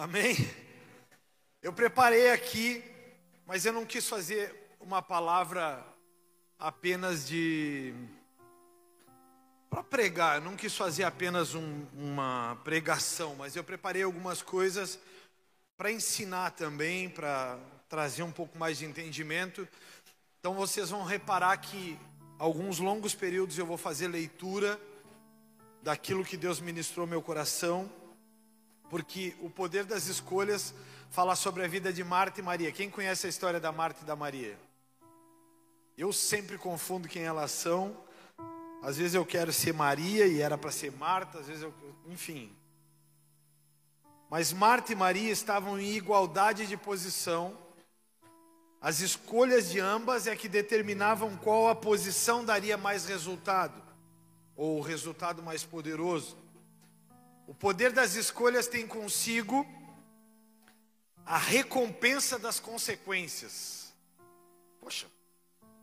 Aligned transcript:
Amém? 0.00 0.36
Eu 1.60 1.72
preparei 1.72 2.30
aqui, 2.30 2.84
mas 3.44 3.66
eu 3.66 3.72
não 3.72 3.84
quis 3.84 4.08
fazer 4.08 4.54
uma 4.78 5.02
palavra 5.02 5.84
apenas 6.56 7.26
de. 7.26 7.92
para 9.68 9.82
pregar, 9.82 10.36
eu 10.36 10.44
não 10.44 10.54
quis 10.54 10.76
fazer 10.76 11.02
apenas 11.02 11.56
um, 11.56 11.84
uma 11.92 12.56
pregação, 12.62 13.34
mas 13.34 13.56
eu 13.56 13.64
preparei 13.64 14.04
algumas 14.04 14.40
coisas 14.40 15.00
para 15.76 15.90
ensinar 15.90 16.52
também, 16.52 17.10
para 17.10 17.58
trazer 17.88 18.22
um 18.22 18.30
pouco 18.30 18.56
mais 18.56 18.78
de 18.78 18.84
entendimento. 18.84 19.66
Então 20.38 20.54
vocês 20.54 20.90
vão 20.90 21.02
reparar 21.02 21.56
que 21.56 21.98
alguns 22.38 22.78
longos 22.78 23.16
períodos 23.16 23.58
eu 23.58 23.66
vou 23.66 23.76
fazer 23.76 24.06
leitura 24.06 24.80
daquilo 25.82 26.24
que 26.24 26.36
Deus 26.36 26.60
ministrou 26.60 27.04
meu 27.04 27.20
coração 27.20 27.90
porque 28.88 29.34
o 29.40 29.50
poder 29.50 29.84
das 29.84 30.06
escolhas 30.06 30.74
fala 31.10 31.34
sobre 31.36 31.64
a 31.64 31.68
vida 31.68 31.92
de 31.92 32.02
Marta 32.04 32.40
e 32.40 32.42
Maria. 32.42 32.72
Quem 32.72 32.90
conhece 32.90 33.26
a 33.26 33.30
história 33.30 33.60
da 33.60 33.72
Marta 33.72 34.02
e 34.02 34.06
da 34.06 34.16
Maria? 34.16 34.58
Eu 35.96 36.12
sempre 36.12 36.56
confundo 36.56 37.08
quem 37.08 37.22
elas 37.22 37.50
são. 37.50 37.96
Às 38.82 38.96
vezes 38.96 39.14
eu 39.14 39.26
quero 39.26 39.52
ser 39.52 39.74
Maria 39.74 40.26
e 40.26 40.40
era 40.40 40.56
para 40.56 40.70
ser 40.70 40.92
Marta, 40.92 41.40
às 41.40 41.46
vezes 41.46 41.62
eu, 41.62 41.74
enfim. 42.06 42.54
Mas 44.30 44.52
Marta 44.52 44.92
e 44.92 44.96
Maria 44.96 45.32
estavam 45.32 45.80
em 45.80 45.96
igualdade 45.96 46.66
de 46.66 46.76
posição. 46.76 47.56
As 48.80 49.00
escolhas 49.00 49.70
de 49.70 49.80
ambas 49.80 50.28
é 50.28 50.36
que 50.36 50.48
determinavam 50.48 51.36
qual 51.36 51.68
a 51.68 51.74
posição 51.74 52.44
daria 52.44 52.76
mais 52.76 53.06
resultado, 53.06 53.82
ou 54.54 54.78
o 54.78 54.82
resultado 54.82 55.42
mais 55.42 55.64
poderoso. 55.64 56.36
O 57.48 57.54
poder 57.54 57.92
das 57.92 58.14
escolhas 58.14 58.66
tem 58.66 58.86
consigo 58.86 59.66
a 61.24 61.38
recompensa 61.38 62.38
das 62.38 62.60
consequências. 62.60 63.90
Poxa, 64.78 65.06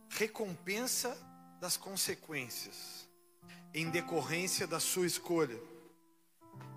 recompensa 0.08 1.18
das 1.60 1.76
consequências 1.76 3.08
em 3.74 3.90
decorrência 3.90 4.64
da 4.64 4.78
sua 4.78 5.08
escolha. 5.08 5.60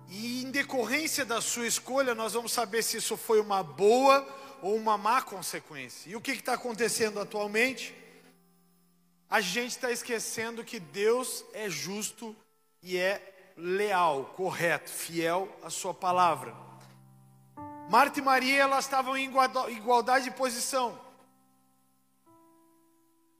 E 0.08 0.42
em 0.42 0.50
decorrência 0.50 1.24
da 1.24 1.40
sua 1.40 1.68
escolha, 1.68 2.12
nós 2.12 2.32
vamos 2.32 2.50
saber 2.50 2.82
se 2.82 2.96
isso 2.96 3.16
foi 3.16 3.40
uma 3.40 3.62
boa 3.62 4.26
ou 4.60 4.74
uma 4.74 4.98
má 4.98 5.22
consequência. 5.22 6.10
E 6.10 6.16
o 6.16 6.20
que 6.20 6.32
está 6.32 6.54
acontecendo 6.54 7.20
atualmente? 7.20 7.94
A 9.28 9.40
gente 9.40 9.70
está 9.70 9.92
esquecendo 9.92 10.64
que 10.64 10.80
Deus 10.80 11.44
é 11.52 11.70
justo 11.70 12.34
e 12.82 12.96
é 12.96 13.39
leal, 13.60 14.24
correto, 14.36 14.90
fiel 14.90 15.48
à 15.62 15.70
sua 15.70 15.94
palavra. 15.94 16.54
Marta 17.90 18.18
e 18.18 18.22
Maria, 18.22 18.62
elas 18.62 18.84
estavam 18.84 19.16
em 19.16 19.30
igualdade 19.68 20.24
de 20.24 20.30
posição. 20.32 20.98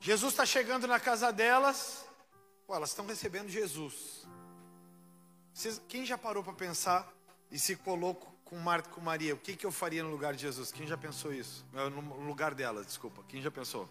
Jesus 0.01 0.33
está 0.33 0.47
chegando 0.47 0.87
na 0.87 0.99
casa 0.99 1.33
delas, 1.33 2.05
Pô, 2.71 2.77
elas 2.77 2.91
estão 2.91 3.05
recebendo 3.05 3.49
Jesus. 3.49 4.25
Vocês, 5.53 5.83
quem 5.89 6.07
já 6.07 6.17
parou 6.17 6.41
para 6.41 6.53
pensar 6.53 7.13
e 7.51 7.59
se 7.59 7.75
colocou 7.75 8.33
com 8.45 8.57
Marta 8.61 8.89
e 8.89 8.93
com 8.93 9.01
Maria? 9.01 9.35
O 9.35 9.39
que, 9.39 9.57
que 9.57 9.67
eu 9.67 9.73
faria 9.73 10.05
no 10.05 10.11
lugar 10.11 10.35
de 10.35 10.43
Jesus? 10.43 10.71
Quem 10.71 10.87
já 10.87 10.97
pensou 10.97 11.35
isso? 11.35 11.67
No 11.73 12.25
lugar 12.25 12.55
delas, 12.55 12.87
desculpa. 12.87 13.25
Quem 13.27 13.43
já 13.43 13.51
pensou? 13.51 13.89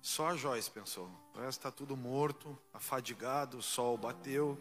Só 0.00 0.28
a 0.28 0.36
Joyce 0.36 0.70
pensou. 0.70 1.10
O 1.34 1.40
resto 1.40 1.58
está 1.58 1.72
tudo 1.72 1.96
morto, 1.96 2.56
afadigado, 2.72 3.58
o 3.58 3.62
sol 3.62 3.98
bateu. 3.98 4.56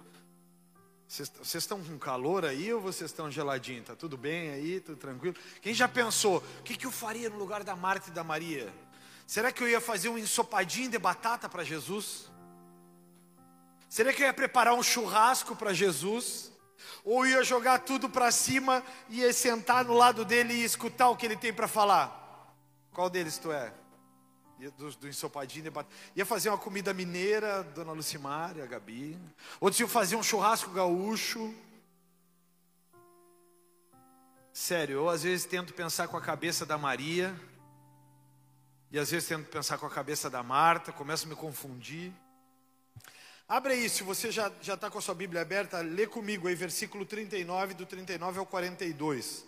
Vocês 1.08 1.56
estão 1.56 1.84
com 1.84 1.98
calor 2.00 2.46
aí 2.46 2.74
ou 2.74 2.82
vocês 2.82 3.12
estão 3.12 3.30
geladinhos? 3.30 3.82
Está 3.82 3.96
tudo 3.96 4.18
bem 4.18 4.50
aí? 4.50 4.80
Tudo 4.80 4.98
tranquilo? 4.98 5.36
Quem 5.62 5.74
já 5.74 5.88
pensou, 5.88 6.38
o 6.60 6.64
que, 6.64 6.76
que 6.76 6.86
eu 6.86 6.92
faria 6.92 7.30
no 7.30 7.38
lugar 7.38 7.64
da 7.64 7.76
Marta 7.76 8.10
e 8.10 8.14
da 8.14 8.24
Maria? 8.24 8.74
Será 9.28 9.52
que 9.52 9.62
eu 9.62 9.70
ia 9.70 9.80
fazer 9.80 10.10
um 10.10 10.18
ensopadinho 10.18 10.90
de 10.90 10.98
batata 10.98 11.48
para 11.48 11.64
Jesus? 11.64 12.30
Será 13.88 14.12
que 14.12 14.24
eu 14.24 14.28
ia 14.28 14.34
preparar 14.34 14.74
um 14.74 14.84
churrasco 14.84 15.56
para 15.56 15.74
Jesus? 15.74 16.52
Ou 17.04 17.26
ia 17.26 17.44
jogar 17.44 17.80
tudo 17.80 18.10
para 18.10 18.32
cima 18.32 18.84
e 19.08 19.20
ia 19.20 19.32
sentar 19.32 19.86
no 19.86 19.94
lado 19.94 20.26
dele 20.26 20.54
e 20.54 20.64
escutar 20.64 21.10
o 21.10 21.16
que 21.16 21.26
ele 21.26 21.38
tem 21.38 21.54
para 21.54 21.68
falar? 21.68 22.56
Qual 22.92 23.10
deles 23.10 23.38
tu 23.38 23.52
é? 23.52 23.72
Do, 24.78 24.92
do 24.92 25.08
ensopadinho. 25.08 25.72
Ia 26.16 26.26
fazer 26.26 26.50
uma 26.50 26.58
comida 26.58 26.94
mineira, 26.94 27.64
Dona 27.64 27.92
Lucimar 27.92 28.56
e 28.58 28.62
a 28.62 28.66
Gabi. 28.66 29.18
Outros 29.60 29.80
iam 29.80 29.90
fazer 29.90 30.16
um 30.16 30.24
churrasco 30.24 30.72
gaúcho. 30.72 31.54
Sério, 34.54 35.00
eu 35.00 35.10
às 35.10 35.24
vezes 35.24 35.46
tento 35.46 35.74
pensar 35.74 36.08
com 36.08 36.18
a 36.18 36.22
cabeça 36.22 36.66
da 36.66 36.78
Maria. 36.78 37.36
E 38.92 38.98
às 38.98 39.12
vezes 39.12 39.28
tento 39.28 39.50
pensar 39.50 39.78
com 39.78 39.86
a 39.86 39.90
cabeça 39.90 40.30
da 40.30 40.42
Marta, 40.42 40.92
começo 40.92 41.26
a 41.26 41.30
me 41.30 41.36
confundir. 41.36 42.14
Abre 43.48 43.74
aí, 43.74 43.90
se 43.90 44.04
você 44.04 44.32
já 44.32 44.48
está 44.62 44.90
com 44.90 44.98
a 44.98 45.02
sua 45.02 45.14
Bíblia 45.14 45.42
aberta, 45.42 45.80
lê 45.82 46.08
comigo 46.08 46.48
aí, 46.48 46.56
versículo 46.56 47.06
39, 47.06 47.74
do 47.74 47.86
39 47.86 48.40
ao 48.40 48.46
42. 48.46 49.46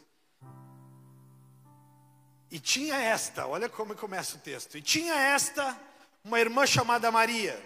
E 2.49 2.59
tinha 2.59 2.95
esta, 2.95 3.45
olha 3.45 3.67
como 3.67 3.95
começa 3.95 4.37
o 4.37 4.39
texto. 4.39 4.77
E 4.77 4.81
tinha 4.81 5.13
esta, 5.13 5.77
uma 6.23 6.39
irmã 6.39 6.65
chamada 6.65 7.11
Maria. 7.11 7.61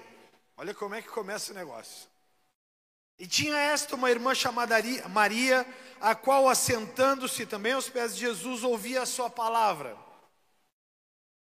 Olha 0.58 0.74
como 0.74 0.96
é 0.96 1.02
que 1.02 1.10
começa 1.10 1.52
o 1.52 1.56
negócio. 1.56 2.10
E 3.18 3.28
tinha 3.28 3.56
esta, 3.56 3.96
uma 3.96 4.10
irmã 4.10 4.34
chamada 4.34 4.76
Maria, 5.10 5.66
a 6.00 6.16
qual, 6.16 6.50
assentando-se 6.50 7.46
também 7.46 7.74
aos 7.74 7.88
pés 7.88 8.16
de 8.16 8.22
Jesus, 8.22 8.64
ouvia 8.64 9.04
a 9.04 9.06
sua 9.06 9.30
palavra. 9.30 9.96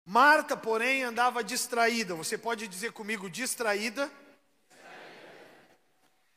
Marta, 0.05 0.57
porém, 0.57 1.03
andava 1.03 1.41
distraída. 1.41 2.15
Você 2.15 2.37
pode 2.37 2.67
dizer 2.67 2.91
comigo, 2.91 3.29
distraída? 3.29 4.11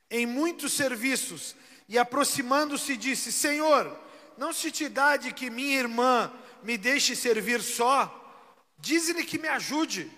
Em 0.09 0.27
muitos 0.27 0.75
serviços. 0.75 1.57
E 1.89 1.99
aproximando-se, 1.99 2.97
disse: 2.97 3.33
Senhor, 3.33 3.99
não 4.39 4.53
se 4.53 4.71
te 4.71 4.89
dá 4.89 5.17
de 5.17 5.33
que 5.33 5.51
minha 5.51 5.79
irmã 5.79 6.33
me 6.63 6.79
deixe 6.79 7.15
servir 7.17 7.61
só, 7.61 8.11
diz-lhe 8.79 9.25
que 9.25 9.39
me 9.39 9.49
ajude. 9.49 10.11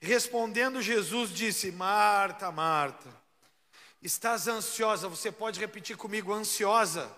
Respondendo 0.00 0.82
Jesus 0.82 1.30
disse: 1.30 1.70
Marta, 1.70 2.50
Marta, 2.50 3.08
estás 4.02 4.48
ansiosa, 4.48 5.08
você 5.08 5.30
pode 5.30 5.60
repetir 5.60 5.96
comigo, 5.96 6.32
ansiosa. 6.32 7.10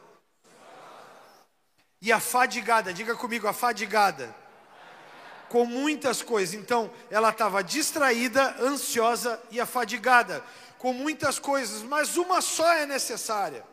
E 2.00 2.12
afadigada, 2.12 2.92
diga 2.92 3.16
comigo, 3.16 3.48
afadigada. 3.48 4.36
Com 5.48 5.64
muitas 5.64 6.20
coisas. 6.20 6.54
Então, 6.54 6.92
ela 7.10 7.30
estava 7.30 7.64
distraída, 7.64 8.54
ansiosa 8.60 9.42
e 9.50 9.58
afadigada. 9.58 10.44
Com 10.76 10.92
muitas 10.92 11.38
coisas, 11.38 11.82
mas 11.82 12.18
uma 12.18 12.42
só 12.42 12.70
é 12.74 12.84
necessária. 12.84 13.64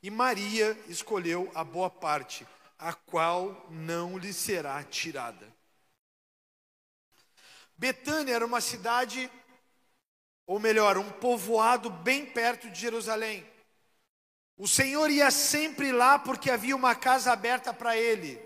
E 0.00 0.08
Maria 0.08 0.78
escolheu 0.86 1.50
a 1.52 1.64
boa 1.64 1.90
parte, 1.90 2.46
a 2.78 2.92
qual 2.92 3.66
não 3.70 4.18
lhe 4.18 4.32
será 4.32 4.82
tirada. 4.84 5.54
Betânia 7.76 8.34
era 8.34 8.46
uma 8.46 8.60
cidade, 8.60 9.30
ou 10.46 10.58
melhor, 10.58 10.96
um 10.96 11.10
povoado 11.10 11.90
bem 11.90 12.24
perto 12.24 12.70
de 12.70 12.80
Jerusalém. 12.80 13.46
O 14.56 14.66
Senhor 14.66 15.10
ia 15.10 15.30
sempre 15.30 15.92
lá 15.92 16.18
porque 16.18 16.50
havia 16.50 16.74
uma 16.74 16.94
casa 16.94 17.32
aberta 17.32 17.74
para 17.74 17.96
ele. 17.96 18.40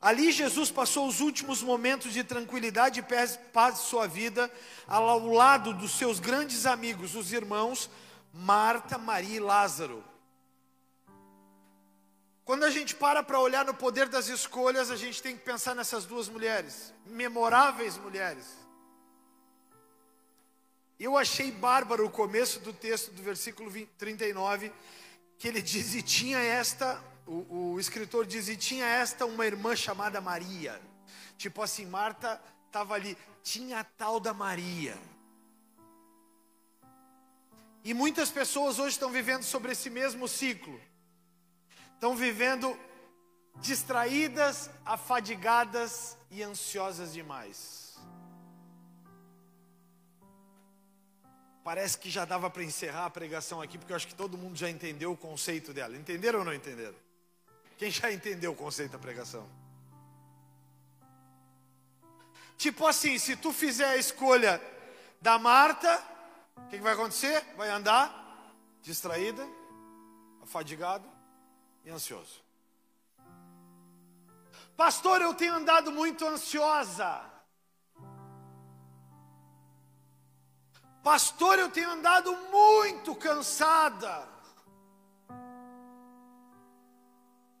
Ali 0.00 0.32
Jesus 0.32 0.70
passou 0.70 1.06
os 1.06 1.20
últimos 1.20 1.62
momentos 1.62 2.12
de 2.12 2.24
tranquilidade 2.24 3.00
e 3.00 3.38
paz 3.52 3.74
de 3.74 3.80
sua 3.80 4.08
vida, 4.08 4.50
ao 4.86 5.26
lado 5.26 5.72
dos 5.74 5.92
seus 5.92 6.18
grandes 6.18 6.66
amigos, 6.66 7.14
os 7.14 7.32
irmãos 7.32 7.88
Marta, 8.32 8.96
Maria 8.96 9.36
e 9.36 9.40
Lázaro. 9.40 10.02
Quando 12.52 12.64
a 12.64 12.70
gente 12.70 12.94
para 12.94 13.22
para 13.22 13.40
olhar 13.40 13.64
no 13.64 13.72
poder 13.72 14.10
das 14.10 14.28
escolhas, 14.28 14.90
a 14.90 14.96
gente 14.96 15.22
tem 15.22 15.34
que 15.34 15.42
pensar 15.42 15.74
nessas 15.74 16.04
duas 16.04 16.28
mulheres, 16.28 16.92
memoráveis 17.06 17.96
mulheres. 17.96 18.44
Eu 21.00 21.16
achei 21.16 21.50
bárbaro 21.50 22.04
o 22.04 22.10
começo 22.10 22.60
do 22.60 22.70
texto 22.70 23.10
do 23.10 23.22
versículo 23.22 23.70
20, 23.70 23.88
39, 23.96 24.70
que 25.38 25.48
ele 25.48 25.62
diz: 25.62 25.94
E 25.94 26.02
tinha 26.02 26.38
esta, 26.40 27.02
o, 27.26 27.72
o 27.72 27.80
escritor 27.80 28.26
diz: 28.26 28.48
E 28.48 28.56
tinha 28.58 28.84
esta 28.84 29.24
uma 29.24 29.46
irmã 29.46 29.74
chamada 29.74 30.20
Maria. 30.20 30.78
Tipo 31.38 31.62
assim, 31.62 31.86
Marta 31.86 32.38
estava 32.66 32.92
ali, 32.92 33.16
tinha 33.42 33.78
a 33.80 33.84
tal 33.84 34.20
da 34.20 34.34
Maria. 34.34 34.98
E 37.82 37.94
muitas 37.94 38.28
pessoas 38.28 38.78
hoje 38.78 38.90
estão 38.90 39.10
vivendo 39.10 39.42
sobre 39.42 39.72
esse 39.72 39.88
mesmo 39.88 40.28
ciclo 40.28 40.78
estão 42.02 42.16
vivendo 42.16 42.76
distraídas, 43.60 44.68
afadigadas 44.84 46.16
e 46.32 46.42
ansiosas 46.42 47.12
demais. 47.12 47.80
parece 51.62 51.96
que 51.96 52.10
já 52.10 52.24
dava 52.24 52.50
para 52.50 52.64
encerrar 52.64 53.04
a 53.04 53.10
pregação 53.10 53.62
aqui, 53.62 53.78
porque 53.78 53.92
eu 53.92 53.96
acho 53.96 54.08
que 54.08 54.16
todo 54.16 54.36
mundo 54.36 54.56
já 54.56 54.68
entendeu 54.68 55.12
o 55.12 55.16
conceito 55.16 55.72
dela. 55.72 55.96
Entenderam 55.96 56.40
ou 56.40 56.44
não 56.44 56.52
entenderam? 56.52 56.96
Quem 57.78 57.88
já 57.88 58.10
entendeu 58.10 58.50
o 58.50 58.56
conceito 58.56 58.90
da 58.90 58.98
pregação? 58.98 59.48
Tipo 62.58 62.84
assim, 62.84 63.16
se 63.16 63.36
tu 63.36 63.52
fizer 63.52 63.86
a 63.86 63.96
escolha 63.96 64.60
da 65.20 65.38
Marta, 65.38 66.02
o 66.56 66.62
que, 66.62 66.78
que 66.78 66.82
vai 66.82 66.94
acontecer? 66.94 67.44
Vai 67.56 67.70
andar 67.70 68.50
distraída, 68.82 69.46
afadigado 70.42 71.11
e 71.84 71.90
ansioso. 71.90 72.42
Pastor, 74.76 75.20
eu 75.20 75.34
tenho 75.34 75.54
andado 75.54 75.92
muito 75.92 76.26
ansiosa. 76.26 77.24
Pastor, 81.02 81.58
eu 81.58 81.70
tenho 81.70 81.90
andado 81.90 82.34
muito 82.50 83.14
cansada. 83.16 84.28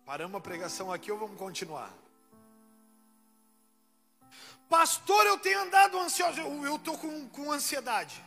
Paramos 0.04 0.36
a 0.36 0.40
pregação 0.40 0.92
aqui 0.92 1.10
ou 1.10 1.18
vamos 1.18 1.38
continuar? 1.38 1.92
Pastor, 4.68 5.26
eu 5.26 5.38
tenho 5.38 5.60
andado 5.60 5.98
ansioso. 5.98 6.40
Eu 6.40 6.76
estou 6.76 6.96
com, 6.96 7.28
com 7.28 7.52
ansiedade. 7.52 8.22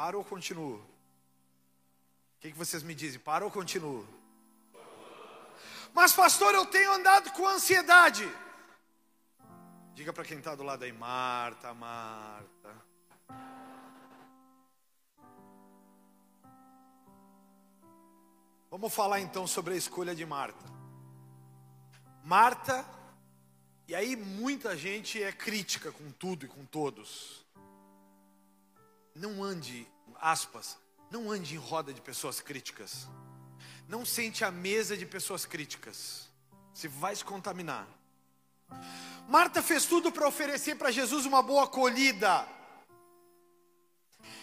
Para 0.00 0.16
ou 0.16 0.24
continuo? 0.24 0.76
O 0.76 2.40
que, 2.40 2.50
que 2.50 2.56
vocês 2.56 2.82
me 2.82 2.94
dizem? 2.94 3.20
Para 3.20 3.44
ou 3.44 3.50
continuo? 3.50 4.08
Mas, 5.92 6.14
pastor, 6.14 6.54
eu 6.54 6.64
tenho 6.64 6.90
andado 6.90 7.30
com 7.32 7.46
ansiedade. 7.46 8.26
Diga 9.92 10.10
para 10.10 10.24
quem 10.24 10.38
está 10.38 10.54
do 10.54 10.62
lado 10.62 10.84
aí, 10.84 10.92
Marta, 10.92 11.74
Marta. 11.74 12.74
Vamos 18.70 18.94
falar 18.94 19.20
então 19.20 19.46
sobre 19.46 19.74
a 19.74 19.76
escolha 19.76 20.14
de 20.14 20.24
Marta. 20.24 20.64
Marta, 22.24 22.86
e 23.86 23.94
aí 23.94 24.16
muita 24.16 24.74
gente 24.78 25.22
é 25.22 25.30
crítica 25.30 25.92
com 25.92 26.10
tudo 26.10 26.46
e 26.46 26.48
com 26.48 26.64
todos. 26.64 27.39
Não 29.14 29.42
ande, 29.42 29.86
aspas, 30.20 30.76
não 31.10 31.30
ande 31.30 31.54
em 31.54 31.58
roda 31.58 31.92
de 31.92 32.00
pessoas 32.00 32.40
críticas. 32.40 33.08
Não 33.88 34.04
sente 34.04 34.44
a 34.44 34.50
mesa 34.50 34.96
de 34.96 35.04
pessoas 35.04 35.44
críticas. 35.44 36.28
Você 36.72 36.88
vai 36.88 37.14
se 37.14 37.24
contaminar. 37.24 37.86
Marta 39.28 39.62
fez 39.62 39.84
tudo 39.86 40.12
para 40.12 40.28
oferecer 40.28 40.76
para 40.76 40.90
Jesus 40.90 41.26
uma 41.26 41.42
boa 41.42 41.64
acolhida. 41.64 42.46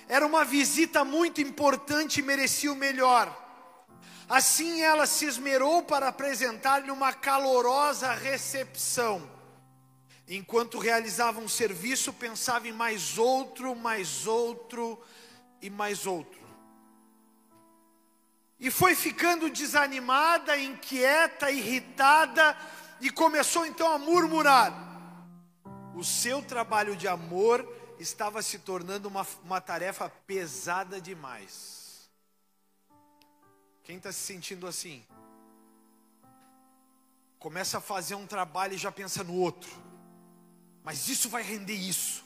Era 0.07 0.25
uma 0.25 0.45
visita 0.45 1.03
muito 1.03 1.41
importante 1.41 2.19
e 2.19 2.23
merecia 2.23 2.71
o 2.71 2.75
melhor. 2.75 3.45
Assim 4.29 4.81
ela 4.81 5.05
se 5.05 5.25
esmerou 5.25 5.83
para 5.83 6.09
apresentar-lhe 6.09 6.91
uma 6.91 7.13
calorosa 7.13 8.11
recepção. 8.13 9.36
Enquanto 10.27 10.77
realizava 10.77 11.39
um 11.39 11.47
serviço, 11.47 12.11
pensava 12.11 12.67
em 12.67 12.73
mais 12.73 13.17
outro, 13.17 13.73
mais 13.75 14.27
outro 14.27 15.01
e 15.61 15.69
mais 15.69 16.05
outro. 16.05 16.39
E 18.59 18.69
foi 18.69 18.93
ficando 18.93 19.49
desanimada, 19.49 20.57
inquieta, 20.57 21.49
irritada, 21.49 22.57
e 22.99 23.09
começou 23.09 23.65
então 23.65 23.91
a 23.93 23.97
murmurar. 23.97 24.73
O 25.95 26.03
seu 26.03 26.41
trabalho 26.41 26.95
de 26.95 27.07
amor 27.07 27.65
estava 27.99 28.41
se 28.41 28.59
tornando 28.59 29.07
uma, 29.07 29.25
uma 29.43 29.61
tarefa 29.61 30.09
pesada 30.09 30.99
demais. 30.99 32.09
Quem 33.83 33.97
está 33.97 34.11
se 34.11 34.19
sentindo 34.19 34.67
assim? 34.67 35.05
Começa 37.39 37.77
a 37.77 37.81
fazer 37.81 38.15
um 38.15 38.27
trabalho 38.27 38.73
e 38.73 38.77
já 38.77 38.91
pensa 38.91 39.23
no 39.23 39.35
outro. 39.35 39.86
Mas 40.87 41.09
isso 41.09 41.27
vai 41.27 41.43
render 41.43 41.73
isso. 41.73 42.23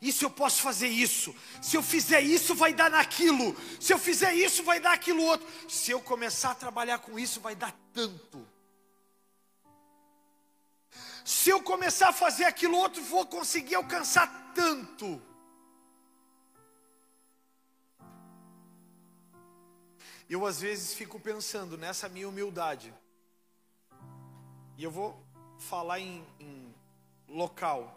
Isso 0.00 0.24
eu 0.24 0.30
posso 0.30 0.62
fazer 0.62 0.86
isso. 0.86 1.34
Se 1.60 1.76
eu 1.76 1.82
fizer 1.82 2.20
isso, 2.20 2.54
vai 2.54 2.72
dar 2.72 2.88
naquilo. 2.88 3.56
Se 3.80 3.92
eu 3.92 3.98
fizer 3.98 4.32
isso, 4.34 4.62
vai 4.62 4.78
dar 4.78 4.92
aquilo 4.92 5.20
outro. 5.20 5.44
Se 5.68 5.90
eu 5.90 6.00
começar 6.00 6.52
a 6.52 6.54
trabalhar 6.54 7.00
com 7.00 7.18
isso, 7.18 7.40
vai 7.40 7.56
dar 7.56 7.74
tanto. 7.92 8.46
Se 11.24 11.50
eu 11.50 11.60
começar 11.60 12.10
a 12.10 12.12
fazer 12.12 12.44
aquilo 12.44 12.76
outro, 12.76 13.02
vou 13.02 13.26
conseguir 13.26 13.74
alcançar 13.74 14.52
tanto. 14.54 15.20
Eu 20.30 20.46
às 20.46 20.60
vezes 20.60 20.94
fico 20.94 21.18
pensando 21.18 21.76
nessa 21.76 22.08
minha 22.08 22.28
humildade. 22.28 22.94
E 24.76 24.84
eu 24.84 24.90
vou 24.92 25.20
falar 25.58 25.98
em, 25.98 26.24
em 26.38 26.67
local. 27.28 27.94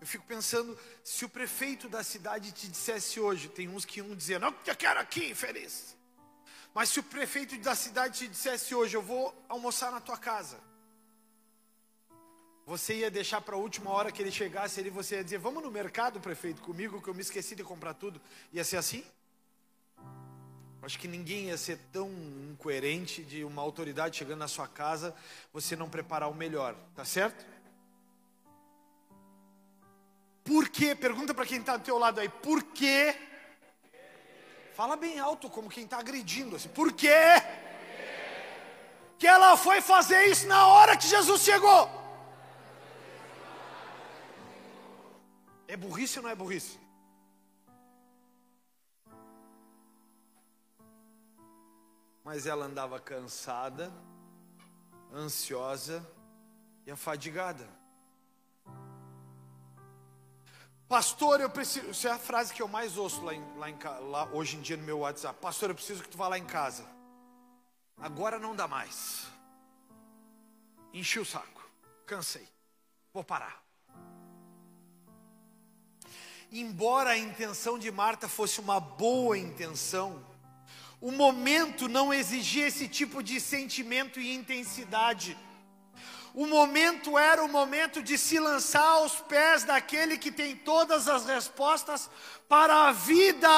Eu 0.00 0.06
fico 0.06 0.24
pensando, 0.26 0.78
se 1.02 1.24
o 1.24 1.28
prefeito 1.28 1.88
da 1.88 2.02
cidade 2.02 2.52
te 2.52 2.68
dissesse 2.68 3.18
hoje, 3.18 3.48
tem 3.48 3.68
uns 3.68 3.84
que 3.84 4.00
iam 4.00 4.14
dizer, 4.14 4.38
não, 4.38 4.54
eu 4.66 4.76
quero 4.76 5.00
aqui, 5.00 5.30
infeliz. 5.30 5.96
Mas 6.74 6.88
se 6.88 7.00
o 7.00 7.02
prefeito 7.02 7.56
da 7.58 7.74
cidade 7.74 8.18
te 8.18 8.28
dissesse 8.28 8.74
hoje, 8.74 8.96
eu 8.96 9.02
vou 9.02 9.34
almoçar 9.48 9.90
na 9.90 10.00
tua 10.00 10.18
casa. 10.18 10.58
Você 12.66 12.96
ia 12.96 13.10
deixar 13.10 13.40
para 13.40 13.54
a 13.56 13.58
última 13.58 13.90
hora 13.90 14.10
que 14.10 14.20
ele 14.20 14.32
chegasse, 14.32 14.80
ele 14.80 14.90
você 14.90 15.16
ia 15.16 15.24
dizer, 15.24 15.38
vamos 15.38 15.62
no 15.62 15.70
mercado, 15.70 16.20
prefeito, 16.20 16.62
comigo, 16.62 17.00
que 17.00 17.08
eu 17.08 17.14
me 17.14 17.20
esqueci 17.20 17.54
de 17.54 17.62
comprar 17.62 17.94
tudo. 17.94 18.20
Ia 18.52 18.64
ser 18.64 18.78
assim? 18.78 19.04
Acho 20.82 20.98
que 20.98 21.08
ninguém 21.08 21.46
ia 21.46 21.56
ser 21.56 21.78
tão 21.92 22.10
incoerente 22.50 23.22
de 23.22 23.42
uma 23.42 23.62
autoridade 23.62 24.18
chegando 24.18 24.40
na 24.40 24.48
sua 24.48 24.68
casa, 24.68 25.14
você 25.52 25.74
não 25.74 25.88
preparar 25.88 26.28
o 26.28 26.34
melhor, 26.34 26.76
tá 26.94 27.04
certo? 27.04 27.46
Por 30.44 30.68
quê? 30.68 30.94
Pergunta 30.94 31.32
para 31.32 31.46
quem 31.46 31.58
está 31.60 31.76
do 31.78 31.82
teu 31.82 31.98
lado 31.98 32.20
aí. 32.20 32.28
Por 32.28 32.62
quê? 32.62 33.16
Fala 34.74 34.94
bem 34.94 35.18
alto, 35.18 35.48
como 35.48 35.70
quem 35.70 35.84
está 35.84 35.98
agredindo. 35.98 36.56
Assim. 36.56 36.68
Por 36.68 36.92
quê? 36.92 37.16
Que 39.18 39.26
ela 39.26 39.56
foi 39.56 39.80
fazer 39.80 40.26
isso 40.26 40.46
na 40.46 40.66
hora 40.66 40.96
que 40.96 41.06
Jesus 41.06 41.42
chegou. 41.42 41.88
É 45.66 45.76
burrice 45.76 46.18
ou 46.18 46.24
não 46.24 46.30
é 46.30 46.34
burrice? 46.34 46.78
Mas 52.22 52.46
ela 52.46 52.66
andava 52.66 53.00
cansada, 53.00 53.92
ansiosa 55.12 56.06
e 56.86 56.90
afadigada. 56.90 57.66
Pastor, 60.88 61.40
eu 61.40 61.50
preciso. 61.50 61.90
Isso 61.90 62.06
é 62.06 62.10
a 62.10 62.18
frase 62.18 62.52
que 62.52 62.60
eu 62.60 62.68
mais 62.68 62.96
ouço 62.96 63.22
lá, 63.22 63.34
em, 63.34 63.44
lá, 63.56 63.70
em, 63.70 63.78
lá 64.10 64.28
hoje 64.32 64.56
em 64.56 64.60
dia 64.60 64.76
no 64.76 64.82
meu 64.82 64.98
WhatsApp. 65.00 65.38
Pastor, 65.40 65.70
eu 65.70 65.74
preciso 65.74 66.02
que 66.02 66.08
tu 66.08 66.18
vá 66.18 66.28
lá 66.28 66.38
em 66.38 66.44
casa. 66.44 66.86
Agora 67.96 68.38
não 68.38 68.54
dá 68.54 68.68
mais. 68.68 69.26
Enchi 70.92 71.18
o 71.18 71.24
saco. 71.24 71.62
Cansei. 72.06 72.46
Vou 73.12 73.24
parar. 73.24 73.62
Embora 76.52 77.10
a 77.10 77.18
intenção 77.18 77.78
de 77.78 77.90
Marta 77.90 78.28
fosse 78.28 78.60
uma 78.60 78.78
boa 78.78 79.36
intenção, 79.36 80.24
o 81.00 81.10
momento 81.10 81.88
não 81.88 82.14
exigia 82.14 82.68
esse 82.68 82.86
tipo 82.86 83.22
de 83.22 83.40
sentimento 83.40 84.20
e 84.20 84.34
intensidade. 84.34 85.36
O 86.34 86.48
momento 86.48 87.16
era 87.16 87.44
o 87.44 87.48
momento 87.48 88.02
de 88.02 88.18
se 88.18 88.40
lançar 88.40 88.82
aos 88.82 89.20
pés 89.20 89.62
daquele 89.62 90.18
que 90.18 90.32
tem 90.32 90.56
todas 90.56 91.08
as 91.08 91.24
respostas 91.24 92.10
para 92.48 92.88
a 92.88 92.92
vida. 92.92 93.48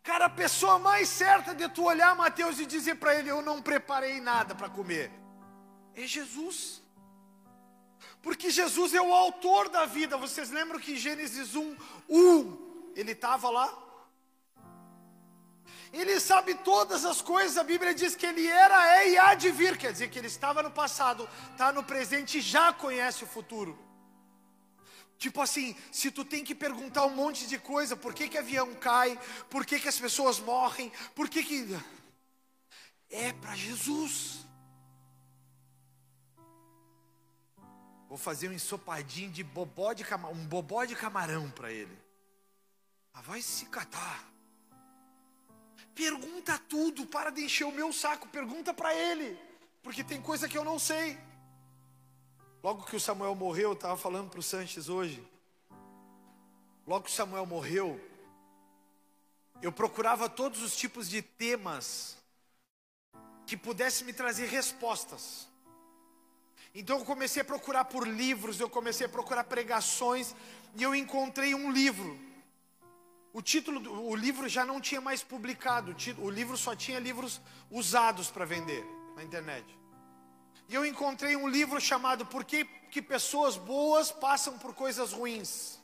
Cara, 0.00 0.26
a 0.26 0.30
pessoa 0.30 0.78
mais 0.78 1.08
certa 1.08 1.52
de 1.52 1.68
tu 1.68 1.82
olhar 1.84 2.14
Mateus 2.14 2.60
e 2.60 2.66
dizer 2.66 2.94
para 2.96 3.16
ele: 3.16 3.28
Eu 3.28 3.42
não 3.42 3.60
preparei 3.60 4.20
nada 4.20 4.54
para 4.54 4.68
comer, 4.68 5.10
é 5.96 6.06
Jesus. 6.06 6.80
Porque 8.22 8.48
Jesus 8.48 8.94
é 8.94 9.02
o 9.02 9.12
autor 9.12 9.68
da 9.68 9.86
vida. 9.86 10.16
Vocês 10.16 10.50
lembram 10.50 10.78
que 10.78 10.92
em 10.92 10.96
Gênesis 10.96 11.56
1, 11.56 11.76
1, 12.08 12.92
ele 12.94 13.10
estava 13.10 13.50
lá? 13.50 13.81
Ele 15.92 16.18
sabe 16.18 16.54
todas 16.54 17.04
as 17.04 17.20
coisas. 17.20 17.58
A 17.58 17.64
Bíblia 17.64 17.94
diz 17.94 18.16
que 18.16 18.24
ele 18.24 18.46
era, 18.46 18.96
é 18.96 19.10
e 19.10 19.18
há 19.18 19.34
de 19.34 19.50
vir. 19.50 19.76
Quer 19.76 19.92
dizer 19.92 20.08
que 20.08 20.18
ele 20.18 20.28
estava 20.28 20.62
no 20.62 20.70
passado, 20.70 21.28
está 21.50 21.70
no 21.70 21.84
presente 21.84 22.38
e 22.38 22.40
já 22.40 22.72
conhece 22.72 23.24
o 23.24 23.26
futuro. 23.26 23.78
Tipo 25.18 25.40
assim, 25.40 25.76
se 25.92 26.10
tu 26.10 26.24
tem 26.24 26.42
que 26.42 26.54
perguntar 26.54 27.04
um 27.04 27.14
monte 27.14 27.46
de 27.46 27.58
coisa, 27.58 27.94
por 27.94 28.12
que 28.14 28.28
que 28.28 28.38
avião 28.38 28.74
cai? 28.74 29.18
Por 29.50 29.64
que 29.64 29.78
que 29.78 29.86
as 29.86 29.98
pessoas 29.98 30.40
morrem? 30.40 30.90
Por 31.14 31.28
que 31.28 31.44
que 31.44 31.78
é 33.10 33.32
para 33.34 33.54
Jesus? 33.54 34.46
Vou 38.08 38.18
fazer 38.18 38.48
um 38.48 38.52
ensopadinho 38.52 39.30
de 39.30 39.44
bobó 39.44 39.92
de 39.92 40.04
camarão, 40.04 40.36
um 40.36 40.46
bobó 40.46 40.84
de 40.84 40.96
camarão 40.96 41.50
para 41.50 41.70
ele. 41.70 41.96
Ah, 43.14 43.22
vai 43.22 43.40
se 43.40 43.66
catar. 43.66 44.31
Pergunta 45.94 46.58
tudo, 46.58 47.06
para 47.06 47.30
de 47.30 47.44
encher 47.44 47.64
o 47.64 47.72
meu 47.72 47.92
saco, 47.92 48.26
pergunta 48.28 48.72
para 48.72 48.94
ele, 48.94 49.38
porque 49.82 50.02
tem 50.02 50.20
coisa 50.20 50.48
que 50.48 50.56
eu 50.56 50.64
não 50.64 50.78
sei. 50.78 51.18
Logo 52.62 52.84
que 52.84 52.96
o 52.96 53.00
Samuel 53.00 53.34
morreu, 53.34 53.70
eu 53.70 53.74
estava 53.74 53.96
falando 53.96 54.30
para 54.30 54.40
o 54.40 54.42
Sanches 54.42 54.88
hoje. 54.88 55.22
Logo 56.86 57.04
que 57.04 57.10
o 57.10 57.14
Samuel 57.14 57.44
morreu, 57.44 58.00
eu 59.60 59.70
procurava 59.70 60.28
todos 60.28 60.62
os 60.62 60.74
tipos 60.76 61.08
de 61.08 61.20
temas 61.20 62.16
que 63.46 63.56
pudessem 63.56 64.06
me 64.06 64.12
trazer 64.12 64.46
respostas. 64.46 65.48
Então 66.74 67.00
eu 67.00 67.04
comecei 67.04 67.42
a 67.42 67.44
procurar 67.44 67.84
por 67.84 68.08
livros, 68.08 68.58
eu 68.58 68.70
comecei 68.70 69.06
a 69.06 69.10
procurar 69.10 69.44
pregações, 69.44 70.34
e 70.74 70.82
eu 70.82 70.94
encontrei 70.94 71.54
um 71.54 71.70
livro 71.70 72.31
o 73.32 73.40
título, 73.40 73.80
do, 73.80 73.92
o 74.08 74.14
livro 74.14 74.48
já 74.48 74.64
não 74.64 74.80
tinha 74.80 75.00
mais 75.00 75.22
publicado, 75.22 75.96
o 76.18 76.30
livro 76.30 76.56
só 76.56 76.76
tinha 76.76 76.98
livros 76.98 77.40
usados 77.70 78.30
para 78.30 78.44
vender 78.44 78.84
na 79.16 79.24
internet. 79.24 79.66
E 80.68 80.74
eu 80.74 80.84
encontrei 80.84 81.34
um 81.36 81.48
livro 81.48 81.80
chamado 81.80 82.26
Por 82.26 82.44
que, 82.44 82.64
que 82.64 83.00
pessoas 83.00 83.56
boas 83.56 84.12
passam 84.12 84.58
por 84.58 84.74
coisas 84.74 85.12
ruins? 85.12 85.80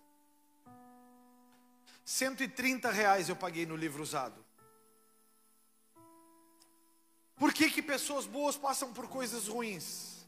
130 2.04 2.90
reais 2.90 3.28
eu 3.28 3.36
paguei 3.36 3.66
no 3.66 3.76
livro 3.76 4.02
usado. 4.02 4.44
Por 7.36 7.52
que, 7.52 7.70
que 7.70 7.82
pessoas 7.82 8.26
boas 8.26 8.56
passam 8.56 8.92
por 8.92 9.08
coisas 9.08 9.46
ruins? 9.46 10.26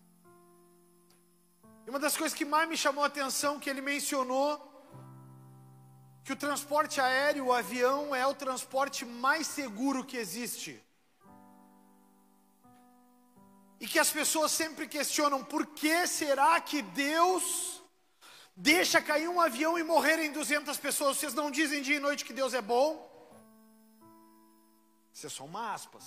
E 1.86 1.90
uma 1.90 1.98
das 1.98 2.16
coisas 2.16 2.36
que 2.36 2.44
mais 2.44 2.68
me 2.68 2.76
chamou 2.76 3.02
a 3.02 3.08
atenção 3.08 3.58
que 3.58 3.68
ele 3.68 3.80
mencionou 3.80 4.69
que 6.24 6.32
o 6.32 6.36
transporte 6.36 7.00
aéreo, 7.00 7.46
o 7.46 7.52
avião, 7.52 8.14
é 8.14 8.26
o 8.26 8.34
transporte 8.34 9.04
mais 9.04 9.46
seguro 9.46 10.04
que 10.04 10.16
existe. 10.16 10.82
E 13.80 13.86
que 13.86 13.98
as 13.98 14.10
pessoas 14.10 14.52
sempre 14.52 14.86
questionam: 14.86 15.42
por 15.42 15.66
que 15.66 16.06
será 16.06 16.60
que 16.60 16.82
Deus 16.82 17.82
deixa 18.54 19.00
cair 19.00 19.28
um 19.28 19.40
avião 19.40 19.78
e 19.78 19.82
morrerem 19.82 20.30
200 20.30 20.76
pessoas? 20.76 21.16
Vocês 21.16 21.32
não 21.32 21.50
dizem 21.50 21.80
dia 21.80 21.96
e 21.96 22.00
noite 22.00 22.24
que 22.24 22.32
Deus 22.32 22.52
é 22.52 22.60
bom? 22.60 23.08
Isso 25.12 25.26
é 25.26 25.30
só 25.30 25.44
uma 25.44 25.72
aspas. 25.72 26.04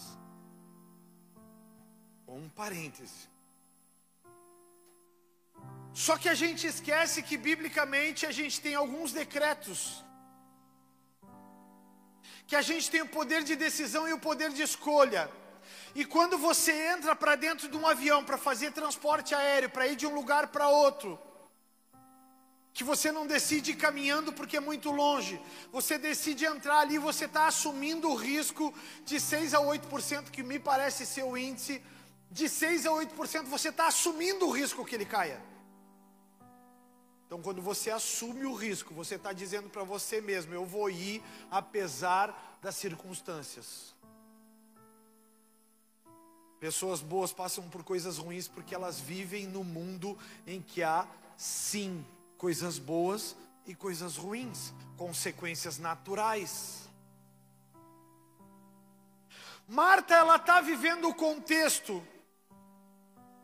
Ou 2.27 2.37
um 2.37 2.49
parêntese. 2.49 3.32
Só 5.93 6.17
que 6.17 6.27
a 6.27 6.33
gente 6.33 6.65
esquece 6.65 7.21
que 7.21 7.37
biblicamente 7.37 8.25
a 8.25 8.31
gente 8.31 8.59
tem 8.59 8.73
alguns 8.73 9.11
decretos. 9.11 10.03
Que 12.47 12.55
a 12.55 12.61
gente 12.61 12.89
tem 12.89 13.01
o 13.01 13.07
poder 13.07 13.43
de 13.43 13.55
decisão 13.55 14.07
e 14.07 14.13
o 14.13 14.19
poder 14.19 14.49
de 14.51 14.63
escolha. 14.63 15.29
E 15.93 16.03
quando 16.03 16.37
você 16.37 16.71
entra 16.93 17.15
para 17.15 17.35
dentro 17.35 17.69
de 17.69 17.77
um 17.77 17.87
avião 17.87 18.23
para 18.25 18.37
fazer 18.37 18.71
transporte 18.71 19.35
aéreo, 19.35 19.69
para 19.69 19.87
ir 19.87 19.95
de 19.95 20.07
um 20.07 20.15
lugar 20.15 20.47
para 20.47 20.67
outro, 20.67 21.19
que 22.73 22.83
você 22.83 23.11
não 23.11 23.27
decide 23.27 23.75
caminhando 23.75 24.33
porque 24.33 24.57
é 24.57 24.59
muito 24.59 24.89
longe, 24.89 25.39
você 25.71 25.99
decide 25.99 26.43
entrar 26.43 26.79
ali, 26.79 26.97
você 26.97 27.25
está 27.25 27.45
assumindo 27.45 28.09
o 28.09 28.15
risco 28.15 28.73
de 29.05 29.19
6 29.19 29.53
a 29.53 29.59
8%, 29.59 30.31
que 30.31 30.41
me 30.41 30.57
parece 30.57 31.05
ser 31.05 31.23
o 31.23 31.37
índice, 31.37 31.83
de 32.31 32.49
6 32.49 32.87
a 32.87 32.89
8% 32.89 33.43
você 33.43 33.69
está 33.69 33.85
assumindo 33.85 34.47
o 34.47 34.51
risco 34.51 34.83
que 34.83 34.95
ele 34.95 35.05
caia. 35.05 35.52
Então, 37.33 37.41
quando 37.41 37.63
você 37.63 37.89
assume 37.89 38.45
o 38.45 38.53
risco, 38.53 38.93
você 38.93 39.15
está 39.15 39.33
dizendo 39.33 39.67
para 39.67 39.83
você 39.83 40.21
mesmo: 40.21 40.53
eu 40.53 40.67
vou 40.67 40.87
ir 40.87 41.19
apesar 41.49 42.59
das 42.61 42.75
circunstâncias. 42.75 43.95
Pessoas 46.59 47.01
boas 47.01 47.33
passam 47.33 47.67
por 47.71 47.83
coisas 47.83 48.19
ruins 48.19 48.47
porque 48.47 48.75
elas 48.75 48.99
vivem 48.99 49.47
no 49.47 49.63
mundo 49.63 50.15
em 50.45 50.61
que 50.61 50.83
há, 50.83 51.07
sim, 51.35 52.05
coisas 52.37 52.77
boas 52.77 53.35
e 53.65 53.73
coisas 53.73 54.15
ruins, 54.15 54.71
consequências 54.95 55.79
naturais. 55.79 56.87
Marta, 59.67 60.13
ela 60.13 60.35
está 60.35 60.61
vivendo 60.61 61.09
o 61.09 61.15
contexto 61.15 62.05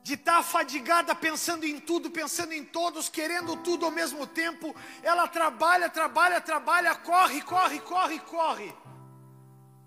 de 0.09 0.15
estar 0.15 0.37
tá 0.37 0.43
fadigada 0.43 1.13
pensando 1.13 1.65
em 1.65 1.79
tudo, 1.79 2.09
pensando 2.09 2.51
em 2.51 2.65
todos, 2.65 3.09
querendo 3.09 3.55
tudo 3.57 3.85
ao 3.85 3.91
mesmo 3.91 4.25
tempo. 4.25 4.75
Ela 5.03 5.27
trabalha, 5.27 5.87
trabalha, 5.87 6.41
trabalha, 6.41 6.95
corre, 6.95 7.43
corre, 7.43 7.79
corre, 7.79 8.19
corre. 8.21 8.75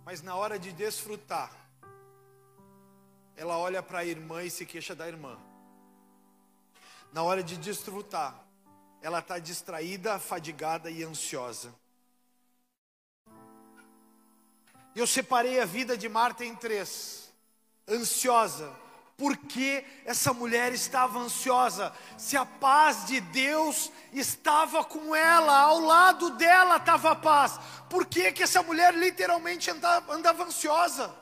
Mas 0.04 0.22
na 0.22 0.36
hora 0.36 0.60
de 0.60 0.70
desfrutar, 0.72 1.50
ela 3.34 3.58
olha 3.58 3.82
para 3.82 3.98
a 3.98 4.04
irmã 4.04 4.44
e 4.44 4.50
se 4.50 4.64
queixa 4.64 4.94
da 4.94 5.08
irmã. 5.08 5.36
Na 7.12 7.24
hora 7.24 7.42
de 7.42 7.56
desfrutar, 7.56 8.32
ela 9.00 9.18
está 9.18 9.40
distraída, 9.40 10.20
fadigada 10.20 10.88
e 10.88 11.02
ansiosa. 11.02 11.74
Eu 14.94 15.04
separei 15.04 15.58
a 15.58 15.64
vida 15.64 15.96
de 15.96 16.08
Marta 16.08 16.44
em 16.44 16.54
três: 16.54 17.28
ansiosa, 17.88 18.72
porque 19.22 19.84
essa 20.04 20.32
mulher 20.32 20.72
estava 20.72 21.20
ansiosa, 21.20 21.92
se 22.18 22.36
a 22.36 22.44
paz 22.44 23.06
de 23.06 23.20
Deus 23.20 23.92
estava 24.12 24.82
com 24.82 25.14
ela, 25.14 25.60
ao 25.60 25.78
lado 25.78 26.30
dela 26.30 26.78
estava 26.78 27.12
a 27.12 27.14
paz, 27.14 27.56
por 27.88 28.04
que, 28.04 28.32
que 28.32 28.42
essa 28.42 28.64
mulher 28.64 28.92
literalmente 28.92 29.70
andava, 29.70 30.12
andava 30.12 30.42
ansiosa? 30.42 31.14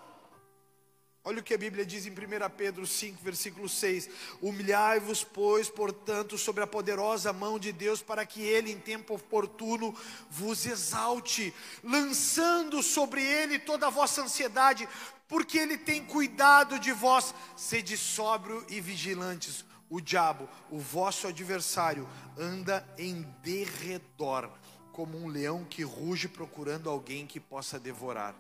Olha 1.22 1.40
o 1.40 1.42
que 1.42 1.52
a 1.52 1.58
Bíblia 1.58 1.84
diz 1.84 2.06
em 2.06 2.10
1 2.10 2.14
Pedro 2.56 2.86
5, 2.86 3.22
versículo 3.22 3.68
6: 3.68 4.08
Humilhai-vos, 4.40 5.22
pois, 5.22 5.68
portanto, 5.68 6.38
sobre 6.38 6.64
a 6.64 6.66
poderosa 6.66 7.34
mão 7.34 7.58
de 7.58 7.70
Deus, 7.70 8.00
para 8.00 8.24
que 8.24 8.40
Ele, 8.40 8.72
em 8.72 8.78
tempo 8.78 9.14
oportuno, 9.16 9.94
vos 10.30 10.64
exalte, 10.64 11.52
lançando 11.84 12.82
sobre 12.82 13.22
Ele 13.22 13.58
toda 13.58 13.88
a 13.88 13.90
vossa 13.90 14.22
ansiedade, 14.22 14.88
porque 15.30 15.56
Ele 15.56 15.78
tem 15.78 16.04
cuidado 16.04 16.78
de 16.78 16.92
vós. 16.92 17.32
Sede 17.56 17.96
sóbrio 17.96 18.66
e 18.68 18.80
vigilantes. 18.80 19.64
O 19.88 20.00
diabo, 20.00 20.48
o 20.70 20.78
vosso 20.78 21.26
adversário, 21.26 22.08
anda 22.36 22.86
em 22.98 23.22
derredor, 23.42 24.50
como 24.92 25.16
um 25.16 25.28
leão 25.28 25.64
que 25.64 25.82
ruge 25.82 26.28
procurando 26.28 26.90
alguém 26.90 27.26
que 27.26 27.40
possa 27.40 27.78
devorar. 27.78 28.34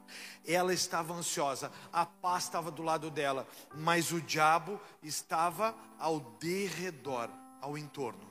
Ela 0.46 0.74
estava 0.74 1.14
ansiosa, 1.14 1.72
a 1.92 2.04
paz 2.04 2.44
estava 2.44 2.70
do 2.70 2.82
lado 2.82 3.10
dela, 3.10 3.48
mas 3.74 4.12
o 4.12 4.20
diabo 4.20 4.80
estava 5.02 5.74
ao 5.98 6.20
derredor, 6.40 7.30
ao 7.60 7.78
entorno. 7.78 8.28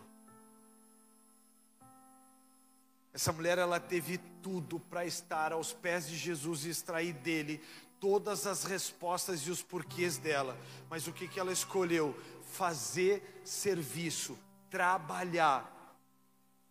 Essa 3.14 3.34
mulher 3.34 3.58
ela 3.58 3.80
teve 3.80 4.18
tudo 4.42 4.80
para 4.80 5.06
estar 5.06 5.52
aos 5.52 5.74
pés 5.74 6.08
de 6.08 6.16
Jesus 6.16 6.64
e 6.66 6.70
extrair 6.70 7.14
dele 7.14 7.62
todas 8.00 8.48
as 8.48 8.64
respostas 8.64 9.42
e 9.42 9.52
os 9.52 9.62
porquês 9.62 10.18
dela, 10.18 10.58
mas 10.90 11.08
o 11.08 11.14
que, 11.14 11.28
que 11.28 11.40
ela 11.40 11.52
escolheu? 11.52 12.16
Fazer 12.52 13.42
serviço, 13.44 14.38
trabalhar, 14.70 15.76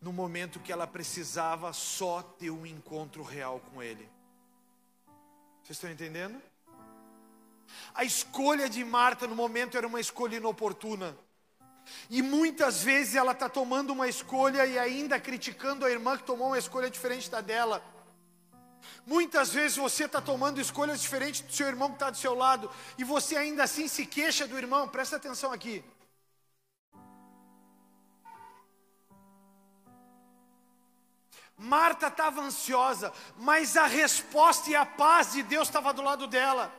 no 0.00 0.12
momento 0.12 0.60
que 0.60 0.72
ela 0.72 0.86
precisava 0.86 1.72
só 1.72 2.22
ter 2.22 2.50
um 2.50 2.64
encontro 2.64 3.22
real 3.22 3.60
com 3.72 3.82
Ele. 3.82 4.08
Vocês 5.62 5.76
estão 5.76 5.90
entendendo? 5.90 6.40
A 7.94 8.04
escolha 8.04 8.68
de 8.68 8.84
Marta 8.84 9.26
no 9.26 9.34
momento 9.34 9.76
era 9.76 9.86
uma 9.86 10.00
escolha 10.00 10.36
inoportuna. 10.36 11.16
E 12.08 12.22
muitas 12.22 12.82
vezes 12.82 13.14
ela 13.14 13.32
está 13.32 13.48
tomando 13.48 13.92
uma 13.92 14.08
escolha 14.08 14.66
e 14.66 14.78
ainda 14.78 15.18
criticando 15.18 15.84
a 15.84 15.90
irmã 15.90 16.16
que 16.16 16.24
tomou 16.24 16.48
uma 16.48 16.58
escolha 16.58 16.90
diferente 16.90 17.30
da 17.30 17.40
dela. 17.40 17.82
Muitas 19.06 19.52
vezes 19.52 19.76
você 19.76 20.04
está 20.04 20.20
tomando 20.20 20.60
escolhas 20.60 21.00
diferentes 21.00 21.40
do 21.40 21.52
seu 21.52 21.66
irmão 21.66 21.88
que 21.88 21.96
está 21.96 22.10
do 22.10 22.16
seu 22.16 22.34
lado, 22.34 22.70
e 22.96 23.04
você 23.04 23.36
ainda 23.36 23.64
assim 23.64 23.88
se 23.88 24.06
queixa 24.06 24.46
do 24.46 24.58
irmão, 24.58 24.88
presta 24.88 25.16
atenção 25.16 25.52
aqui. 25.52 25.84
Marta 31.58 32.06
estava 32.06 32.40
ansiosa, 32.40 33.12
mas 33.36 33.76
a 33.76 33.86
resposta 33.86 34.70
e 34.70 34.76
a 34.76 34.86
paz 34.86 35.32
de 35.32 35.42
Deus 35.42 35.66
estava 35.66 35.92
do 35.92 36.02
lado 36.02 36.28
dela. 36.28 36.72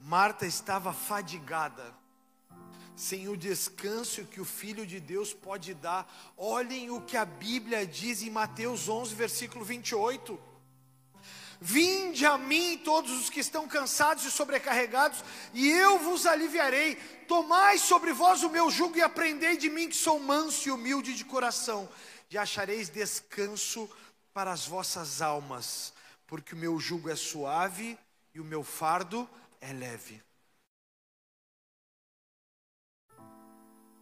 Marta 0.00 0.46
estava 0.46 0.94
fadigada, 0.94 1.94
sem 2.94 3.28
o 3.28 3.36
descanso 3.36 4.24
que 4.24 4.40
o 4.40 4.46
Filho 4.46 4.86
de 4.86 4.98
Deus 4.98 5.34
pode 5.34 5.74
dar. 5.74 6.10
Olhem 6.38 6.90
o 6.90 7.02
que 7.02 7.18
a 7.18 7.26
Bíblia 7.26 7.86
diz 7.86 8.22
em 8.22 8.30
Mateus 8.30 8.88
11, 8.88 9.14
versículo 9.14 9.62
28. 9.62 10.55
Vinde 11.60 12.26
a 12.26 12.36
mim 12.36 12.78
todos 12.78 13.10
os 13.12 13.30
que 13.30 13.40
estão 13.40 13.66
cansados 13.66 14.24
e 14.24 14.30
sobrecarregados, 14.30 15.24
e 15.54 15.68
eu 15.68 15.98
vos 15.98 16.26
aliviarei. 16.26 16.96
Tomai 17.26 17.78
sobre 17.78 18.12
vós 18.12 18.42
o 18.42 18.50
meu 18.50 18.70
jugo 18.70 18.96
e 18.96 19.02
aprendei 19.02 19.56
de 19.56 19.68
mim 19.68 19.88
que 19.88 19.96
sou 19.96 20.18
manso 20.20 20.68
e 20.68 20.72
humilde 20.72 21.14
de 21.14 21.24
coração, 21.24 21.88
e 22.30 22.36
achareis 22.36 22.88
descanso 22.88 23.88
para 24.32 24.52
as 24.52 24.66
vossas 24.66 25.22
almas, 25.22 25.92
porque 26.26 26.54
o 26.54 26.58
meu 26.58 26.78
jugo 26.78 27.08
é 27.08 27.16
suave 27.16 27.98
e 28.34 28.40
o 28.40 28.44
meu 28.44 28.62
fardo 28.62 29.28
é 29.60 29.72
leve. 29.72 30.22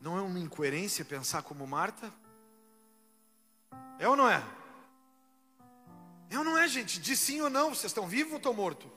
Não 0.00 0.18
é 0.18 0.20
uma 0.20 0.38
incoerência 0.38 1.04
pensar 1.04 1.42
como 1.42 1.66
Marta? 1.66 2.12
É 3.98 4.06
ou 4.06 4.16
não 4.16 4.28
é? 4.28 4.42
É 6.34 6.38
ou 6.38 6.42
não 6.42 6.58
é, 6.58 6.66
gente? 6.66 6.98
Diz 6.98 7.20
sim 7.20 7.40
ou 7.40 7.48
não. 7.48 7.68
Vocês 7.68 7.92
estão 7.92 8.08
vivos 8.08 8.32
ou 8.32 8.38
estão 8.38 8.52
mortos? 8.52 8.90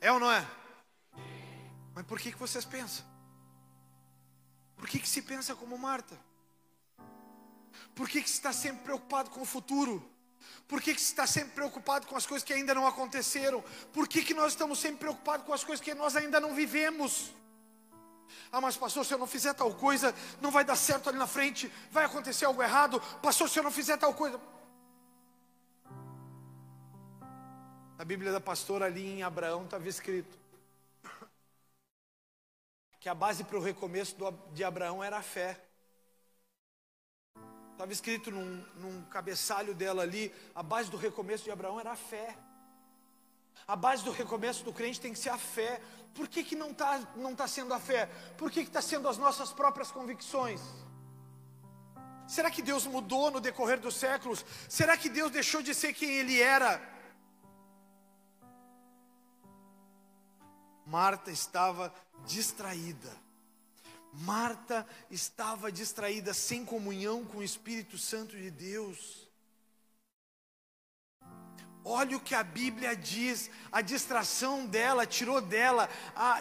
É 0.00 0.10
ou 0.10 0.18
não 0.18 0.32
é? 0.32 0.42
Mas 1.94 2.06
por 2.06 2.18
que, 2.18 2.32
que 2.32 2.38
vocês 2.38 2.64
pensam? 2.64 3.04
Por 4.78 4.88
que, 4.88 4.98
que 4.98 5.06
se 5.06 5.20
pensa 5.20 5.54
como 5.54 5.76
Marta? 5.76 6.18
Por 7.94 8.08
que, 8.08 8.22
que 8.22 8.30
se 8.30 8.36
está 8.36 8.50
sempre 8.50 8.82
preocupado 8.82 9.28
com 9.28 9.42
o 9.42 9.44
futuro? 9.44 10.02
Por 10.66 10.80
que, 10.80 10.94
que 10.94 11.00
se 11.02 11.08
está 11.08 11.26
sempre 11.26 11.54
preocupado 11.54 12.06
com 12.06 12.16
as 12.16 12.24
coisas 12.24 12.42
que 12.42 12.54
ainda 12.54 12.74
não 12.74 12.86
aconteceram? 12.86 13.62
Por 13.92 14.08
que, 14.08 14.24
que 14.24 14.32
nós 14.32 14.52
estamos 14.52 14.78
sempre 14.78 15.00
preocupados 15.00 15.44
com 15.44 15.52
as 15.52 15.62
coisas 15.62 15.84
que 15.84 15.94
nós 15.94 16.16
ainda 16.16 16.40
não 16.40 16.54
vivemos? 16.54 17.30
Ah, 18.50 18.58
mas 18.58 18.74
pastor, 18.74 19.04
se 19.04 19.12
eu 19.12 19.18
não 19.18 19.26
fizer 19.26 19.52
tal 19.52 19.74
coisa, 19.74 20.14
não 20.40 20.50
vai 20.50 20.64
dar 20.64 20.76
certo 20.76 21.10
ali 21.10 21.18
na 21.18 21.26
frente, 21.26 21.70
vai 21.90 22.06
acontecer 22.06 22.46
algo 22.46 22.62
errado. 22.62 22.98
Pastor, 23.20 23.50
se 23.50 23.58
eu 23.58 23.62
não 23.62 23.70
fizer 23.70 23.98
tal 23.98 24.14
coisa. 24.14 24.40
Na 27.96 28.04
Bíblia 28.04 28.32
da 28.32 28.40
pastora 28.40 28.86
ali 28.86 29.06
em 29.06 29.22
Abraão 29.22 29.64
estava 29.64 29.88
escrito 29.88 30.36
que 32.98 33.08
a 33.08 33.14
base 33.14 33.44
para 33.44 33.56
o 33.56 33.62
recomeço 33.62 34.16
de 34.52 34.64
Abraão 34.64 35.04
era 35.04 35.18
a 35.18 35.22
fé. 35.22 35.60
Estava 37.70 37.92
escrito 37.92 38.30
num, 38.30 38.64
num 38.76 39.04
cabeçalho 39.04 39.74
dela 39.74 40.02
ali, 40.02 40.34
a 40.54 40.62
base 40.62 40.90
do 40.90 40.96
recomeço 40.96 41.44
de 41.44 41.50
Abraão 41.50 41.78
era 41.78 41.92
a 41.92 41.96
fé. 41.96 42.36
A 43.68 43.76
base 43.76 44.02
do 44.02 44.10
recomeço 44.10 44.64
do 44.64 44.72
crente 44.72 45.00
tem 45.00 45.12
que 45.12 45.18
ser 45.18 45.30
a 45.30 45.38
fé. 45.38 45.80
Por 46.14 46.26
que, 46.26 46.42
que 46.42 46.56
não 46.56 46.70
está 46.70 46.98
não 47.14 47.34
tá 47.34 47.46
sendo 47.46 47.74
a 47.74 47.78
fé? 47.78 48.06
Por 48.38 48.50
que 48.50 48.60
está 48.60 48.82
sendo 48.82 49.08
as 49.08 49.18
nossas 49.18 49.52
próprias 49.52 49.92
convicções? 49.92 50.60
Será 52.26 52.50
que 52.50 52.62
Deus 52.62 52.86
mudou 52.86 53.30
no 53.30 53.40
decorrer 53.40 53.78
dos 53.78 53.94
séculos? 53.94 54.44
Será 54.68 54.96
que 54.96 55.08
Deus 55.08 55.30
deixou 55.30 55.62
de 55.62 55.74
ser 55.74 55.92
quem 55.92 56.10
Ele 56.10 56.40
era? 56.40 56.93
Marta 60.94 61.32
estava 61.32 61.92
distraída. 62.24 63.10
Marta 64.12 64.86
estava 65.10 65.72
distraída, 65.72 66.32
sem 66.32 66.64
comunhão 66.64 67.24
com 67.24 67.38
o 67.38 67.42
Espírito 67.42 67.98
Santo 67.98 68.36
de 68.36 68.48
Deus. 68.48 69.28
Olha 71.84 72.16
o 72.16 72.20
que 72.20 72.32
a 72.32 72.44
Bíblia 72.44 72.94
diz, 72.94 73.50
a 73.72 73.80
distração 73.80 74.66
dela, 74.66 75.04
tirou 75.04 75.40
dela 75.40 75.90
a, 76.14 76.40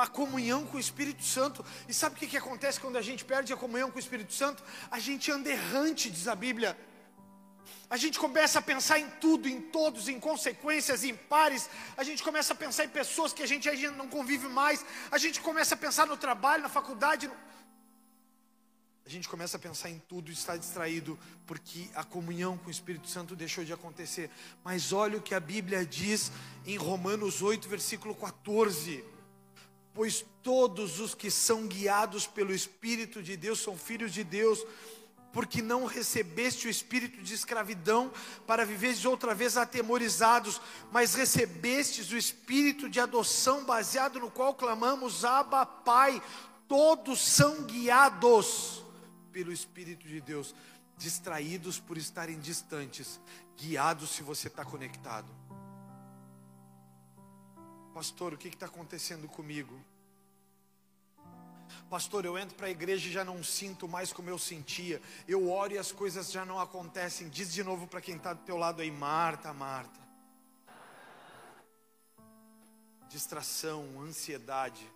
a 0.00 0.06
comunhão 0.06 0.64
com 0.64 0.78
o 0.78 0.80
Espírito 0.80 1.22
Santo. 1.22 1.62
E 1.86 1.92
sabe 1.92 2.16
o 2.16 2.18
que, 2.18 2.26
que 2.26 2.38
acontece 2.38 2.80
quando 2.80 2.96
a 2.96 3.02
gente 3.02 3.22
perde 3.22 3.52
a 3.52 3.56
comunhão 3.56 3.90
com 3.90 3.98
o 3.98 4.00
Espírito 4.00 4.32
Santo? 4.32 4.64
A 4.90 4.98
gente 4.98 5.30
anda 5.30 5.50
errante, 5.50 6.10
diz 6.10 6.26
a 6.26 6.34
Bíblia. 6.34 6.74
A 7.94 7.96
gente 7.96 8.18
começa 8.18 8.58
a 8.58 8.62
pensar 8.62 8.98
em 8.98 9.08
tudo, 9.24 9.48
em 9.48 9.60
todos, 9.60 10.08
em 10.08 10.18
consequências, 10.18 11.04
em 11.04 11.14
pares. 11.14 11.70
A 11.96 12.02
gente 12.02 12.24
começa 12.24 12.52
a 12.52 12.56
pensar 12.56 12.84
em 12.84 12.88
pessoas 12.88 13.32
que 13.32 13.40
a 13.40 13.46
gente, 13.46 13.68
a 13.68 13.74
gente 13.74 13.94
não 13.94 14.08
convive 14.08 14.48
mais. 14.48 14.84
A 15.12 15.18
gente 15.24 15.40
começa 15.40 15.76
a 15.76 15.78
pensar 15.78 16.04
no 16.04 16.16
trabalho, 16.16 16.64
na 16.64 16.68
faculdade. 16.68 17.28
No 17.28 17.36
a 19.06 19.08
gente 19.08 19.28
começa 19.28 19.58
a 19.58 19.60
pensar 19.60 19.90
em 19.90 20.02
tudo 20.08 20.28
e 20.28 20.32
está 20.32 20.56
distraído 20.56 21.16
porque 21.46 21.88
a 21.94 22.02
comunhão 22.02 22.58
com 22.58 22.66
o 22.66 22.70
Espírito 22.70 23.06
Santo 23.06 23.36
deixou 23.36 23.62
de 23.62 23.72
acontecer. 23.72 24.28
Mas 24.64 24.92
olha 24.92 25.18
o 25.18 25.22
que 25.22 25.36
a 25.36 25.38
Bíblia 25.38 25.86
diz 25.86 26.32
em 26.66 26.76
Romanos 26.76 27.42
8, 27.42 27.68
versículo 27.68 28.12
14: 28.16 29.04
Pois 29.92 30.24
todos 30.42 30.98
os 30.98 31.14
que 31.14 31.30
são 31.30 31.68
guiados 31.68 32.26
pelo 32.26 32.52
Espírito 32.52 33.22
de 33.22 33.36
Deus 33.36 33.60
são 33.60 33.78
filhos 33.78 34.12
de 34.12 34.24
Deus, 34.24 34.66
porque 35.34 35.60
não 35.60 35.84
recebeste 35.84 36.68
o 36.68 36.70
espírito 36.70 37.20
de 37.20 37.34
escravidão 37.34 38.12
para 38.46 38.64
viveres 38.64 39.04
outra 39.04 39.34
vez 39.34 39.56
atemorizados, 39.56 40.60
mas 40.92 41.14
recebestes 41.14 42.12
o 42.12 42.16
espírito 42.16 42.88
de 42.88 43.00
adoção 43.00 43.64
baseado 43.64 44.20
no 44.20 44.30
qual 44.30 44.54
clamamos 44.54 45.24
Abba 45.24 45.66
Pai. 45.66 46.22
Todos 46.68 47.20
são 47.20 47.64
guiados 47.64 48.84
pelo 49.32 49.52
Espírito 49.52 50.06
de 50.06 50.20
Deus, 50.20 50.54
distraídos 50.96 51.80
por 51.80 51.98
estarem 51.98 52.38
distantes, 52.38 53.20
guiados 53.56 54.10
se 54.10 54.22
você 54.22 54.46
está 54.46 54.64
conectado. 54.64 55.28
Pastor, 57.92 58.34
o 58.34 58.38
que 58.38 58.46
está 58.46 58.66
acontecendo 58.66 59.26
comigo? 59.26 59.76
Pastor, 61.90 62.24
eu 62.24 62.36
entro 62.36 62.56
para 62.56 62.66
a 62.66 62.70
igreja 62.70 63.08
e 63.08 63.12
já 63.12 63.24
não 63.24 63.42
sinto 63.44 63.86
mais 63.86 64.12
como 64.12 64.28
eu 64.28 64.38
sentia. 64.38 65.00
Eu 65.28 65.50
oro 65.50 65.74
e 65.74 65.78
as 65.78 65.92
coisas 65.92 66.30
já 66.30 66.44
não 66.44 66.58
acontecem. 66.58 67.28
Diz 67.28 67.52
de 67.52 67.62
novo 67.62 67.86
para 67.86 68.00
quem 68.00 68.16
está 68.16 68.32
do 68.32 68.42
teu 68.42 68.56
lado 68.56 68.82
aí, 68.82 68.90
Marta, 68.90 69.52
Marta. 69.52 70.00
Distração, 73.08 74.00
ansiedade, 74.00 74.90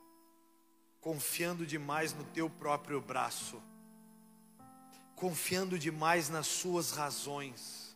confiando 1.01 1.65
demais 1.65 2.13
no 2.13 2.25
teu 2.25 2.51
próprio 2.51 3.01
braço 3.01 3.63
confiando 5.19 5.79
demais 5.79 6.29
nas 6.29 6.47
suas 6.47 6.93
razões. 6.93 7.88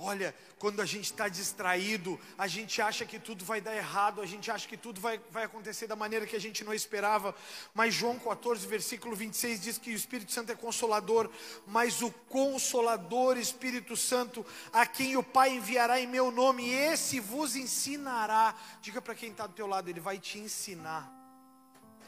Olha, 0.00 0.32
quando 0.60 0.80
a 0.80 0.86
gente 0.86 1.06
está 1.06 1.28
distraído, 1.28 2.20
a 2.38 2.46
gente 2.46 2.80
acha 2.80 3.04
que 3.04 3.18
tudo 3.18 3.44
vai 3.44 3.60
dar 3.60 3.74
errado, 3.74 4.20
a 4.20 4.26
gente 4.26 4.48
acha 4.48 4.68
que 4.68 4.76
tudo 4.76 5.00
vai, 5.00 5.20
vai 5.32 5.42
acontecer 5.42 5.88
da 5.88 5.96
maneira 5.96 6.24
que 6.24 6.36
a 6.36 6.40
gente 6.40 6.62
não 6.62 6.72
esperava. 6.72 7.34
Mas 7.74 7.94
João 7.94 8.16
14, 8.16 8.64
versículo 8.68 9.16
26 9.16 9.60
diz 9.60 9.76
que 9.76 9.90
o 9.90 9.96
Espírito 9.96 10.30
Santo 10.30 10.52
é 10.52 10.54
consolador, 10.54 11.28
mas 11.66 12.00
o 12.00 12.12
consolador 12.12 13.36
Espírito 13.36 13.96
Santo, 13.96 14.46
a 14.72 14.86
quem 14.86 15.16
o 15.16 15.22
Pai 15.22 15.56
enviará 15.56 15.98
em 15.98 16.06
meu 16.06 16.30
nome, 16.30 16.70
esse 16.70 17.18
vos 17.18 17.56
ensinará. 17.56 18.54
Diga 18.80 19.02
para 19.02 19.16
quem 19.16 19.32
está 19.32 19.48
do 19.48 19.54
teu 19.54 19.66
lado, 19.66 19.90
ele 19.90 19.98
vai 19.98 20.16
te 20.16 20.38
ensinar 20.38 21.12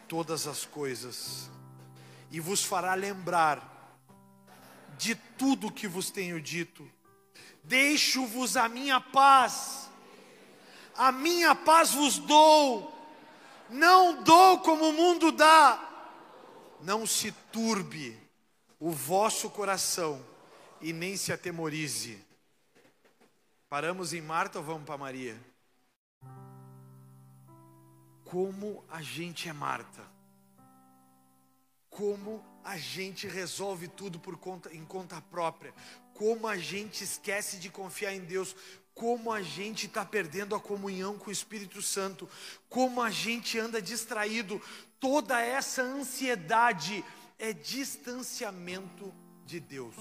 todas 0.07 0.47
as 0.47 0.65
coisas 0.65 1.51
e 2.31 2.39
vos 2.39 2.63
fará 2.63 2.95
lembrar 2.95 3.99
de 4.97 5.17
tudo 5.17 5.73
que 5.73 5.89
vos 5.89 6.09
tenho 6.09 6.41
dito. 6.41 6.89
Deixo-vos 7.63 8.57
a 8.57 8.69
minha 8.69 9.01
paz, 9.01 9.89
a 10.97 11.13
minha 11.13 11.55
paz 11.55 11.93
vos 11.93 12.19
dou, 12.19 12.93
não 13.69 14.23
dou 14.23 14.59
como 14.61 14.89
o 14.89 14.93
mundo 14.93 15.31
dá. 15.31 15.87
Não 16.83 17.07
se 17.07 17.31
turbe 17.53 18.19
o 18.79 18.91
vosso 18.91 19.51
coração 19.51 20.25
e 20.81 20.93
nem 20.93 21.17
se 21.17 21.33
atemorize. 21.33 22.25
Paramos 23.69 24.13
em 24.13 24.21
Marta 24.21 24.59
ou 24.59 24.65
vamos 24.65 24.85
para 24.85 24.99
Maria? 24.99 25.39
Como 28.25 28.85
a 28.89 29.03
gente 29.03 29.49
é 29.49 29.53
Marta? 29.53 30.03
Como 31.89 32.45
a 32.65 32.77
gente 32.77 33.27
resolve 33.27 33.89
tudo 33.89 34.19
por 34.19 34.37
conta, 34.37 34.75
em 34.75 34.85
conta 34.85 35.21
própria, 35.21 35.75
como 36.21 36.47
a 36.47 36.59
gente 36.59 37.03
esquece 37.03 37.57
de 37.57 37.71
confiar 37.71 38.13
em 38.13 38.21
Deus, 38.21 38.55
como 38.93 39.33
a 39.33 39.41
gente 39.41 39.87
está 39.87 40.05
perdendo 40.05 40.55
a 40.55 40.61
comunhão 40.61 41.17
com 41.17 41.31
o 41.31 41.33
Espírito 41.33 41.81
Santo, 41.81 42.29
como 42.69 43.01
a 43.01 43.09
gente 43.09 43.59
anda 43.59 43.81
distraído, 43.81 44.61
toda 45.01 45.41
essa 45.41 45.81
ansiedade 45.81 47.03
é 47.39 47.55
distanciamento 47.55 49.15
de 49.47 49.61
Deus. 49.61 49.97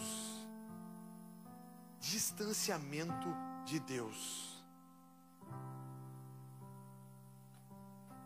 Distanciamento 2.01 3.33
de 3.63 3.79
Deus. 3.79 4.61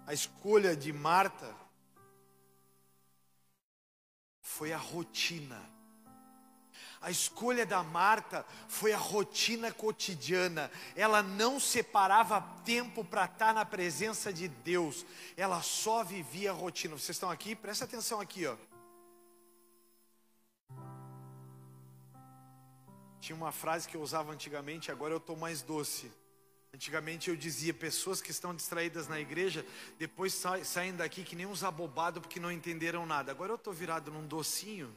A 0.07 0.15
escolha 0.15 0.75
de 0.75 0.91
Marta 0.91 1.55
foi 4.41 4.73
a 4.73 4.79
rotina. 4.79 5.72
A 7.03 7.11
escolha 7.11 7.65
da 7.65 7.83
Marta 7.83 8.45
foi 8.69 8.93
a 8.93 8.97
rotina 8.97 9.73
cotidiana. 9.73 10.71
Ela 10.95 11.21
não 11.21 11.59
separava 11.59 12.39
tempo 12.63 13.03
para 13.03 13.25
estar 13.25 13.47
tá 13.47 13.53
na 13.53 13.65
presença 13.65 14.31
de 14.31 14.47
Deus. 14.47 15.05
Ela 15.35 15.61
só 15.61 16.01
vivia 16.01 16.51
a 16.51 16.53
rotina. 16.53 16.97
Vocês 16.97 17.17
estão 17.17 17.29
aqui? 17.29 17.57
Presta 17.57 17.83
atenção 17.83 18.21
aqui, 18.21 18.47
ó. 18.47 18.55
Tinha 23.19 23.35
uma 23.35 23.51
frase 23.51 23.85
que 23.85 23.95
eu 23.97 24.01
usava 24.01 24.31
antigamente, 24.31 24.89
agora 24.89 25.13
eu 25.13 25.17
estou 25.17 25.35
mais 25.35 25.61
doce. 25.61 26.09
Antigamente 26.73 27.29
eu 27.29 27.35
dizia, 27.35 27.73
pessoas 27.73 28.21
que 28.21 28.31
estão 28.31 28.55
distraídas 28.55 29.09
na 29.09 29.19
igreja, 29.19 29.65
depois 29.99 30.33
sa 30.33 30.63
saem 30.63 30.95
daqui 30.95 31.23
que 31.23 31.35
nem 31.35 31.45
uns 31.45 31.65
abobados 31.65 32.21
porque 32.21 32.39
não 32.39 32.51
entenderam 32.51 33.05
nada. 33.05 33.29
Agora 33.29 33.51
eu 33.51 33.57
estou 33.57 33.73
virado 33.73 34.09
num 34.09 34.25
docinho. 34.25 34.93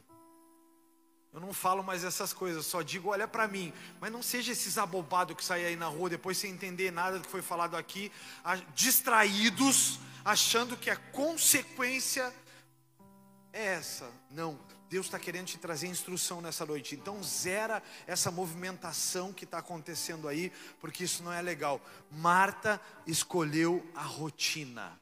Eu 1.33 1.41
não 1.41 1.53
falo 1.53 1.83
mais 1.83 2.03
essas 2.03 2.33
coisas, 2.33 2.65
só 2.65 2.81
digo, 2.81 3.11
olha 3.11 3.29
para 3.29 3.47
mim. 3.47 3.73
Mas 4.01 4.11
não 4.11 4.23
seja 4.23 4.53
esses 4.53 4.79
abobados 4.79 5.37
que 5.37 5.45
saem 5.45 5.67
aí 5.67 5.77
na 5.77 5.87
rua 5.87 6.09
depois 6.09 6.39
sem 6.39 6.51
entender 6.51 6.91
nada 6.91 7.19
do 7.19 7.25
que 7.25 7.31
foi 7.31 7.43
falado 7.43 7.77
aqui, 7.77 8.11
distraídos, 8.75 9.99
achando 10.25 10.77
que 10.77 10.89
a 10.89 10.97
consequência 10.97 12.33
é 13.53 13.65
essa. 13.75 14.11
Não, 14.31 14.59
Deus 14.89 15.07
está 15.07 15.19
querendo 15.19 15.47
te 15.47 15.59
trazer 15.59 15.89
instrução 15.89 16.41
nessa 16.41 16.65
noite. 16.65 16.95
Então, 16.95 17.23
zera 17.23 17.83
essa 18.07 18.31
movimentação 18.31 19.33
que 19.33 19.45
está 19.45 19.59
acontecendo 19.59 20.29
aí, 20.29 20.53
porque 20.81 21.05
isso 21.05 21.23
não 21.23 21.33
é 21.33 21.43
legal. 21.43 21.81
Marta 22.11 22.81
escolheu 23.07 23.85
a 23.95 24.03
rotina. 24.03 24.99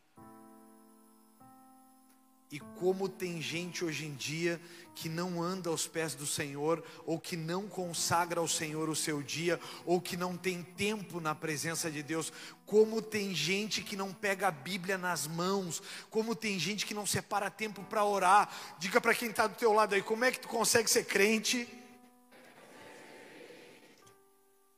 E 2.55 2.61
como 2.61 3.09
tem 3.09 3.43
gente 3.43 3.85
hoje 3.85 4.07
em 4.07 4.15
dia 4.15 4.61
que 4.95 5.09
não 5.09 5.43
anda 5.43 5.71
aos 5.71 5.89
pés 5.89 6.15
do 6.15 6.25
Senhor, 6.25 6.85
ou 7.05 7.19
que 7.19 7.37
não 7.37 7.67
consagra 7.67 8.39
ao 8.39 8.47
Senhor 8.47 8.89
o 8.89 8.95
seu 8.95 9.21
dia, 9.21 9.59
ou 9.85 10.01
que 10.01 10.17
não 10.17 10.37
tem 10.37 10.63
tempo 10.63 11.21
na 11.21 11.35
presença 11.35 11.91
de 11.91 12.01
Deus. 12.01 12.33
Como 12.65 13.03
tem 13.03 13.35
gente 13.35 13.83
que 13.83 13.97
não 13.97 14.13
pega 14.13 14.47
a 14.47 14.53
Bíblia 14.53 14.97
nas 14.97 15.27
mãos, 15.27 15.83
como 16.09 16.37
tem 16.37 16.57
gente 16.57 16.87
que 16.87 16.95
não 16.95 17.05
separa 17.05 17.51
tempo 17.51 17.83
para 17.83 18.05
orar. 18.05 18.49
Diga 18.79 19.01
para 19.01 19.17
quem 19.17 19.31
está 19.31 19.49
do 19.49 19.57
teu 19.57 19.73
lado 19.73 19.97
aí, 19.97 20.03
como 20.03 20.25
é 20.25 20.31
que 20.31 20.39
tu 20.39 20.47
consegue 20.47 20.89
ser 20.89 21.07
crente 21.07 21.67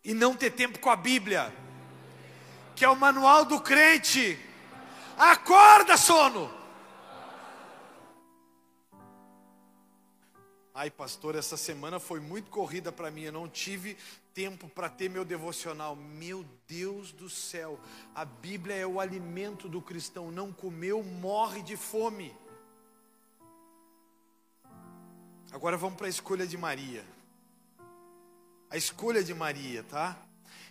e 0.03 0.15
não 0.15 0.35
ter 0.35 0.53
tempo 0.53 0.79
com 0.79 0.89
a 0.89 0.97
Bíblia? 0.97 1.55
Que 2.75 2.87
é 2.87 2.89
o 2.89 2.97
manual 2.97 3.45
do 3.45 3.61
crente. 3.61 4.41
Acorda, 5.19 5.99
sono! 5.99 6.56
Ai, 10.79 10.91
pastor, 10.91 11.35
essa 11.35 11.57
semana 11.57 11.99
foi 11.99 12.21
muito 12.21 12.51
corrida 12.51 12.93
para 12.93 13.11
mim, 13.11 13.23
eu 13.23 13.33
não 13.33 13.49
tive 13.49 13.97
tempo 14.35 14.69
para 14.69 14.91
ter 14.91 15.09
meu 15.09 15.25
devocional. 15.25 15.97
Meu 15.97 16.45
Deus 16.69 17.13
do 17.13 17.31
céu, 17.31 17.81
a 18.15 18.27
Bíblia 18.27 18.77
é 18.77 18.87
o 18.87 19.01
alimento 19.01 19.71
do 19.71 19.81
cristão, 19.81 20.31
não 20.31 20.53
comeu, 20.53 21.03
morre 21.03 21.63
de 21.63 21.79
fome. 21.79 22.37
Agora 25.51 25.79
vamos 25.79 25.97
para 25.97 26.09
a 26.09 26.11
escolha 26.11 26.47
de 26.47 26.59
Maria. 26.59 27.03
A 28.69 28.77
escolha 28.77 29.25
de 29.25 29.33
Maria, 29.33 29.83
tá? 29.83 30.15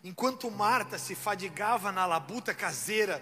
Enquanto 0.03 0.51
Marta 0.51 0.99
se 0.99 1.15
fadigava 1.15 1.91
na 1.91 2.05
labuta 2.05 2.53
caseira, 2.53 3.19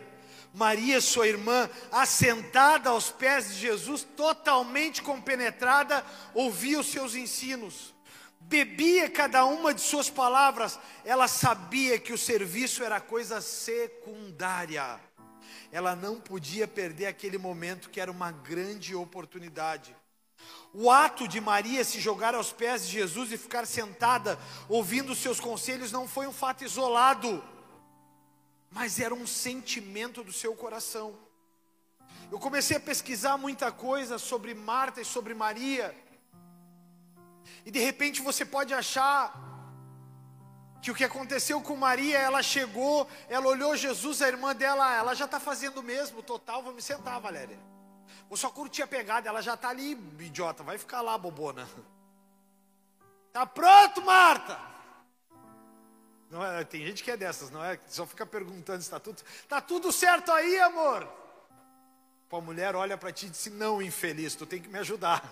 Maria, 0.53 1.01
sua 1.01 1.27
irmã, 1.27 1.67
assentada 1.91 2.91
aos 2.91 3.09
pés 3.09 3.55
de 3.55 3.59
Jesus, 3.59 4.03
totalmente 4.15 5.01
compenetrada, 5.01 6.05
ouvia 6.31 6.79
os 6.79 6.85
seus 6.85 7.15
ensinos, 7.15 7.91
bebia 8.39 9.09
cada 9.09 9.45
uma 9.45 9.73
de 9.73 9.81
suas 9.81 10.11
palavras, 10.11 10.79
ela 11.03 11.27
sabia 11.27 11.97
que 11.97 12.13
o 12.13 12.17
serviço 12.17 12.83
era 12.83 13.01
coisa 13.01 13.41
secundária, 13.41 14.99
ela 15.71 15.95
não 15.95 16.21
podia 16.21 16.67
perder 16.67 17.07
aquele 17.07 17.39
momento 17.39 17.89
que 17.89 17.99
era 17.99 18.11
uma 18.11 18.31
grande 18.31 18.93
oportunidade. 18.93 19.95
O 20.71 20.91
ato 20.91 21.27
de 21.27 21.41
Maria 21.41 21.83
se 21.83 21.99
jogar 21.99 22.35
aos 22.35 22.51
pés 22.51 22.85
de 22.85 22.93
Jesus 22.93 23.31
e 23.31 23.37
ficar 23.37 23.65
sentada, 23.65 24.37
ouvindo 24.69 25.13
os 25.13 25.17
seus 25.17 25.39
conselhos, 25.39 25.91
não 25.91 26.07
foi 26.07 26.27
um 26.27 26.33
fato 26.33 26.63
isolado 26.63 27.43
mas 28.73 28.99
era 28.99 29.13
um 29.13 29.25
sentimento 29.25 30.23
do 30.23 30.33
seu 30.33 30.55
coração. 30.55 31.15
Eu 32.31 32.39
comecei 32.39 32.77
a 32.77 32.79
pesquisar 32.79 33.37
muita 33.37 33.71
coisa 33.71 34.17
sobre 34.17 34.53
Marta 34.53 34.99
e 34.99 35.05
sobre 35.05 35.33
Maria, 35.33 35.95
e 37.65 37.71
de 37.71 37.79
repente 37.79 38.21
você 38.21 38.43
pode 38.43 38.73
achar 38.73 39.33
que 40.81 40.91
o 40.91 40.95
que 40.95 41.03
aconteceu 41.03 41.61
com 41.61 41.77
Maria, 41.77 42.17
ela 42.17 42.43
chegou, 42.43 43.07
ela 43.29 43.47
olhou 43.47 43.77
Jesus, 43.77 44.21
a 44.21 44.27
irmã 44.27 44.53
dela, 44.53 44.93
ela 44.93 45.13
já 45.13 45.23
está 45.25 45.39
fazendo 45.39 45.77
o 45.77 45.83
mesmo, 45.83 46.21
total, 46.21 46.61
vou 46.61 46.73
me 46.73 46.81
sentar, 46.81 47.21
Valéria. 47.21 47.57
Vou 48.27 48.35
só 48.35 48.49
curtir 48.49 48.81
a 48.81 48.87
pegada, 48.87 49.29
ela 49.29 49.41
já 49.41 49.53
está 49.53 49.69
ali, 49.69 49.91
idiota, 50.19 50.61
vai 50.61 50.77
ficar 50.77 51.01
lá, 51.01 51.17
bobona. 51.17 51.69
Tá 53.31 53.45
pronto, 53.45 54.01
Marta? 54.01 54.59
Não 56.33 56.43
é, 56.43 56.63
tem 56.63 56.83
gente 56.83 57.03
que 57.03 57.11
é 57.11 57.15
dessas, 57.15 57.51
não 57.51 57.63
é? 57.63 57.79
Só 57.87 58.07
fica 58.07 58.25
perguntando 58.25 58.81
se 58.81 58.87
está 58.87 58.99
tudo. 58.99 59.21
Está 59.43 59.61
tudo 59.61 59.91
certo 59.91 60.31
aí, 60.31 60.59
amor? 60.61 61.07
a 62.31 62.41
mulher 62.41 62.75
olha 62.75 62.97
para 62.97 63.11
ti 63.11 63.27
e 63.27 63.29
diz: 63.29 63.45
Não, 63.51 63.79
infeliz, 63.79 64.33
tu 64.33 64.43
tem 64.43 64.59
que 64.59 64.67
me 64.67 64.79
ajudar. 64.79 65.23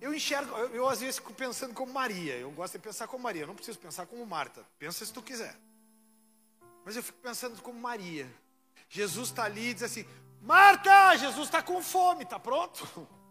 Eu 0.00 0.12
enxergo, 0.12 0.52
eu, 0.56 0.74
eu, 0.74 0.88
às 0.88 0.98
vezes 0.98 1.18
fico 1.18 1.32
pensando 1.32 1.72
como 1.72 1.92
Maria. 1.92 2.34
Eu 2.34 2.50
gosto 2.50 2.72
de 2.72 2.80
pensar 2.80 3.06
como 3.06 3.22
Maria, 3.22 3.42
eu 3.42 3.46
não 3.46 3.54
preciso 3.54 3.78
pensar 3.78 4.06
como 4.06 4.26
Marta. 4.26 4.66
Pensa 4.76 5.06
se 5.06 5.12
tu 5.12 5.22
quiser. 5.22 5.56
Mas 6.84 6.96
eu 6.96 7.02
fico 7.04 7.18
pensando 7.20 7.62
como 7.62 7.78
Maria. 7.78 8.28
Jesus 8.88 9.28
está 9.28 9.44
ali 9.44 9.68
e 9.68 9.74
diz 9.74 9.84
assim: 9.84 10.04
Marta, 10.40 11.16
Jesus 11.16 11.46
está 11.46 11.62
com 11.62 11.80
fome, 11.80 12.24
está 12.24 12.40
pronto? 12.40 12.84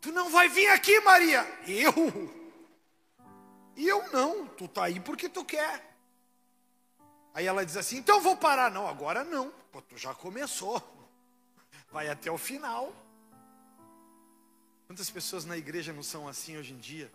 Tu 0.00 0.10
não 0.10 0.30
vai 0.30 0.48
vir 0.48 0.68
aqui, 0.68 1.00
Maria. 1.00 1.46
Eu? 1.64 2.41
E 3.76 3.88
eu 3.88 4.10
não, 4.12 4.46
tu 4.46 4.68
tá 4.68 4.84
aí 4.84 5.00
porque 5.00 5.28
tu 5.28 5.44
quer. 5.44 5.96
Aí 7.34 7.46
ela 7.46 7.64
diz 7.64 7.76
assim: 7.76 7.96
então 7.98 8.20
vou 8.20 8.36
parar. 8.36 8.70
Não, 8.70 8.86
agora 8.86 9.24
não. 9.24 9.50
Pô, 9.70 9.80
tu 9.80 9.96
já 9.96 10.14
começou. 10.14 10.82
Vai 11.90 12.08
até 12.08 12.30
o 12.30 12.38
final. 12.38 12.92
Quantas 14.86 15.08
pessoas 15.08 15.44
na 15.44 15.56
igreja 15.56 15.92
não 15.92 16.02
são 16.02 16.28
assim 16.28 16.56
hoje 16.56 16.74
em 16.74 16.78
dia? 16.78 17.10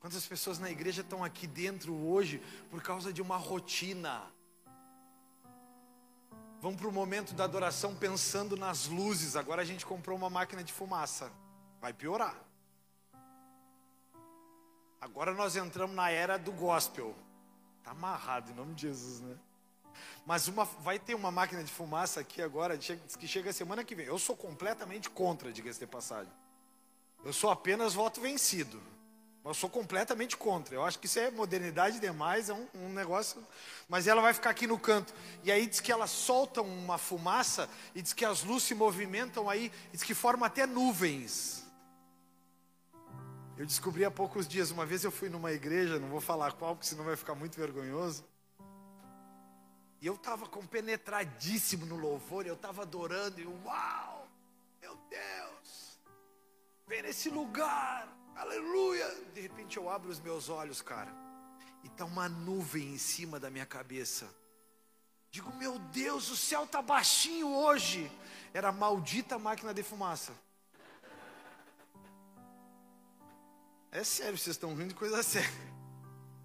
Quantas 0.00 0.24
pessoas 0.26 0.58
na 0.58 0.70
igreja 0.70 1.02
estão 1.02 1.22
aqui 1.22 1.46
dentro 1.46 1.94
hoje 1.94 2.42
por 2.70 2.82
causa 2.82 3.12
de 3.12 3.20
uma 3.20 3.36
rotina? 3.36 4.22
Vão 6.58 6.74
para 6.74 6.88
o 6.88 6.92
momento 6.92 7.34
da 7.34 7.44
adoração 7.44 7.94
pensando 7.94 8.56
nas 8.56 8.86
luzes. 8.86 9.36
Agora 9.36 9.60
a 9.60 9.64
gente 9.64 9.84
comprou 9.84 10.16
uma 10.16 10.30
máquina 10.30 10.64
de 10.64 10.72
fumaça. 10.72 11.30
Vai 11.82 11.92
piorar. 11.92 12.34
Agora 15.00 15.32
nós 15.32 15.56
entramos 15.56 15.96
na 15.96 16.10
era 16.10 16.38
do 16.38 16.52
gospel. 16.52 17.14
Está 17.78 17.92
amarrado 17.92 18.50
em 18.50 18.54
nome 18.54 18.74
de 18.74 18.82
Jesus, 18.82 19.20
né? 19.20 19.36
Mas 20.26 20.46
uma, 20.48 20.64
vai 20.64 20.98
ter 20.98 21.14
uma 21.14 21.30
máquina 21.30 21.64
de 21.64 21.72
fumaça 21.72 22.20
aqui 22.20 22.42
agora, 22.42 22.76
que 22.76 23.26
chega 23.26 23.52
semana 23.52 23.82
que 23.82 23.94
vem. 23.94 24.06
Eu 24.06 24.18
sou 24.18 24.36
completamente 24.36 25.08
contra, 25.08 25.52
diga-se 25.52 25.80
de 25.80 25.86
passagem. 25.86 26.32
Eu 27.24 27.32
sou 27.32 27.50
apenas 27.50 27.94
voto 27.94 28.20
vencido. 28.20 28.80
Eu 29.42 29.54
sou 29.54 29.70
completamente 29.70 30.36
contra. 30.36 30.74
Eu 30.74 30.84
acho 30.84 30.98
que 30.98 31.06
isso 31.06 31.18
é 31.18 31.30
modernidade 31.30 31.98
demais, 31.98 32.50
é 32.50 32.54
um, 32.54 32.66
um, 32.74 32.88
negócio. 32.90 33.42
Mas 33.88 34.06
ela 34.06 34.20
vai 34.20 34.34
ficar 34.34 34.50
aqui 34.50 34.66
no 34.66 34.78
canto. 34.78 35.14
E 35.42 35.50
aí 35.50 35.66
diz 35.66 35.80
que 35.80 35.90
ela 35.90 36.06
solta 36.06 36.60
uma 36.60 36.98
fumaça 36.98 37.68
e 37.94 38.02
diz 38.02 38.12
que 38.12 38.24
as 38.24 38.42
luzes 38.44 38.68
se 38.68 38.74
movimentam 38.74 39.48
aí, 39.48 39.72
diz 39.92 40.02
que 40.02 40.14
forma 40.14 40.46
até 40.46 40.66
nuvens. 40.66 41.59
Eu 43.60 43.66
descobri 43.66 44.06
há 44.06 44.10
poucos 44.10 44.48
dias, 44.48 44.70
uma 44.70 44.86
vez 44.86 45.04
eu 45.04 45.10
fui 45.10 45.28
numa 45.28 45.52
igreja, 45.52 45.98
não 45.98 46.08
vou 46.08 46.18
falar 46.22 46.52
qual, 46.52 46.74
porque 46.74 46.88
senão 46.88 47.04
vai 47.04 47.14
ficar 47.14 47.34
muito 47.34 47.58
vergonhoso. 47.58 48.24
E 50.00 50.06
eu 50.06 50.14
estava 50.14 50.48
compenetradíssimo 50.48 51.84
no 51.84 51.96
louvor, 51.96 52.46
eu 52.46 52.54
estava 52.54 52.80
adorando, 52.80 53.38
e 53.38 53.44
uau, 53.44 54.26
meu 54.80 54.98
Deus, 55.10 55.98
vem 56.86 57.02
nesse 57.02 57.28
lugar, 57.28 58.08
aleluia. 58.34 59.06
De 59.34 59.42
repente 59.42 59.76
eu 59.76 59.90
abro 59.90 60.08
os 60.08 60.20
meus 60.20 60.48
olhos, 60.48 60.80
cara, 60.80 61.14
e 61.84 61.86
está 61.86 62.06
uma 62.06 62.30
nuvem 62.30 62.94
em 62.94 62.96
cima 62.96 63.38
da 63.38 63.50
minha 63.50 63.66
cabeça. 63.66 64.26
Digo, 65.30 65.54
meu 65.56 65.78
Deus, 65.78 66.30
o 66.30 66.36
céu 66.36 66.64
está 66.64 66.80
baixinho 66.80 67.54
hoje. 67.54 68.10
Era 68.54 68.70
a 68.70 68.72
maldita 68.72 69.38
máquina 69.38 69.74
de 69.74 69.82
fumaça. 69.82 70.32
É 73.92 74.04
sério, 74.04 74.38
vocês 74.38 74.54
estão 74.54 74.74
rindo 74.74 74.88
de 74.88 74.94
coisa 74.94 75.22
séria. 75.24 75.70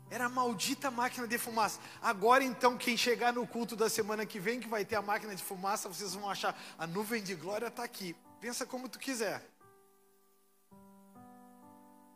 Era 0.09 0.25
a 0.25 0.29
maldita 0.29 0.89
máquina 0.91 1.27
de 1.27 1.37
fumaça. 1.37 1.79
Agora 2.01 2.43
então, 2.43 2.77
quem 2.77 2.95
chegar 2.95 3.33
no 3.33 3.45
culto 3.45 3.75
da 3.75 3.89
semana 3.89 4.25
que 4.25 4.39
vem, 4.39 4.59
que 4.59 4.67
vai 4.67 4.85
ter 4.85 4.95
a 4.95 5.01
máquina 5.01 5.35
de 5.35 5.43
fumaça, 5.43 5.89
vocês 5.89 6.13
vão 6.13 6.29
achar 6.29 6.59
a 6.77 6.85
nuvem 6.85 7.23
de 7.23 7.35
glória 7.35 7.67
está 7.67 7.83
aqui. 7.83 8.15
Pensa 8.39 8.65
como 8.65 8.87
tu 8.87 8.99
quiser. 8.99 9.43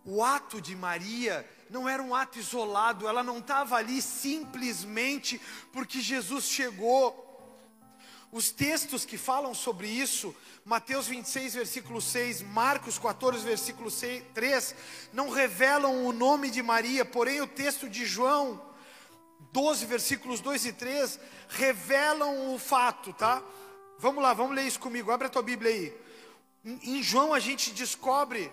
O 0.06 0.24
ato 0.24 0.62
de 0.62 0.76
Maria 0.76 1.48
não 1.70 1.88
era 1.88 2.02
um 2.02 2.16
ato 2.16 2.40
isolado, 2.40 3.08
ela 3.08 3.22
não 3.22 3.40
estava 3.40 3.76
ali 3.76 4.02
simplesmente 4.02 5.40
porque 5.72 6.02
Jesus 6.02 6.46
chegou. 6.46 7.29
Os 8.32 8.52
textos 8.52 9.06
que 9.06 9.18
falam 9.18 9.56
sobre 9.56 9.88
isso, 9.88 10.36
Mateus 10.64 11.08
26, 11.08 11.56
versículo 11.56 12.00
6, 12.00 12.44
Marcos 12.44 13.00
14, 13.00 13.44
versículo 13.44 13.90
6, 13.90 14.24
3, 14.36 14.76
não 15.12 15.30
revelam 15.30 16.06
o 16.06 16.14
nome 16.14 16.52
de 16.52 16.62
Maria, 16.62 17.04
porém 17.04 17.42
o 17.42 17.48
texto 17.48 17.90
de 17.90 18.06
João 18.06 18.62
12, 19.52 19.86
versículos 19.88 20.42
2 20.42 20.66
e 20.68 20.74
3, 20.74 21.20
revelam 21.50 22.54
o 22.54 22.60
fato, 22.60 23.12
tá? 23.14 23.42
Vamos 23.98 24.22
lá, 24.22 24.34
vamos 24.34 24.56
ler 24.56 24.68
isso 24.68 24.80
comigo, 24.80 25.12
abre 25.12 25.26
a 25.26 25.30
tua 25.30 25.42
Bíblia 25.42 25.72
aí. 25.72 25.98
Em 26.64 27.02
João 27.02 27.34
a 27.34 27.40
gente 27.40 27.72
descobre 27.72 28.52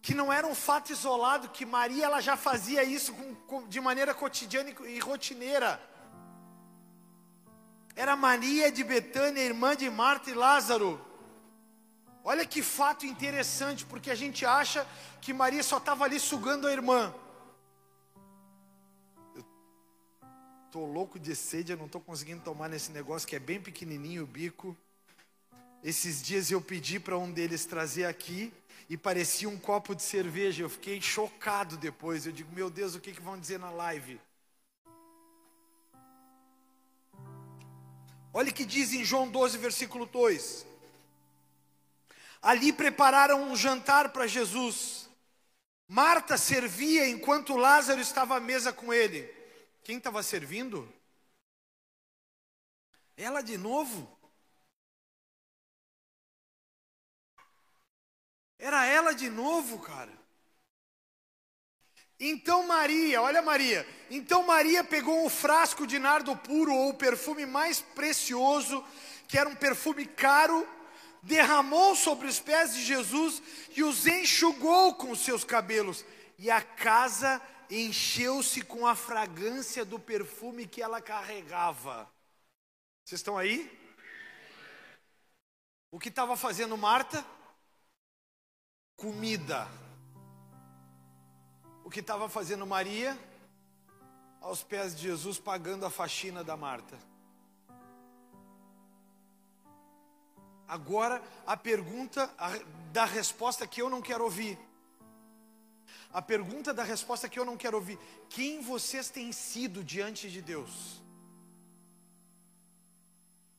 que 0.00 0.14
não 0.14 0.32
era 0.32 0.46
um 0.46 0.54
fato 0.54 0.92
isolado, 0.92 1.48
que 1.48 1.66
Maria 1.66 2.04
ela 2.04 2.20
já 2.20 2.36
fazia 2.36 2.84
isso 2.84 3.12
com, 3.12 3.34
com, 3.34 3.66
de 3.66 3.80
maneira 3.80 4.14
cotidiana 4.14 4.70
e 4.86 4.98
rotineira. 5.00 5.80
Era 7.96 8.16
Maria 8.16 8.72
de 8.72 8.82
Betânia, 8.82 9.40
irmã 9.42 9.76
de 9.76 9.88
Marta 9.88 10.30
e 10.30 10.34
Lázaro. 10.34 11.00
Olha 12.24 12.44
que 12.46 12.62
fato 12.62 13.06
interessante, 13.06 13.84
porque 13.84 14.10
a 14.10 14.14
gente 14.14 14.44
acha 14.46 14.86
que 15.20 15.32
Maria 15.32 15.62
só 15.62 15.76
estava 15.76 16.04
ali 16.04 16.18
sugando 16.18 16.66
a 16.66 16.72
irmã. 16.72 17.14
Estou 20.66 20.90
louco 20.90 21.20
de 21.20 21.36
sede, 21.36 21.70
eu 21.70 21.78
não 21.78 21.86
estou 21.86 22.00
conseguindo 22.00 22.42
tomar 22.42 22.68
nesse 22.68 22.90
negócio 22.90 23.28
que 23.28 23.36
é 23.36 23.38
bem 23.38 23.60
pequenininho 23.60 24.24
o 24.24 24.26
bico. 24.26 24.76
Esses 25.84 26.20
dias 26.22 26.50
eu 26.50 26.60
pedi 26.60 26.98
para 26.98 27.16
um 27.16 27.30
deles 27.30 27.64
trazer 27.64 28.06
aqui 28.06 28.52
e 28.88 28.96
parecia 28.96 29.48
um 29.48 29.58
copo 29.58 29.94
de 29.94 30.02
cerveja. 30.02 30.62
Eu 30.62 30.70
fiquei 30.70 31.00
chocado 31.00 31.76
depois. 31.76 32.26
Eu 32.26 32.32
digo, 32.32 32.52
meu 32.52 32.70
Deus, 32.70 32.94
o 32.94 33.00
que, 33.00 33.12
que 33.12 33.20
vão 33.20 33.38
dizer 33.38 33.58
na 33.58 33.70
live? 33.70 34.18
Olha 38.36 38.50
o 38.50 38.52
que 38.52 38.64
diz 38.64 38.92
em 38.92 39.04
João 39.04 39.30
12, 39.30 39.56
versículo 39.58 40.06
2. 40.06 40.66
Ali 42.42 42.72
prepararam 42.72 43.44
um 43.44 43.54
jantar 43.54 44.12
para 44.12 44.26
Jesus. 44.26 45.08
Marta 45.86 46.36
servia 46.36 47.08
enquanto 47.08 47.56
Lázaro 47.56 48.00
estava 48.00 48.36
à 48.36 48.40
mesa 48.40 48.72
com 48.72 48.92
ele. 48.92 49.22
Quem 49.84 49.98
estava 49.98 50.20
servindo? 50.20 50.92
Ela 53.16 53.40
de 53.40 53.56
novo. 53.56 54.18
Era 58.58 58.84
ela 58.84 59.14
de 59.14 59.30
novo, 59.30 59.78
cara. 59.78 60.23
Então 62.18 62.66
Maria, 62.66 63.20
olha 63.20 63.42
Maria, 63.42 63.86
então 64.08 64.46
Maria 64.46 64.84
pegou 64.84 65.24
um 65.24 65.28
frasco 65.28 65.86
de 65.86 65.98
nardo 65.98 66.36
puro 66.36 66.72
ou 66.72 66.90
o 66.90 66.94
perfume 66.94 67.44
mais 67.44 67.80
precioso, 67.80 68.84
que 69.26 69.36
era 69.36 69.48
um 69.48 69.54
perfume 69.56 70.06
caro, 70.06 70.66
derramou 71.22 71.96
sobre 71.96 72.28
os 72.28 72.38
pés 72.38 72.74
de 72.74 72.84
Jesus 72.84 73.42
e 73.76 73.82
os 73.82 74.06
enxugou 74.06 74.94
com 74.94 75.14
seus 75.14 75.42
cabelos, 75.42 76.04
e 76.38 76.50
a 76.50 76.62
casa 76.62 77.42
encheu-se 77.68 78.62
com 78.62 78.86
a 78.86 78.94
fragrância 78.94 79.84
do 79.84 79.98
perfume 79.98 80.66
que 80.66 80.82
ela 80.82 81.00
carregava. 81.00 82.08
Vocês 83.04 83.20
estão 83.20 83.36
aí? 83.36 83.70
O 85.90 85.98
que 85.98 86.08
estava 86.08 86.36
fazendo 86.36 86.76
Marta? 86.76 87.24
Comida. 88.96 89.83
O 91.84 91.90
que 91.90 92.00
estava 92.00 92.30
fazendo 92.30 92.66
Maria? 92.66 93.16
Aos 94.40 94.62
pés 94.62 94.96
de 94.96 95.02
Jesus, 95.02 95.38
pagando 95.38 95.84
a 95.84 95.90
faxina 95.90 96.42
da 96.42 96.56
Marta. 96.56 96.98
Agora, 100.66 101.22
a 101.46 101.56
pergunta 101.56 102.32
a, 102.38 102.58
da 102.90 103.04
resposta 103.04 103.66
que 103.66 103.82
eu 103.82 103.90
não 103.90 104.00
quero 104.00 104.24
ouvir. 104.24 104.58
A 106.10 106.22
pergunta 106.22 106.72
da 106.72 106.82
resposta 106.82 107.28
que 107.28 107.38
eu 107.38 107.44
não 107.44 107.56
quero 107.56 107.76
ouvir: 107.76 107.98
quem 108.30 108.62
vocês 108.62 109.10
têm 109.10 109.30
sido 109.30 109.84
diante 109.84 110.30
de 110.30 110.40
Deus? 110.40 111.02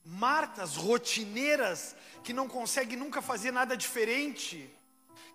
Martas 0.03 0.75
rotineiras 0.75 1.95
que 2.23 2.33
não 2.33 2.47
conseguem 2.47 2.97
nunca 2.97 3.21
fazer 3.21 3.51
nada 3.51 3.77
diferente, 3.77 4.73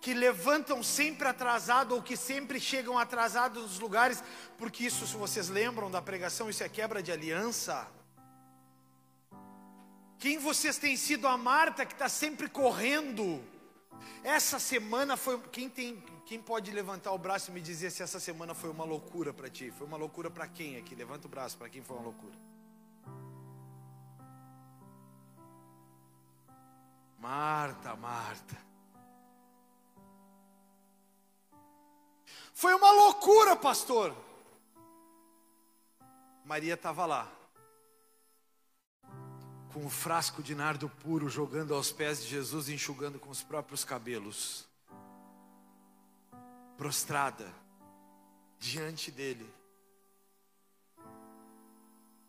que 0.00 0.14
levantam 0.14 0.82
sempre 0.82 1.28
atrasado 1.28 1.94
ou 1.94 2.02
que 2.02 2.16
sempre 2.16 2.58
chegam 2.58 2.98
atrasados 2.98 3.62
nos 3.62 3.78
lugares, 3.78 4.22
porque 4.56 4.84
isso, 4.84 5.06
se 5.06 5.14
vocês 5.14 5.48
lembram 5.48 5.90
da 5.90 6.00
pregação, 6.00 6.48
isso 6.48 6.64
é 6.64 6.68
quebra 6.68 7.02
de 7.02 7.12
aliança. 7.12 7.86
Quem 10.18 10.38
vocês 10.38 10.78
têm 10.78 10.96
sido 10.96 11.26
a 11.26 11.36
Marta 11.36 11.84
que 11.84 11.92
está 11.92 12.08
sempre 12.08 12.48
correndo? 12.48 13.42
Essa 14.22 14.58
semana 14.58 15.16
foi. 15.16 15.38
Quem 15.50 15.68
tem 15.68 16.02
quem 16.30 16.40
pode 16.40 16.70
levantar 16.70 17.10
o 17.10 17.18
braço 17.18 17.50
e 17.50 17.54
me 17.54 17.60
dizer 17.60 17.90
se 17.90 18.04
essa 18.04 18.20
semana 18.20 18.54
foi 18.54 18.70
uma 18.70 18.84
loucura 18.84 19.34
para 19.34 19.50
ti? 19.50 19.72
Foi 19.72 19.84
uma 19.84 19.96
loucura 19.96 20.30
para 20.30 20.46
quem 20.46 20.76
aqui? 20.76 20.94
Levanta 20.94 21.26
o 21.26 21.30
braço, 21.30 21.58
para 21.58 21.68
quem 21.68 21.82
foi 21.82 21.96
uma 21.96 22.04
loucura? 22.04 22.34
Marta, 27.18 27.96
Marta. 27.96 28.69
Foi 32.60 32.74
uma 32.74 32.90
loucura, 32.92 33.56
pastor. 33.56 34.14
Maria 36.44 36.74
estava 36.74 37.06
lá, 37.06 37.26
com 39.72 39.86
o 39.86 39.88
frasco 39.88 40.42
de 40.42 40.54
nardo 40.54 40.86
puro, 40.86 41.26
jogando 41.30 41.74
aos 41.74 41.90
pés 41.90 42.22
de 42.22 42.28
Jesus, 42.28 42.68
enxugando 42.68 43.18
com 43.18 43.30
os 43.30 43.42
próprios 43.42 43.82
cabelos 43.82 44.68
prostrada 46.76 47.50
diante 48.58 49.10
dele. 49.10 49.50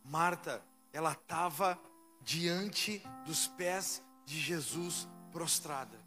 Marta, 0.05 0.63
ela 0.93 1.11
estava 1.11 1.77
diante 2.21 3.03
dos 3.25 3.47
pés 3.47 4.01
de 4.25 4.39
Jesus 4.39 5.09
prostrada. 5.29 6.00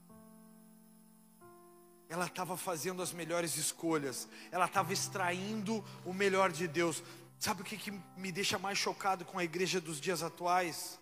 Ela 2.14 2.26
estava 2.26 2.56
fazendo 2.56 3.02
as 3.02 3.12
melhores 3.12 3.56
escolhas, 3.56 4.28
ela 4.52 4.66
estava 4.66 4.92
extraindo 4.92 5.84
o 6.04 6.12
melhor 6.12 6.52
de 6.52 6.68
Deus. 6.68 7.02
Sabe 7.40 7.62
o 7.62 7.64
que, 7.64 7.76
que 7.76 7.90
me 8.16 8.30
deixa 8.30 8.56
mais 8.56 8.78
chocado 8.78 9.24
com 9.24 9.36
a 9.36 9.42
igreja 9.42 9.80
dos 9.80 10.00
dias 10.00 10.22
atuais? 10.22 11.00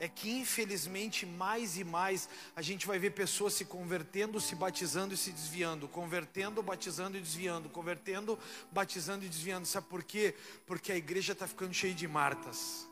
é 0.00 0.08
que 0.08 0.30
infelizmente 0.30 1.26
mais 1.26 1.76
e 1.76 1.82
mais 1.82 2.28
a 2.54 2.62
gente 2.62 2.86
vai 2.86 3.00
ver 3.00 3.10
pessoas 3.10 3.54
se 3.54 3.64
convertendo, 3.64 4.40
se 4.40 4.54
batizando 4.54 5.12
e 5.12 5.16
se 5.16 5.32
desviando, 5.32 5.88
convertendo, 5.88 6.62
batizando 6.62 7.16
e 7.16 7.20
desviando, 7.20 7.68
convertendo, 7.68 8.38
batizando 8.70 9.24
e 9.24 9.28
desviando. 9.28 9.66
Sabe 9.66 9.88
por 9.88 10.04
quê? 10.04 10.36
Porque 10.66 10.92
a 10.92 10.96
igreja 10.96 11.32
está 11.32 11.48
ficando 11.48 11.74
cheia 11.74 11.94
de 11.94 12.06
Martas. 12.06 12.88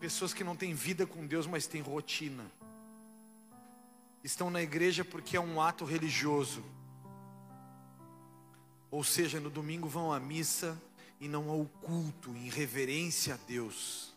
Pessoas 0.00 0.34
que 0.34 0.42
não 0.42 0.56
têm 0.56 0.74
vida 0.74 1.06
com 1.06 1.24
Deus, 1.24 1.46
mas 1.46 1.68
têm 1.68 1.80
rotina. 1.80 2.50
Estão 4.24 4.50
na 4.50 4.60
igreja 4.60 5.04
porque 5.04 5.36
é 5.36 5.40
um 5.40 5.60
ato 5.60 5.84
religioso. 5.84 6.64
Ou 8.90 9.04
seja, 9.04 9.38
no 9.38 9.50
domingo 9.50 9.88
vão 9.88 10.12
à 10.12 10.18
missa 10.18 10.80
e 11.20 11.28
não 11.28 11.48
ao 11.48 11.66
culto, 11.66 12.30
em 12.30 12.48
reverência 12.48 13.34
a 13.34 13.36
Deus. 13.36 14.14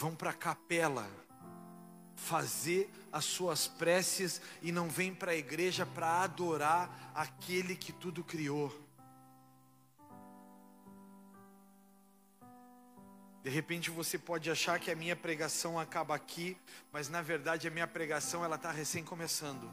vão 0.00 0.14
para 0.16 0.30
a 0.30 0.34
capela 0.34 1.06
fazer 2.16 2.90
as 3.12 3.26
suas 3.26 3.68
preces 3.68 4.40
e 4.62 4.72
não 4.72 4.88
vêm 4.88 5.14
para 5.14 5.32
a 5.32 5.36
igreja 5.36 5.84
para 5.84 6.22
adorar 6.22 7.12
aquele 7.14 7.76
que 7.76 7.92
tudo 7.92 8.24
criou. 8.24 8.74
De 13.42 13.48
repente 13.48 13.90
você 13.90 14.18
pode 14.18 14.50
achar 14.50 14.78
que 14.78 14.90
a 14.90 14.94
minha 14.94 15.16
pregação 15.16 15.78
acaba 15.78 16.14
aqui, 16.14 16.56
mas 16.92 17.08
na 17.08 17.22
verdade 17.22 17.66
a 17.66 17.70
minha 17.70 17.86
pregação 17.86 18.44
ela 18.44 18.56
está 18.56 18.70
recém 18.70 19.02
começando. 19.02 19.72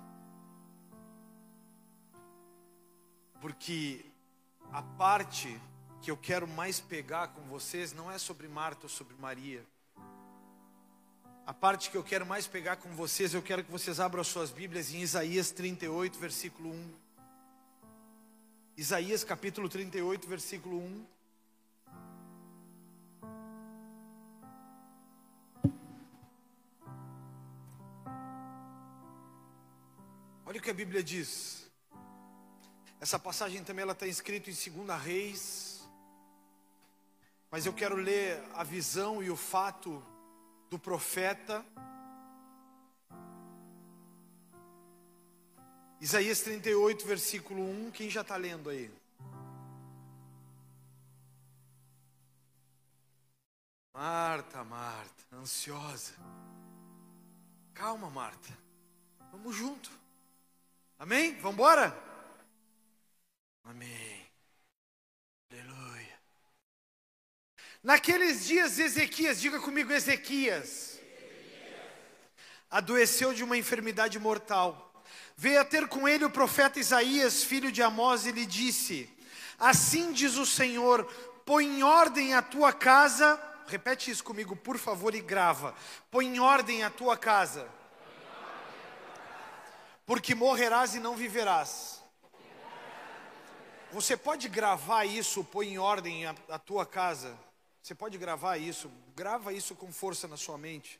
Porque 3.42 4.06
a 4.72 4.82
parte 4.82 5.60
que 6.02 6.10
eu 6.10 6.16
quero 6.16 6.48
mais 6.48 6.80
pegar 6.80 7.30
com 7.30 7.42
vocês 7.42 7.92
não 7.92 8.10
é 8.10 8.18
sobre 8.18 8.48
Marta 8.48 8.84
ou 8.84 8.90
sobre 8.90 9.16
Maria. 9.20 9.66
A 11.46 11.54
parte 11.54 11.90
que 11.90 11.98
eu 11.98 12.04
quero 12.04 12.26
mais 12.26 12.48
pegar 12.48 12.78
com 12.78 12.90
vocês, 12.90 13.34
eu 13.34 13.42
quero 13.42 13.64
que 13.64 13.72
vocês 13.72 14.00
abram 14.00 14.22
as 14.22 14.28
suas 14.28 14.50
Bíblias 14.50 14.94
em 14.94 15.00
Isaías 15.00 15.52
38, 15.52 16.18
versículo 16.18 16.72
1. 16.72 16.94
Isaías 18.78 19.24
capítulo 19.24 19.68
38, 19.68 20.28
versículo 20.28 20.78
1. 20.78 21.17
Olha 30.48 30.60
o 30.60 30.64
que 30.64 30.72
a 30.72 30.74
Bíblia 30.74 31.04
diz. 31.04 31.70
Essa 33.02 33.20
passagem 33.20 33.66
também 33.66 33.84
ela 33.84 33.92
está 33.92 34.08
escrita 34.08 34.50
em 34.50 34.54
2 34.54 35.02
Reis, 35.04 35.86
Mas 37.52 37.66
eu 37.66 37.74
quero 37.74 37.98
ler 37.98 38.42
a 38.54 38.64
visão 38.64 39.22
e 39.22 39.30
o 39.30 39.36
fato 39.36 40.02
do 40.70 40.80
profeta. 40.80 41.66
Isaías 46.00 46.40
38, 46.40 47.06
versículo 47.06 47.62
1. 47.88 47.92
Quem 47.92 48.10
já 48.10 48.22
está 48.22 48.38
lendo 48.38 48.70
aí? 48.70 48.90
Marta, 53.94 54.64
Marta, 54.64 55.24
ansiosa. 55.34 56.14
Calma, 57.74 58.10
Marta. 58.10 58.58
Vamos 59.34 59.54
junto. 59.54 60.07
Amém? 61.00 61.36
Vamos 61.36 61.54
embora? 61.54 61.96
Amém. 63.64 64.26
Aleluia. 65.52 66.20
Naqueles 67.84 68.48
dias, 68.48 68.80
Ezequias, 68.80 69.40
diga 69.40 69.60
comigo, 69.60 69.94
Ezequias, 69.94 71.00
adoeceu 72.70 73.34
de 73.34 73.44
uma 73.44 73.58
enfermidade 73.58 74.18
mortal. 74.18 75.04
Veio 75.36 75.62
a 75.62 75.66
ter 75.66 75.88
com 75.88 76.08
ele 76.08 76.26
o 76.26 76.30
profeta 76.32 76.80
Isaías, 76.80 77.44
filho 77.44 77.72
de 77.72 77.84
Amós, 77.84 78.26
e 78.26 78.32
lhe 78.32 78.46
disse: 78.46 79.08
Assim 79.60 80.12
diz 80.12 80.36
o 80.36 80.46
Senhor: 80.46 81.06
põe 81.46 81.66
em 81.66 81.84
ordem 81.84 82.34
a 82.34 82.42
tua 82.42 82.74
casa 82.74 83.44
repete 83.68 84.10
isso 84.10 84.24
comigo, 84.24 84.56
por 84.56 84.78
favor, 84.78 85.14
e 85.14 85.22
grava. 85.22 85.76
Põe 86.10 86.26
em 86.26 86.40
ordem 86.40 86.84
a 86.84 86.90
tua 86.90 87.18
casa, 87.18 87.68
porque 90.08 90.34
morrerás 90.34 90.96
e 90.96 91.00
não 91.02 91.18
viverás. 91.18 92.02
Você 93.92 94.16
pode 94.16 94.48
gravar 94.48 95.04
isso, 95.04 95.44
põe 95.44 95.68
em 95.68 95.78
ordem 95.78 96.26
a, 96.26 96.34
a 96.48 96.58
tua 96.58 96.86
casa. 96.86 97.38
Você 97.84 97.94
pode 97.94 98.18
gravar 98.18 98.58
isso, 98.58 98.90
grava 99.14 99.52
isso 99.52 99.76
com 99.76 99.92
força 99.92 100.26
na 100.26 100.38
sua 100.38 100.58
mente. 100.58 101.00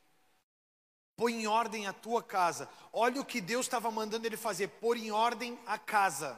Põe 1.16 1.42
em 1.42 1.48
ordem 1.48 1.88
a 1.88 1.94
tua 1.94 2.22
casa. 2.22 2.70
Olha 2.92 3.22
o 3.22 3.26
que 3.26 3.40
Deus 3.40 3.66
estava 3.66 3.90
mandando 3.90 4.28
ele 4.28 4.38
fazer: 4.38 4.68
pôr 4.68 4.98
em 4.98 5.10
ordem 5.10 5.58
a 5.66 5.78
casa. 5.78 6.38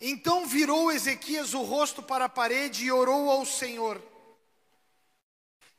Então 0.00 0.46
virou 0.46 0.92
Ezequias 0.92 1.52
o 1.52 1.62
rosto 1.62 2.00
para 2.00 2.26
a 2.26 2.28
parede 2.28 2.84
e 2.84 2.92
orou 2.92 3.28
ao 3.28 3.44
Senhor. 3.44 4.00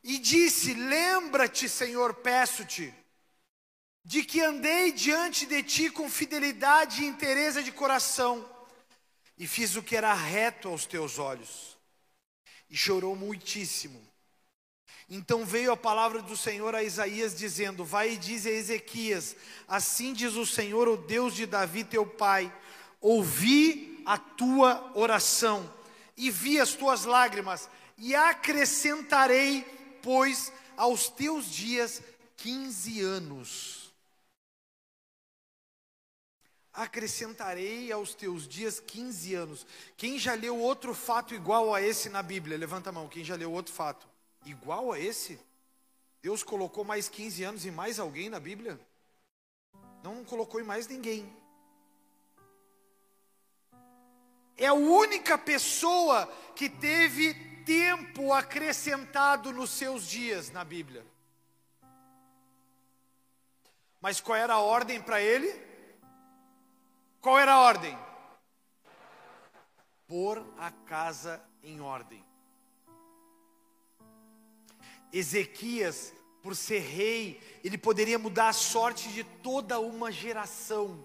E 0.04 0.18
disse: 0.18 0.74
Lembra-te, 0.74 1.66
Senhor, 1.66 2.12
peço-te, 2.14 2.94
de 4.06 4.22
que 4.22 4.40
andei 4.40 4.92
diante 4.92 5.46
de 5.46 5.64
ti 5.64 5.90
com 5.90 6.08
fidelidade 6.08 7.02
e 7.02 7.06
interesse 7.06 7.60
de 7.64 7.72
coração, 7.72 8.48
e 9.36 9.48
fiz 9.48 9.74
o 9.74 9.82
que 9.82 9.96
era 9.96 10.14
reto 10.14 10.68
aos 10.68 10.86
teus 10.86 11.18
olhos. 11.18 11.76
E 12.70 12.76
chorou 12.76 13.16
muitíssimo. 13.16 14.00
Então 15.10 15.44
veio 15.44 15.72
a 15.72 15.76
palavra 15.76 16.22
do 16.22 16.36
Senhor 16.36 16.72
a 16.72 16.84
Isaías, 16.84 17.36
dizendo: 17.36 17.84
Vai 17.84 18.12
e 18.12 18.16
diz 18.16 18.46
a 18.46 18.50
Ezequias: 18.50 19.34
Assim 19.66 20.12
diz 20.12 20.34
o 20.34 20.46
Senhor, 20.46 20.86
o 20.86 20.96
Deus 20.96 21.34
de 21.34 21.44
Davi, 21.44 21.82
teu 21.82 22.06
pai: 22.06 22.52
Ouvi 23.00 24.02
a 24.06 24.16
tua 24.16 24.92
oração 24.94 25.68
e 26.16 26.30
vi 26.30 26.60
as 26.60 26.74
tuas 26.74 27.04
lágrimas, 27.04 27.68
e 27.98 28.14
acrescentarei, 28.14 29.64
pois, 30.00 30.52
aos 30.76 31.08
teus 31.08 31.50
dias 31.50 32.00
quinze 32.36 33.00
anos. 33.00 33.85
Acrescentarei 36.76 37.90
aos 37.90 38.14
teus 38.14 38.46
dias 38.46 38.78
quinze 38.78 39.34
anos. 39.34 39.66
Quem 39.96 40.18
já 40.18 40.34
leu 40.34 40.56
outro 40.58 40.94
fato 40.94 41.34
igual 41.34 41.74
a 41.74 41.82
esse 41.82 42.08
na 42.08 42.22
Bíblia? 42.22 42.56
Levanta 42.56 42.90
a 42.90 42.92
mão. 42.92 43.08
Quem 43.08 43.24
já 43.24 43.34
leu 43.34 43.50
outro 43.50 43.72
fato? 43.72 44.06
Igual 44.44 44.92
a 44.92 45.00
esse? 45.00 45.40
Deus 46.22 46.42
colocou 46.42 46.84
mais 46.84 47.08
15 47.08 47.42
anos 47.42 47.66
em 47.66 47.70
mais 47.72 47.98
alguém 47.98 48.28
na 48.28 48.38
Bíblia? 48.38 48.78
Não 50.04 50.24
colocou 50.24 50.60
em 50.60 50.64
mais 50.64 50.86
ninguém. 50.86 51.28
é 54.56 54.66
a 54.66 54.74
única 54.74 55.36
pessoa 55.36 56.26
que 56.54 56.68
teve 56.68 57.34
tempo 57.64 58.32
acrescentado 58.32 59.52
nos 59.52 59.70
seus 59.70 60.08
dias 60.08 60.50
na 60.50 60.64
Bíblia. 60.64 61.04
Mas 64.00 64.20
qual 64.20 64.36
era 64.36 64.54
a 64.54 64.60
ordem 64.60 65.00
para 65.00 65.20
ele? 65.20 65.48
Qual 67.26 67.40
era 67.40 67.54
a 67.54 67.60
ordem? 67.60 67.98
Pôr 70.06 70.46
a 70.56 70.70
casa 70.70 71.42
em 71.60 71.80
ordem. 71.80 72.24
Ezequias, 75.12 76.14
por 76.40 76.54
ser 76.54 76.78
rei, 76.78 77.40
ele 77.64 77.76
poderia 77.76 78.16
mudar 78.16 78.50
a 78.50 78.52
sorte 78.52 79.08
de 79.08 79.24
toda 79.24 79.80
uma 79.80 80.12
geração 80.12 81.04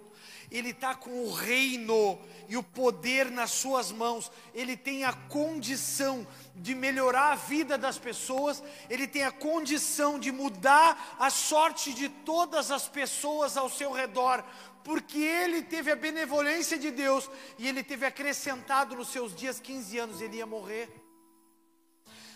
ele 0.51 0.71
está 0.71 0.93
com 0.93 1.23
o 1.23 1.31
reino 1.31 2.19
e 2.49 2.57
o 2.57 2.61
poder 2.61 3.31
nas 3.31 3.51
suas 3.51 3.89
mãos, 3.89 4.29
ele 4.53 4.75
tem 4.75 5.05
a 5.05 5.13
condição 5.13 6.27
de 6.53 6.75
melhorar 6.75 7.31
a 7.31 7.35
vida 7.35 7.77
das 7.77 7.97
pessoas, 7.97 8.61
ele 8.89 9.07
tem 9.07 9.23
a 9.23 9.31
condição 9.31 10.19
de 10.19 10.29
mudar 10.29 11.15
a 11.17 11.29
sorte 11.29 11.93
de 11.93 12.09
todas 12.09 12.69
as 12.69 12.89
pessoas 12.89 13.55
ao 13.55 13.69
seu 13.69 13.93
redor, 13.93 14.43
porque 14.83 15.19
ele 15.19 15.61
teve 15.61 15.91
a 15.91 15.95
benevolência 15.95 16.77
de 16.77 16.91
Deus 16.91 17.29
e 17.57 17.67
ele 17.67 17.83
teve 17.83 18.05
acrescentado 18.05 18.95
nos 18.95 19.09
seus 19.09 19.35
dias 19.35 19.59
15 19.59 19.97
anos, 19.97 20.21
ele 20.21 20.37
ia 20.37 20.45
morrer. 20.45 20.89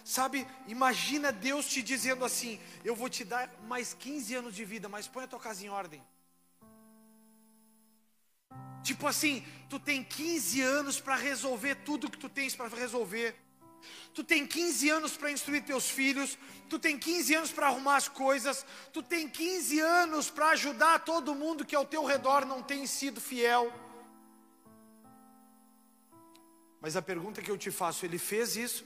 Sabe, 0.03 0.47
imagina 0.67 1.31
Deus 1.31 1.65
te 1.65 1.81
dizendo 1.81 2.23
assim: 2.23 2.60
Eu 2.84 2.95
vou 2.95 3.10
te 3.10 3.23
dar 3.23 3.49
mais 3.67 3.93
15 3.93 4.36
anos 4.36 4.55
de 4.55 4.63
vida, 4.63 4.88
mas 4.88 5.08
põe 5.08 5.23
a 5.23 5.27
tua 5.27 5.39
casa 5.39 5.65
em 5.65 5.69
ordem. 5.69 6.03
Tipo 8.84 9.08
assim, 9.08 9.43
tu 9.67 9.79
tem 9.79 10.03
15 10.03 10.62
anos 10.62 11.01
para 11.01 11.15
resolver 11.15 11.73
tudo 11.77 12.10
que 12.10 12.19
tu 12.19 12.29
tens 12.29 12.55
para 12.55 12.67
resolver. 12.67 13.36
Tu 14.13 14.24
tem 14.24 14.45
15 14.48 14.89
anos 14.89 15.17
para 15.17 15.32
instruir 15.32 15.63
teus 15.63 15.89
filhos, 15.89 16.38
tu 16.69 16.80
tem 16.80 16.98
15 16.98 17.36
anos 17.36 17.52
para 17.52 17.67
arrumar 17.67 17.98
as 17.98 18.08
coisas, 18.08 18.65
tu 18.93 19.04
tem 19.04 19.28
15 19.28 19.80
anos 19.80 20.30
para 20.30 20.50
ajudar 20.50 21.00
todo 21.00 21.36
mundo 21.36 21.65
que 21.65 21.76
ao 21.76 21.86
teu 21.86 22.06
redor 22.06 22.45
não 22.45 22.63
tem 22.63 22.88
sido 22.88 23.19
fiel. 23.19 23.71
Mas 26.80 26.95
a 26.95 27.02
pergunta 27.02 27.41
que 27.41 27.50
eu 27.50 27.58
te 27.58 27.71
faço, 27.71 28.06
ele 28.06 28.17
fez 28.17 28.56
isso? 28.56 28.86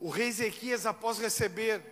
O 0.00 0.10
rei 0.10 0.28
Ezequias, 0.28 0.86
após 0.86 1.18
receber 1.18 1.82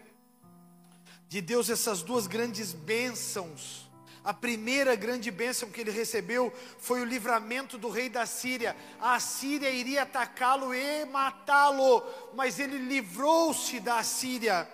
de 1.29 1.41
Deus 1.41 1.69
essas 1.71 2.03
duas 2.03 2.27
grandes 2.27 2.73
bênçãos, 2.73 3.89
a 4.27 4.35
primeira 4.35 4.97
grande 4.97 5.31
bênção 5.31 5.71
que 5.71 5.81
ele 5.81 5.93
recebeu 5.93 6.53
foi 6.81 7.01
o 7.01 7.05
livramento 7.05 7.79
do 7.79 7.89
rei 7.89 8.09
da 8.09 8.27
Síria. 8.27 8.77
A 9.01 9.21
Síria 9.21 9.71
iria 9.71 10.03
atacá-lo 10.03 10.75
e 10.75 11.05
matá-lo, 11.05 12.03
mas 12.35 12.59
ele 12.59 12.77
livrou-se 12.77 13.79
da 13.79 14.03
Síria 14.03 14.69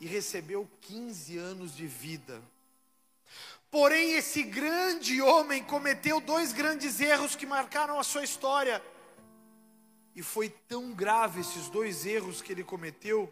e 0.00 0.06
recebeu 0.06 0.70
15 0.80 1.38
anos 1.38 1.74
de 1.74 1.88
vida. 1.88 2.40
Porém, 3.68 4.12
esse 4.12 4.44
grande 4.44 5.20
homem 5.20 5.60
cometeu 5.64 6.20
dois 6.20 6.52
grandes 6.52 7.00
erros 7.00 7.34
que 7.34 7.46
marcaram 7.46 7.98
a 7.98 8.04
sua 8.04 8.22
história. 8.22 8.80
E 10.14 10.22
foi 10.22 10.48
tão 10.48 10.92
grave 10.92 11.40
esses 11.40 11.68
dois 11.68 12.06
erros 12.06 12.40
que 12.40 12.52
ele 12.52 12.62
cometeu, 12.62 13.28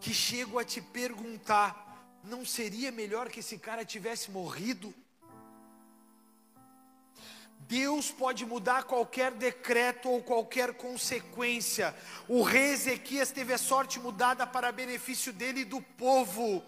que 0.00 0.14
chego 0.14 0.60
a 0.60 0.64
te 0.64 0.80
perguntar: 0.80 1.91
não 2.24 2.44
seria 2.44 2.92
melhor 2.92 3.28
que 3.28 3.40
esse 3.40 3.58
cara 3.58 3.84
tivesse 3.84 4.30
morrido? 4.30 4.94
Deus 7.68 8.10
pode 8.10 8.44
mudar 8.44 8.84
qualquer 8.84 9.32
decreto 9.32 10.08
ou 10.08 10.22
qualquer 10.22 10.74
consequência. 10.74 11.96
O 12.28 12.42
rei 12.42 12.72
Ezequias 12.72 13.30
teve 13.30 13.52
a 13.52 13.58
sorte 13.58 13.98
mudada 13.98 14.46
para 14.46 14.70
benefício 14.70 15.32
dele 15.32 15.60
e 15.60 15.64
do 15.64 15.80
povo. 15.80 16.62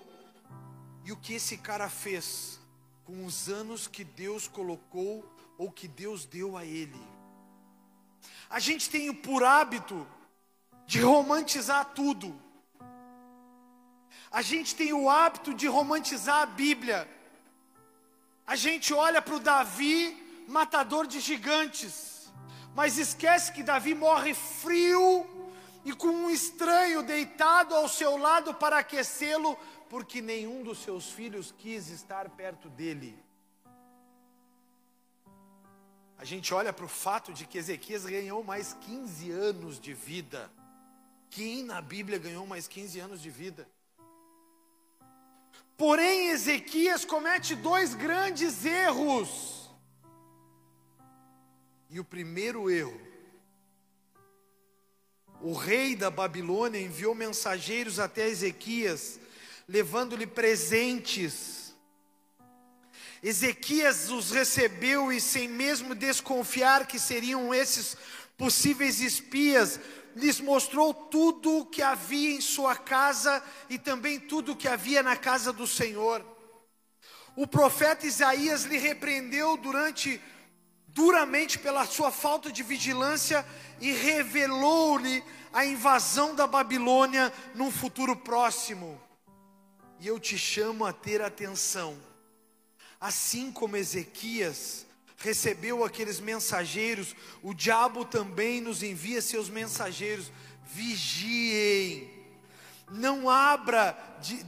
E 1.05 1.13
o 1.13 1.17
que 1.17 1.35
esse 1.35 1.59
cara 1.59 1.89
fez 1.91 2.59
com 3.05 3.27
os 3.27 3.49
anos 3.49 3.87
que 3.87 4.03
Deus 4.03 4.49
colocou 4.49 5.31
ou 5.59 5.71
que 5.71 5.87
Deus 5.87 6.25
deu 6.25 6.57
a 6.57 6.65
ele? 6.65 7.01
A 8.49 8.59
gente 8.59 8.89
tem 8.89 9.13
por 9.13 9.45
hábito 9.45 10.07
de 10.87 11.01
romantizar 11.01 11.93
tudo. 11.93 12.44
A 14.39 14.43
gente 14.43 14.75
tem 14.81 14.93
o 14.93 15.09
hábito 15.09 15.55
de 15.61 15.67
romantizar 15.77 16.39
a 16.43 16.47
Bíblia. 16.47 17.01
A 18.45 18.57
gente 18.57 18.93
olha 18.93 19.23
para 19.23 19.37
o 19.37 19.45
Davi, 19.53 19.99
matador 20.49 21.07
de 21.07 21.21
gigantes, 21.21 22.33
mas 22.75 22.99
esquece 22.99 23.53
que 23.53 23.63
Davi 23.63 23.95
morre 23.95 24.35
frio 24.35 25.07
e 25.85 25.93
com 25.93 26.09
um 26.09 26.31
estranho 26.31 27.03
deitado 27.03 27.77
ao 27.77 27.89
seu 27.89 28.17
lado 28.17 28.53
para 28.53 28.79
aquecê-lo, 28.79 29.57
porque 29.89 30.21
nenhum 30.21 30.65
dos 30.65 30.79
seus 30.79 31.11
filhos 31.11 31.55
quis 31.57 31.89
estar 31.89 32.29
perto 32.31 32.69
dele. 32.69 33.13
a 36.25 36.27
gente 36.27 36.55
olha 36.55 36.73
para 36.73 36.87
o 36.87 36.89
fato 36.89 37.35
de 37.35 37.47
que 37.47 37.59
Ezequias 37.59 38.07
ganhou 38.07 38.43
mais 38.43 38.73
15 38.81 39.31
anos 39.31 39.79
de 39.79 39.93
vida. 39.93 40.51
Quem 41.29 41.63
na 41.63 41.83
Bíblia 41.83 42.19
ganhou 42.19 42.47
mais 42.47 42.67
15 42.67 42.99
anos 42.99 43.21
de 43.21 43.29
vida? 43.29 43.69
Porém, 45.77 46.29
Ezequias 46.29 47.05
comete 47.05 47.55
dois 47.55 47.95
grandes 47.95 48.65
erros. 48.65 49.71
E 51.91 51.99
o 51.99 52.05
primeiro 52.05 52.71
erro, 52.71 53.01
o 55.41 55.53
rei 55.53 55.95
da 55.95 56.11
Babilônia 56.11 56.81
enviou 56.81 57.15
mensageiros 57.15 57.99
até 57.99 58.29
Ezequias, 58.29 59.21
levando-lhe 59.69 60.27
presentes. 60.27 61.75
Ezequias 63.23 64.11
os 64.11 64.31
recebeu 64.31 65.13
e, 65.13 65.21
sem 65.21 65.49
mesmo 65.49 65.95
desconfiar 65.95 66.87
que 66.87 66.99
seriam 66.99 67.53
esses 67.55 67.97
possíveis 68.37 69.01
espias, 69.01 69.79
lhes 70.15 70.41
mostrou 70.41 70.95
tudo 70.95 71.59
o 71.59 71.67
que 71.67 71.83
havia 71.83 72.37
em 72.37 72.41
sua 72.41 72.77
casa 72.77 73.43
e 73.69 73.79
também 73.79 74.21
tudo 74.21 74.53
o 74.53 74.57
que 74.57 74.69
havia 74.69 75.03
na 75.03 75.17
casa 75.17 75.53
do 75.53 75.67
Senhor. 75.67 76.25
O 77.37 77.47
profeta 77.47 78.07
Isaías 78.07 78.63
lhe 78.63 78.79
repreendeu 78.79 79.57
durante 79.57 80.21
duramente 80.89 81.59
pela 81.59 81.85
sua 81.85 82.13
falta 82.13 82.53
de 82.53 82.63
vigilância 82.63 83.45
e 83.81 83.91
revelou-lhe 83.91 85.25
a 85.53 85.65
invasão 85.65 86.35
da 86.35 86.47
Babilônia 86.47 87.33
num 87.55 87.71
futuro 87.71 88.15
próximo. 88.15 89.01
E 89.99 90.07
eu 90.07 90.21
te 90.21 90.39
chamo 90.39 90.85
a 90.85 90.93
ter 90.93 91.21
atenção. 91.21 91.99
Assim 93.01 93.51
como 93.51 93.77
Ezequias, 93.77 94.87
recebeu 95.17 95.85
aqueles 95.85 96.21
mensageiros, 96.21 97.15
o 97.43 97.55
diabo 97.55 98.05
também 98.05 98.61
nos 98.61 98.83
envia 98.83 99.23
seus 99.23 99.49
mensageiros. 99.49 100.31
Vigiem. 100.67 102.11
Não 102.91 103.31
abra, 103.31 103.97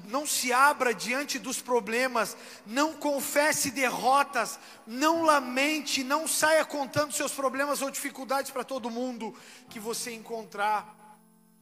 não 0.08 0.26
se 0.26 0.52
abra 0.52 0.92
diante 0.92 1.38
dos 1.38 1.60
problemas, 1.62 2.36
não 2.66 2.92
confesse 2.92 3.70
derrotas, 3.70 4.58
não 4.86 5.22
lamente, 5.22 6.04
não 6.04 6.28
saia 6.28 6.64
contando 6.64 7.12
seus 7.12 7.32
problemas 7.32 7.80
ou 7.80 7.90
dificuldades 7.90 8.50
para 8.50 8.62
todo 8.62 8.90
mundo 8.90 9.34
que 9.70 9.80
você 9.80 10.12
encontrar. 10.12 10.94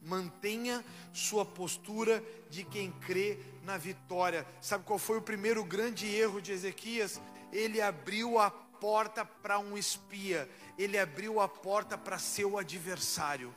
Mantenha 0.01 0.85
sua 1.13 1.45
postura 1.45 2.23
de 2.49 2.63
quem 2.63 2.91
crê 2.91 3.39
na 3.63 3.77
vitória. 3.77 4.45
Sabe 4.61 4.83
qual 4.83 4.99
foi 4.99 5.17
o 5.17 5.21
primeiro 5.21 5.63
grande 5.63 6.05
erro 6.13 6.41
de 6.41 6.51
Ezequias? 6.51 7.19
Ele 7.51 7.81
abriu 7.81 8.37
a 8.37 8.51
porta 8.79 9.23
para 9.25 9.59
um 9.59 9.77
espia, 9.77 10.49
ele 10.77 10.97
abriu 10.97 11.39
a 11.39 11.47
porta 11.47 11.97
para 11.97 12.17
seu 12.17 12.57
adversário. 12.57 13.53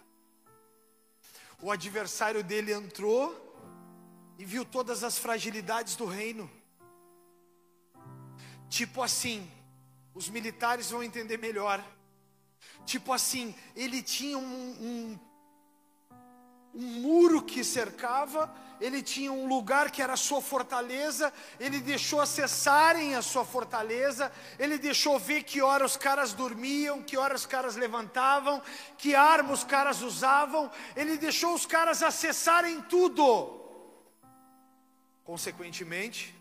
O 1.60 1.70
adversário 1.70 2.42
dele 2.42 2.72
entrou 2.72 3.48
e 4.38 4.44
viu 4.44 4.64
todas 4.64 5.02
as 5.02 5.18
fragilidades 5.18 5.96
do 5.96 6.06
reino. 6.06 6.48
Tipo 8.68 9.02
assim, 9.02 9.50
os 10.14 10.28
militares 10.28 10.90
vão 10.90 11.02
entender 11.02 11.36
melhor. 11.36 11.84
Tipo 12.86 13.12
assim, 13.12 13.54
ele 13.74 14.02
tinha 14.02 14.38
um, 14.38 14.42
um 14.42 15.18
um 16.74 17.00
muro 17.00 17.42
que 17.42 17.64
cercava, 17.64 18.52
ele 18.80 19.02
tinha 19.02 19.32
um 19.32 19.48
lugar 19.48 19.90
que 19.90 20.00
era 20.00 20.12
a 20.12 20.16
sua 20.16 20.40
fortaleza, 20.40 21.32
ele 21.58 21.80
deixou 21.80 22.20
acessarem 22.20 23.14
a 23.14 23.22
sua 23.22 23.44
fortaleza, 23.44 24.30
ele 24.58 24.78
deixou 24.78 25.18
ver 25.18 25.42
que 25.42 25.60
hora 25.60 25.84
os 25.84 25.96
caras 25.96 26.32
dormiam, 26.32 27.02
que 27.02 27.16
hora 27.16 27.34
os 27.34 27.46
caras 27.46 27.74
levantavam, 27.74 28.62
que 28.96 29.14
arma 29.14 29.52
os 29.52 29.64
caras 29.64 30.02
usavam, 30.02 30.70
ele 30.94 31.16
deixou 31.16 31.54
os 31.54 31.66
caras 31.66 32.02
acessarem 32.02 32.80
tudo. 32.82 33.58
Consequentemente, 35.24 36.34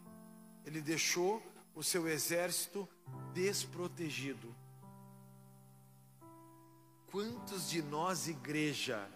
ele 0.66 0.82
deixou 0.82 1.42
o 1.74 1.84
seu 1.84 2.08
exército 2.08 2.88
desprotegido. 3.34 4.56
Quantos 7.12 7.70
de 7.70 7.82
nós, 7.82 8.28
igreja, 8.28 9.10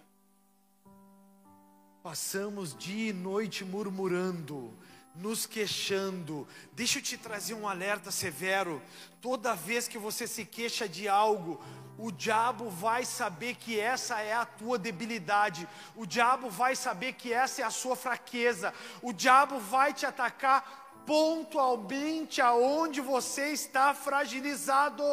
Passamos 2.03 2.75
dia 2.75 3.11
e 3.11 3.13
noite 3.13 3.63
murmurando, 3.63 4.73
nos 5.13 5.45
queixando. 5.45 6.47
Deixa 6.73 6.97
eu 6.97 7.03
te 7.03 7.15
trazer 7.15 7.53
um 7.53 7.67
alerta 7.67 8.09
severo. 8.09 8.81
Toda 9.21 9.53
vez 9.53 9.87
que 9.87 9.99
você 9.99 10.25
se 10.25 10.43
queixa 10.43 10.89
de 10.89 11.07
algo, 11.07 11.63
o 11.99 12.11
diabo 12.11 12.71
vai 12.71 13.05
saber 13.05 13.53
que 13.53 13.79
essa 13.79 14.19
é 14.19 14.33
a 14.33 14.45
tua 14.45 14.79
debilidade. 14.79 15.67
O 15.95 16.07
diabo 16.07 16.49
vai 16.49 16.75
saber 16.75 17.13
que 17.13 17.31
essa 17.31 17.61
é 17.61 17.65
a 17.65 17.69
sua 17.69 17.95
fraqueza. 17.95 18.73
O 19.03 19.13
diabo 19.13 19.59
vai 19.59 19.93
te 19.93 20.03
atacar 20.03 21.03
pontualmente 21.05 22.41
aonde 22.41 22.99
você 22.99 23.49
está 23.49 23.93
fragilizado. 23.93 25.03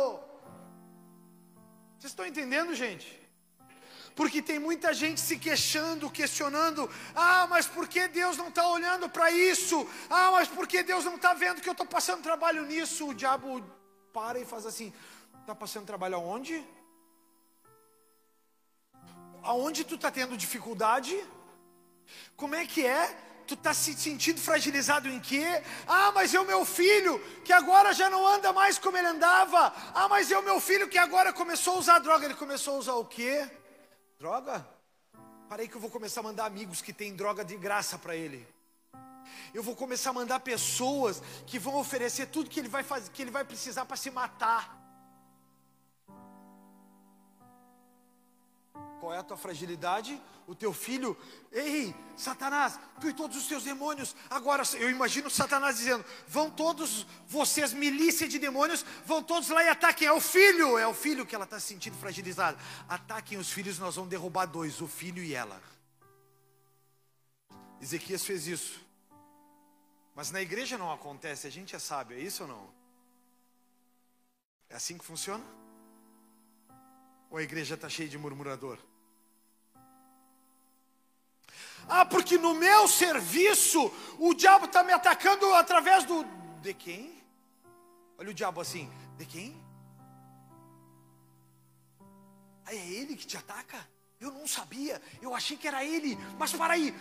Vocês 1.98 2.12
estão 2.12 2.24
entendendo, 2.24 2.74
gente? 2.74 3.27
Porque 4.18 4.42
tem 4.42 4.58
muita 4.58 4.92
gente 4.92 5.20
se 5.20 5.38
queixando, 5.38 6.10
questionando: 6.10 6.90
ah, 7.14 7.46
mas 7.48 7.66
por 7.66 7.86
que 7.86 8.08
Deus 8.08 8.36
não 8.36 8.48
está 8.48 8.66
olhando 8.66 9.08
para 9.08 9.30
isso? 9.30 9.88
Ah, 10.10 10.32
mas 10.32 10.48
por 10.48 10.66
que 10.66 10.82
Deus 10.82 11.04
não 11.04 11.14
está 11.14 11.34
vendo 11.34 11.60
que 11.60 11.68
eu 11.68 11.76
estou 11.76 11.86
passando 11.86 12.20
trabalho 12.20 12.64
nisso? 12.66 13.10
O 13.10 13.14
diabo 13.14 13.64
para 14.12 14.40
e 14.40 14.44
faz 14.44 14.66
assim: 14.66 14.92
está 15.40 15.54
passando 15.54 15.86
trabalho 15.86 16.16
aonde? 16.16 16.66
Aonde 19.40 19.84
tu 19.84 19.94
está 19.94 20.10
tendo 20.10 20.36
dificuldade? 20.36 21.14
Como 22.36 22.56
é 22.56 22.66
que 22.66 22.84
é? 22.84 23.16
Tu 23.46 23.54
está 23.54 23.72
se 23.72 23.94
sentindo 23.94 24.40
fragilizado 24.40 25.08
em 25.08 25.20
quê? 25.20 25.62
Ah, 25.86 26.10
mas 26.10 26.34
é 26.34 26.40
o 26.40 26.44
meu 26.44 26.64
filho 26.64 27.20
que 27.44 27.52
agora 27.52 27.92
já 27.92 28.10
não 28.10 28.26
anda 28.26 28.52
mais 28.52 28.80
como 28.80 28.96
ele 28.96 29.06
andava. 29.06 29.72
Ah, 29.94 30.08
mas 30.08 30.32
é 30.32 30.36
o 30.36 30.42
meu 30.42 30.58
filho 30.58 30.88
que 30.88 30.98
agora 30.98 31.32
começou 31.32 31.76
a 31.76 31.78
usar 31.78 31.98
droga. 32.00 32.24
Ele 32.24 32.34
começou 32.34 32.74
a 32.74 32.78
usar 32.78 32.94
o 32.94 33.04
quê? 33.04 33.48
Droga? 34.18 34.66
Parei 35.48 35.68
que 35.68 35.76
eu 35.76 35.80
vou 35.80 35.88
começar 35.88 36.20
a 36.20 36.24
mandar 36.24 36.46
amigos 36.46 36.82
que 36.82 36.92
têm 36.92 37.14
droga 37.14 37.44
de 37.44 37.56
graça 37.56 37.96
para 37.96 38.16
ele. 38.16 38.44
Eu 39.54 39.62
vou 39.62 39.76
começar 39.76 40.10
a 40.10 40.12
mandar 40.12 40.40
pessoas 40.40 41.22
que 41.46 41.56
vão 41.56 41.76
oferecer 41.76 42.26
tudo 42.26 42.50
que 42.50 42.58
ele 42.58 42.68
vai 42.68 42.82
fazer, 42.82 43.12
que 43.12 43.22
ele 43.22 43.30
vai 43.30 43.44
precisar 43.44 43.84
para 43.84 43.96
se 43.96 44.10
matar. 44.10 44.77
Qual 49.08 49.16
é 49.16 49.20
a 49.20 49.22
tua 49.22 49.38
fragilidade? 49.38 50.20
O 50.46 50.54
teu 50.54 50.70
filho, 50.70 51.16
ei, 51.50 51.94
Satanás, 52.14 52.78
tu 53.00 53.08
e 53.08 53.14
todos 53.14 53.38
os 53.38 53.46
teus 53.46 53.64
demônios. 53.64 54.14
Agora, 54.28 54.62
eu 54.74 54.90
imagino 54.90 55.30
Satanás 55.30 55.78
dizendo: 55.78 56.04
vão 56.26 56.50
todos 56.50 57.06
vocês, 57.26 57.72
milícia 57.72 58.28
de 58.28 58.38
demônios, 58.38 58.84
vão 59.06 59.22
todos 59.22 59.48
lá 59.48 59.64
e 59.64 59.68
ataquem. 59.70 60.06
É 60.06 60.12
o 60.12 60.20
filho, 60.20 60.76
é 60.76 60.86
o 60.86 60.92
filho 60.92 61.24
que 61.24 61.34
ela 61.34 61.44
está 61.44 61.58
se 61.58 61.68
sentindo 61.68 61.96
fragilizada. 61.96 62.58
Ataquem 62.86 63.38
os 63.38 63.50
filhos, 63.50 63.78
nós 63.78 63.96
vamos 63.96 64.10
derrubar 64.10 64.44
dois, 64.44 64.78
o 64.82 64.86
filho 64.86 65.22
e 65.22 65.32
ela. 65.34 65.58
Ezequias 67.80 68.26
fez 68.26 68.46
isso. 68.46 68.78
Mas 70.14 70.30
na 70.30 70.42
igreja 70.42 70.76
não 70.76 70.92
acontece, 70.92 71.46
a 71.46 71.50
gente 71.50 71.74
é 71.74 71.78
sábio, 71.78 72.14
é 72.14 72.20
isso 72.20 72.42
ou 72.42 72.48
não? 72.50 72.68
É 74.68 74.76
assim 74.76 74.98
que 74.98 75.04
funciona? 75.06 75.42
Ou 77.30 77.36
a 77.36 77.42
igreja 77.42 77.74
está 77.74 77.88
cheia 77.88 78.08
de 78.08 78.16
murmurador? 78.16 78.78
Ah, 81.88 82.04
porque 82.04 82.36
no 82.36 82.54
meu 82.54 82.86
serviço 82.86 83.90
o 84.18 84.34
diabo 84.34 84.66
está 84.66 84.82
me 84.82 84.92
atacando 84.92 85.52
através 85.54 86.04
do. 86.04 86.24
De 86.60 86.74
quem? 86.74 87.22
Olha 88.18 88.30
o 88.30 88.34
diabo 88.34 88.60
assim: 88.60 88.90
de 89.16 89.24
quem? 89.24 89.56
Ah, 92.66 92.74
é 92.74 92.76
ele 92.76 93.16
que 93.16 93.26
te 93.26 93.36
ataca? 93.36 93.88
Eu 94.20 94.32
não 94.32 94.46
sabia, 94.46 95.00
eu 95.22 95.34
achei 95.34 95.56
que 95.56 95.68
era 95.68 95.84
ele, 95.84 96.18
mas 96.38 96.52
para 96.52 96.74
aí, 96.74 96.92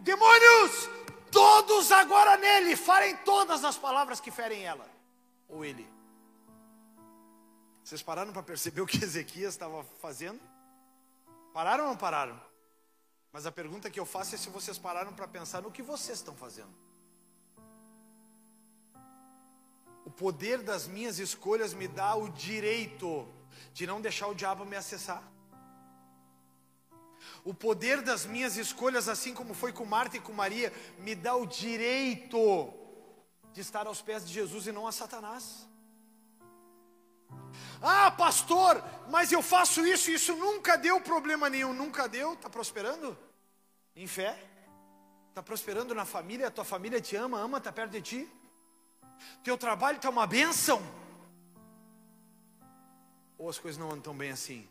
demônios, 0.00 0.90
todos 1.30 1.90
agora 1.90 2.36
nele, 2.36 2.76
farem 2.76 3.16
todas 3.18 3.64
as 3.64 3.78
palavras 3.78 4.20
que 4.20 4.30
ferem 4.30 4.62
ela, 4.62 4.86
ou 5.48 5.64
ele. 5.64 5.88
Vocês 7.82 8.02
pararam 8.02 8.32
para 8.32 8.42
perceber 8.42 8.82
o 8.82 8.86
que 8.86 9.02
Ezequias 9.02 9.54
estava 9.54 9.82
fazendo? 10.02 10.40
Pararam 11.54 11.84
ou 11.84 11.90
não 11.90 11.96
pararam? 11.96 12.38
Mas 13.36 13.44
a 13.44 13.52
pergunta 13.52 13.90
que 13.90 14.00
eu 14.00 14.06
faço 14.06 14.34
é 14.34 14.38
se 14.38 14.48
vocês 14.48 14.78
pararam 14.78 15.12
para 15.12 15.28
pensar 15.28 15.60
no 15.60 15.70
que 15.70 15.82
vocês 15.82 16.16
estão 16.16 16.34
fazendo. 16.34 16.74
O 20.06 20.10
poder 20.10 20.62
das 20.62 20.88
minhas 20.88 21.18
escolhas 21.18 21.74
me 21.74 21.86
dá 21.86 22.14
o 22.14 22.30
direito 22.30 23.28
de 23.74 23.86
não 23.86 24.00
deixar 24.00 24.28
o 24.28 24.34
diabo 24.34 24.64
me 24.64 24.74
acessar. 24.74 25.22
O 27.44 27.52
poder 27.52 28.00
das 28.00 28.24
minhas 28.24 28.56
escolhas, 28.56 29.06
assim 29.06 29.34
como 29.34 29.52
foi 29.52 29.70
com 29.70 29.84
Marta 29.84 30.16
e 30.16 30.20
com 30.20 30.32
Maria, 30.32 30.72
me 31.00 31.14
dá 31.14 31.36
o 31.36 31.44
direito 31.44 32.72
de 33.52 33.60
estar 33.60 33.86
aos 33.86 34.00
pés 34.00 34.26
de 34.26 34.32
Jesus 34.32 34.66
e 34.66 34.72
não 34.72 34.86
a 34.86 34.92
Satanás. 34.92 35.68
Ah, 37.82 38.10
pastor, 38.10 38.82
mas 39.10 39.30
eu 39.30 39.42
faço 39.42 39.86
isso 39.86 40.10
e 40.10 40.14
isso 40.14 40.34
nunca 40.36 40.78
deu 40.78 41.02
problema 41.02 41.50
nenhum. 41.50 41.74
Nunca 41.74 42.08
deu? 42.08 42.32
Está 42.32 42.48
prosperando? 42.48 43.25
Em 43.96 44.06
fé? 44.06 44.38
Está 45.30 45.42
prosperando 45.42 45.94
na 45.94 46.04
família? 46.04 46.50
Tua 46.50 46.64
família 46.64 47.00
te 47.00 47.16
ama, 47.16 47.38
ama, 47.38 47.58
está 47.58 47.72
perto 47.72 47.92
de 47.92 48.02
ti? 48.02 48.32
Teu 49.42 49.56
trabalho 49.56 49.96
está 49.96 50.10
uma 50.10 50.26
bênção? 50.26 50.82
Ou 53.38 53.48
as 53.48 53.58
coisas 53.58 53.78
não 53.78 53.88
andam 53.88 54.00
tão 54.00 54.16
bem 54.16 54.30
assim? 54.30 54.68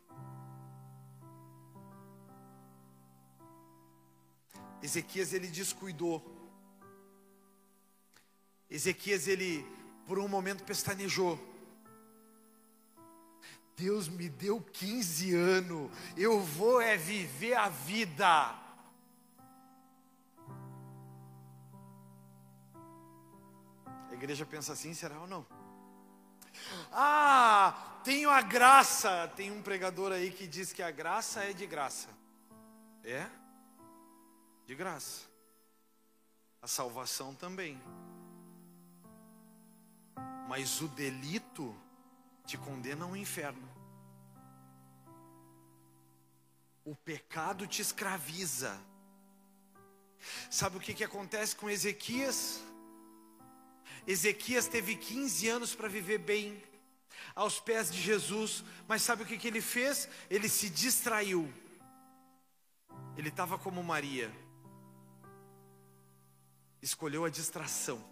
Ezequias 4.81 5.33
ele 5.33 5.47
descuidou. 5.47 6.23
Ezequias 8.69 9.27
ele 9.27 9.65
por 10.05 10.19
um 10.19 10.27
momento 10.27 10.63
pestanejou. 10.63 11.39
Deus 13.75 14.07
me 14.07 14.29
deu 14.29 14.61
15 14.61 15.35
anos, 15.35 15.91
eu 16.15 16.39
vou 16.39 16.79
é 16.79 16.95
viver 16.95 17.55
a 17.55 17.67
vida. 17.67 18.64
Igreja 24.25 24.45
pensa 24.45 24.73
assim, 24.73 24.93
será 24.93 25.19
ou 25.19 25.27
não? 25.27 25.45
Ah, 26.91 27.99
tenho 28.03 28.29
a 28.29 28.41
graça. 28.41 29.31
Tem 29.35 29.51
um 29.51 29.61
pregador 29.61 30.11
aí 30.11 30.31
que 30.31 30.47
diz 30.47 30.73
que 30.73 30.81
a 30.81 30.89
graça 30.89 31.43
é 31.43 31.53
de 31.53 31.65
graça. 31.67 32.09
É? 33.03 33.27
De 34.65 34.73
graça. 34.73 35.27
A 36.59 36.67
salvação 36.67 37.35
também. 37.35 37.79
Mas 40.49 40.81
o 40.81 40.87
delito 40.87 41.75
te 42.47 42.57
condena 42.57 43.05
ao 43.05 43.15
inferno. 43.15 43.69
O 46.83 46.95
pecado 46.95 47.67
te 47.67 47.81
escraviza. 47.81 48.75
Sabe 50.49 50.77
o 50.77 50.79
que, 50.79 50.95
que 50.95 51.03
acontece 51.03 51.55
com 51.55 51.69
Ezequias? 51.69 52.63
Ezequias 54.07 54.67
teve 54.67 54.95
15 54.95 55.47
anos 55.47 55.75
para 55.75 55.87
viver 55.87 56.19
bem, 56.19 56.61
aos 57.33 57.59
pés 57.59 57.91
de 57.91 58.01
Jesus, 58.01 58.63
mas 58.87 59.01
sabe 59.01 59.23
o 59.23 59.25
que, 59.25 59.37
que 59.37 59.47
ele 59.47 59.61
fez? 59.61 60.07
Ele 60.29 60.47
se 60.47 60.69
distraiu. 60.69 61.51
Ele 63.17 63.29
estava 63.29 63.57
como 63.57 63.83
Maria, 63.83 64.31
escolheu 66.81 67.25
a 67.25 67.29
distração, 67.29 68.03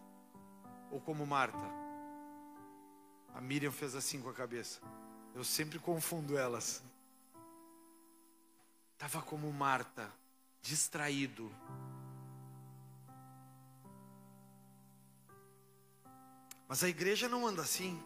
ou 0.92 1.00
como 1.00 1.26
Marta 1.26 1.84
a 3.34 3.42
Miriam 3.42 3.72
fez 3.72 3.96
assim 3.96 4.22
com 4.22 4.30
a 4.30 4.34
cabeça. 4.34 4.80
Eu 5.34 5.44
sempre 5.44 5.80
confundo 5.80 6.38
elas. 6.38 6.84
Estava 8.94 9.22
como 9.24 9.52
Marta, 9.52 10.12
distraído. 10.62 11.52
Mas 16.74 16.84
a 16.84 16.90
igreja 16.90 17.30
não 17.30 17.46
anda 17.46 17.62
assim. 17.62 18.02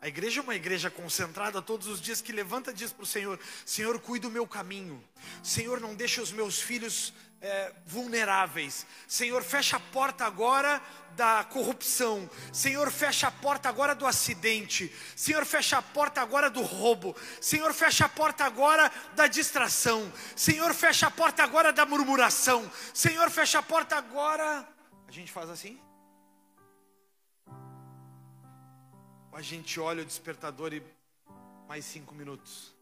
A 0.00 0.08
igreja 0.08 0.40
é 0.40 0.42
uma 0.42 0.54
igreja 0.54 0.90
concentrada 0.90 1.60
todos 1.60 1.86
os 1.86 2.00
dias 2.00 2.22
que 2.22 2.32
levanta 2.32 2.70
e 2.70 2.74
diz 2.74 2.90
para 2.90 3.02
o 3.02 3.06
Senhor: 3.06 3.38
Senhor, 3.66 4.00
cuida 4.00 4.26
do 4.26 4.32
meu 4.32 4.46
caminho. 4.46 5.04
Senhor, 5.42 5.80
não 5.80 5.94
deixe 5.94 6.18
os 6.18 6.32
meus 6.32 6.58
filhos 6.58 7.12
é, 7.42 7.74
vulneráveis. 7.84 8.86
Senhor, 9.06 9.42
fecha 9.42 9.76
a 9.76 9.80
porta 9.80 10.24
agora 10.24 10.80
da 11.14 11.44
corrupção. 11.44 12.26
Senhor, 12.54 12.90
fecha 12.90 13.26
a 13.26 13.32
porta 13.32 13.68
agora 13.68 13.94
do 13.94 14.06
acidente. 14.06 14.90
Senhor, 15.14 15.44
fecha 15.44 15.76
a 15.76 15.82
porta 15.82 16.22
agora 16.22 16.48
do 16.48 16.62
roubo. 16.62 17.14
Senhor, 17.38 17.74
fecha 17.74 18.06
a 18.06 18.08
porta 18.08 18.46
agora 18.46 18.90
da 19.14 19.26
distração. 19.26 20.10
Senhor, 20.34 20.72
fecha 20.72 21.08
a 21.08 21.10
porta 21.10 21.42
agora 21.42 21.70
da 21.70 21.84
murmuração. 21.84 22.72
Senhor, 22.94 23.30
fecha 23.30 23.58
a 23.58 23.62
porta 23.62 23.94
agora. 23.96 24.66
A 25.06 25.12
gente 25.12 25.30
faz 25.30 25.50
assim? 25.50 25.78
A 29.32 29.42
gente 29.42 29.78
olha 29.78 30.02
o 30.02 30.06
despertador 30.06 30.72
e 30.72 30.82
mais 31.68 31.84
cinco 31.84 32.14
minutos. 32.14 32.74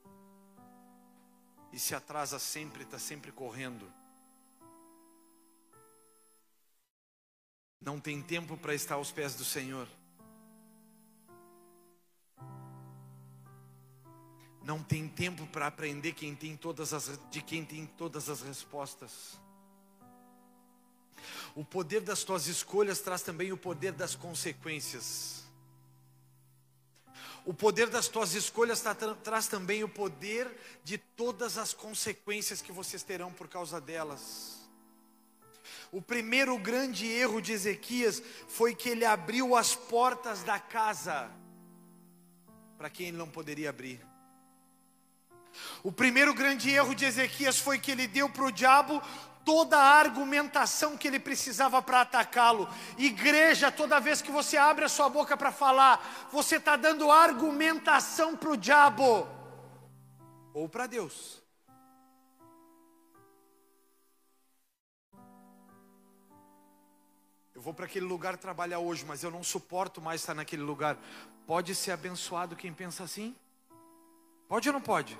E 1.72 1.78
se 1.78 1.94
atrasa 1.94 2.38
sempre, 2.38 2.84
está 2.84 2.98
sempre 2.98 3.32
correndo. 3.32 3.90
Não 7.80 8.00
tem 8.00 8.22
tempo 8.22 8.56
para 8.56 8.74
estar 8.74 8.94
aos 8.94 9.12
pés 9.12 9.34
do 9.34 9.44
Senhor. 9.44 9.86
Não 14.62 14.82
tem 14.82 15.08
tempo 15.08 15.46
para 15.46 15.68
aprender 15.68 16.12
quem 16.12 16.34
tem 16.34 16.56
todas 16.56 16.92
as, 16.92 17.20
de 17.30 17.40
quem 17.40 17.64
tem 17.64 17.86
todas 17.86 18.28
as 18.28 18.42
respostas. 18.42 19.38
O 21.54 21.64
poder 21.64 22.00
das 22.00 22.24
tuas 22.24 22.48
escolhas 22.48 23.00
traz 23.00 23.22
também 23.22 23.52
o 23.52 23.56
poder 23.56 23.92
das 23.92 24.16
consequências. 24.16 25.45
O 27.46 27.54
poder 27.54 27.88
das 27.88 28.08
tuas 28.08 28.34
escolhas 28.34 28.80
tra 28.80 28.92
traz 28.94 29.46
também 29.46 29.84
o 29.84 29.88
poder 29.88 30.50
de 30.82 30.98
todas 30.98 31.56
as 31.56 31.72
consequências 31.72 32.60
que 32.60 32.72
vocês 32.72 33.04
terão 33.04 33.32
por 33.32 33.46
causa 33.46 33.80
delas. 33.80 34.68
O 35.92 36.02
primeiro 36.02 36.58
grande 36.58 37.06
erro 37.06 37.40
de 37.40 37.52
Ezequias 37.52 38.20
foi 38.48 38.74
que 38.74 38.88
ele 38.88 39.04
abriu 39.04 39.54
as 39.54 39.76
portas 39.76 40.42
da 40.42 40.58
casa 40.58 41.30
para 42.76 42.90
quem 42.90 43.08
ele 43.08 43.16
não 43.16 43.28
poderia 43.28 43.70
abrir. 43.70 44.04
O 45.84 45.92
primeiro 45.92 46.34
grande 46.34 46.68
erro 46.68 46.96
de 46.96 47.04
Ezequias 47.04 47.58
foi 47.58 47.78
que 47.78 47.92
ele 47.92 48.08
deu 48.08 48.28
para 48.28 48.44
o 48.44 48.50
diabo 48.50 49.00
toda 49.46 49.78
a 49.78 50.00
argumentação 50.00 50.96
que 50.96 51.06
ele 51.06 51.20
precisava 51.20 51.80
para 51.80 52.00
atacá-lo. 52.00 52.68
Igreja, 52.98 53.70
toda 53.70 54.00
vez 54.00 54.20
que 54.20 54.32
você 54.32 54.56
abre 54.56 54.84
a 54.84 54.88
sua 54.88 55.08
boca 55.08 55.36
para 55.36 55.52
falar, 55.52 56.28
você 56.32 56.56
está 56.56 56.74
dando 56.74 57.12
argumentação 57.12 58.36
para 58.36 58.50
o 58.50 58.56
diabo 58.56 59.28
ou 60.52 60.68
para 60.68 60.88
Deus. 60.88 61.40
Eu 67.54 67.62
vou 67.62 67.72
para 67.72 67.86
aquele 67.86 68.04
lugar 68.04 68.36
trabalhar 68.36 68.80
hoje, 68.80 69.04
mas 69.06 69.22
eu 69.22 69.30
não 69.30 69.44
suporto 69.44 70.00
mais 70.00 70.22
estar 70.22 70.34
naquele 70.34 70.62
lugar. 70.62 70.98
Pode 71.46 71.72
ser 71.72 71.92
abençoado 71.92 72.56
quem 72.56 72.72
pensa 72.72 73.04
assim? 73.04 73.34
Pode 74.48 74.68
ou 74.68 74.72
não 74.72 74.80
pode? 74.80 75.16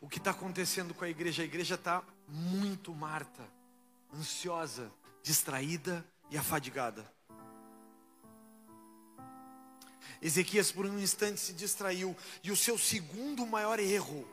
O 0.00 0.08
que 0.08 0.18
está 0.18 0.30
acontecendo 0.30 0.94
com 0.94 1.04
a 1.04 1.08
igreja? 1.08 1.42
A 1.42 1.44
igreja 1.44 1.74
está 1.74 2.02
muito 2.26 2.94
marta, 2.94 3.42
ansiosa, 4.14 4.90
distraída 5.22 6.04
e 6.30 6.38
afadigada. 6.38 7.04
Ezequias 10.22 10.72
por 10.72 10.86
um 10.86 10.98
instante 10.98 11.40
se 11.40 11.52
distraiu, 11.52 12.16
e 12.42 12.50
o 12.50 12.56
seu 12.56 12.78
segundo 12.78 13.46
maior 13.46 13.78
erro, 13.78 14.26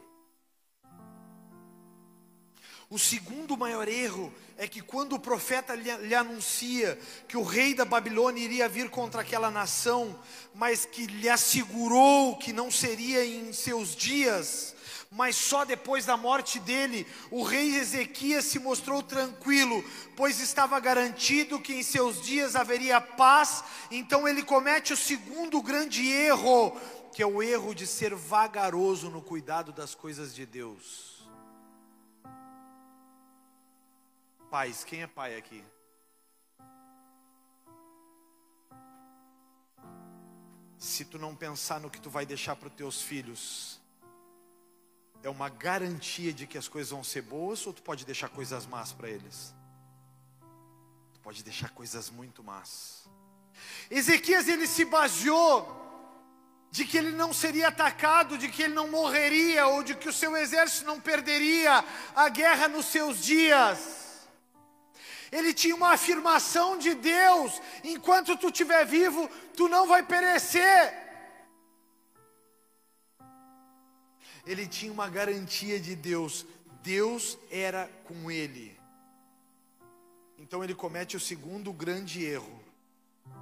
o 2.89 2.97
segundo 2.97 3.57
maior 3.57 3.89
erro 3.89 4.33
é 4.57 4.65
que 4.65 4.81
quando 4.81 5.13
o 5.13 5.19
profeta 5.19 5.75
lhe, 5.75 5.93
lhe, 6.07 6.15
anuncia 6.15 6.97
que 7.27 7.35
o 7.35 7.43
rei 7.43 7.73
da 7.73 7.83
Babilônia 7.83 8.41
iria 8.41 8.69
vir 8.69 8.89
contra 8.89 9.21
aquela 9.21 9.51
nação, 9.51 10.17
mas 10.55 10.85
que 10.85 11.05
lhe 11.05 11.27
assegurou 11.27 12.37
que 12.37 12.53
não 12.53 12.71
seria 12.71 13.25
em 13.25 13.51
seus 13.51 13.93
dias, 13.93 14.73
mas 15.09 15.35
só 15.35 15.63
depois 15.63 16.05
da 16.05 16.17
morte 16.17 16.59
dele, 16.59 17.07
o 17.31 17.43
rei 17.43 17.75
Ezequias 17.75 18.45
se 18.45 18.59
mostrou 18.59 19.01
tranquilo, 19.01 19.83
pois 20.15 20.39
estava 20.39 20.79
garantido 20.79 21.61
que 21.61 21.73
em 21.73 21.83
seus 21.83 22.21
dias 22.21 22.55
haveria 22.55 22.99
paz. 22.99 23.63
Então 23.89 24.27
ele 24.27 24.43
comete 24.43 24.93
o 24.93 24.97
segundo 24.97 25.61
grande 25.61 26.07
erro, 26.07 26.77
que 27.13 27.23
é 27.23 27.25
o 27.25 27.41
erro 27.41 27.73
de 27.73 27.87
ser 27.87 28.13
vagaroso 28.13 29.09
no 29.09 29.21
cuidado 29.21 29.71
das 29.71 29.95
coisas 29.95 30.35
de 30.35 30.45
Deus. 30.45 31.27
Pais, 34.49 34.83
quem 34.83 35.01
é 35.01 35.07
pai 35.07 35.35
aqui? 35.35 35.63
Se 40.77 41.03
tu 41.03 41.17
não 41.17 41.35
pensar 41.35 41.79
no 41.79 41.89
que 41.89 41.99
tu 41.99 42.09
vai 42.09 42.25
deixar 42.25 42.55
para 42.55 42.67
os 42.67 42.73
teus 42.75 43.01
filhos, 43.01 43.76
é 45.23 45.29
uma 45.29 45.49
garantia 45.49 46.31
de 46.31 46.47
que 46.47 46.57
as 46.57 46.67
coisas 46.67 46.91
vão 46.91 47.03
ser 47.03 47.21
boas 47.21 47.65
ou 47.65 47.73
tu 47.73 47.81
pode 47.81 48.05
deixar 48.05 48.29
coisas 48.29 48.65
más 48.65 48.93
para 48.93 49.09
eles? 49.09 49.53
Tu 51.13 51.19
pode 51.19 51.43
deixar 51.43 51.69
coisas 51.69 52.09
muito 52.09 52.43
más. 52.43 53.07
Ezequias 53.89 54.47
ele 54.47 54.67
se 54.67 54.85
baseou 54.85 55.85
de 56.69 56.85
que 56.85 56.97
ele 56.97 57.11
não 57.11 57.33
seria 57.33 57.69
atacado, 57.69 58.37
de 58.37 58.49
que 58.49 58.63
ele 58.63 58.73
não 58.73 58.89
morreria 58.89 59.67
ou 59.67 59.83
de 59.83 59.95
que 59.95 60.09
o 60.09 60.13
seu 60.13 60.35
exército 60.35 60.85
não 60.85 60.99
perderia 60.99 61.83
a 62.15 62.29
guerra 62.29 62.67
nos 62.67 62.85
seus 62.85 63.23
dias. 63.23 64.07
Ele 65.31 65.53
tinha 65.53 65.75
uma 65.75 65.91
afirmação 65.93 66.77
de 66.77 66.93
Deus: 66.93 67.61
enquanto 67.83 68.37
tu 68.37 68.47
estiver 68.47 68.85
vivo, 68.85 69.29
tu 69.55 69.67
não 69.67 69.87
vai 69.87 70.03
perecer. 70.03 71.06
Ele 74.47 74.65
tinha 74.65 74.91
uma 74.91 75.09
garantia 75.09 75.77
de 75.77 75.93
Deus, 75.93 76.45
Deus 76.81 77.37
era 77.51 77.87
com 78.05 78.31
ele. 78.31 78.79
Então 80.39 80.63
ele 80.63 80.73
comete 80.73 81.17
o 81.17 81.19
segundo 81.19 81.73
grande 81.73 82.23
erro. 82.23 82.63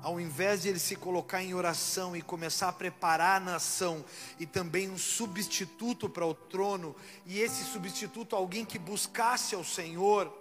Ao 0.01 0.19
invés 0.19 0.63
de 0.63 0.69
ele 0.69 0.79
se 0.79 0.95
colocar 0.95 1.43
em 1.43 1.53
oração 1.53 2.15
e 2.15 2.23
começar 2.23 2.69
a 2.69 2.73
preparar 2.73 3.37
a 3.37 3.45
nação 3.45 4.03
e 4.39 4.47
também 4.47 4.89
um 4.89 4.97
substituto 4.97 6.09
para 6.09 6.25
o 6.25 6.33
trono, 6.33 6.95
e 7.23 7.39
esse 7.39 7.63
substituto 7.63 8.35
alguém 8.35 8.65
que 8.65 8.79
buscasse 8.79 9.53
ao 9.53 9.63
Senhor, 9.63 10.31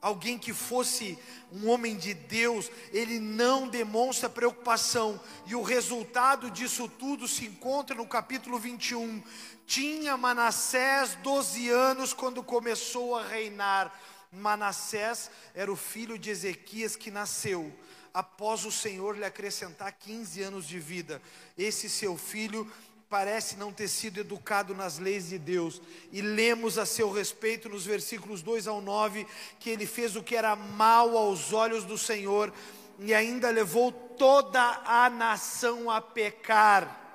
alguém 0.00 0.38
que 0.38 0.52
fosse 0.52 1.18
um 1.52 1.68
homem 1.68 1.96
de 1.96 2.14
Deus, 2.14 2.70
ele 2.92 3.18
não 3.18 3.68
demonstra 3.68 4.28
preocupação, 4.28 5.20
e 5.46 5.54
o 5.54 5.62
resultado 5.62 6.50
disso 6.50 6.88
tudo 6.88 7.26
se 7.26 7.44
encontra 7.44 7.96
no 7.96 8.06
capítulo 8.06 8.58
21. 8.58 9.22
Tinha 9.66 10.16
Manassés 10.16 11.16
12 11.16 11.68
anos 11.68 12.12
quando 12.12 12.42
começou 12.42 13.16
a 13.16 13.26
reinar. 13.26 13.92
Manassés 14.30 15.28
era 15.54 15.70
o 15.72 15.76
filho 15.76 16.16
de 16.16 16.30
Ezequias 16.30 16.94
que 16.94 17.10
nasceu 17.10 17.72
após 18.14 18.64
o 18.64 18.70
Senhor 18.70 19.18
lhe 19.18 19.24
acrescentar 19.24 19.92
15 19.92 20.40
anos 20.42 20.68
de 20.68 20.78
vida. 20.78 21.20
Esse 21.58 21.90
seu 21.90 22.16
filho 22.16 22.70
parece 23.10 23.56
não 23.56 23.72
ter 23.72 23.88
sido 23.88 24.20
educado 24.20 24.72
nas 24.74 24.98
leis 24.98 25.28
de 25.28 25.38
Deus. 25.38 25.82
E 26.12 26.20
lemos 26.20 26.78
a 26.78 26.86
seu 26.86 27.10
respeito 27.10 27.68
nos 27.68 27.84
versículos 27.84 28.42
2 28.42 28.68
ao 28.68 28.80
9 28.80 29.26
que 29.58 29.70
ele 29.70 29.84
fez 29.84 30.14
o 30.14 30.22
que 30.22 30.36
era 30.36 30.54
mal 30.54 31.16
aos 31.16 31.52
olhos 31.52 31.84
do 31.84 31.98
Senhor 31.98 32.52
e 33.00 33.12
ainda 33.12 33.50
levou 33.50 33.90
toda 33.90 34.62
a 34.86 35.10
nação 35.10 35.90
a 35.90 36.00
pecar 36.00 37.05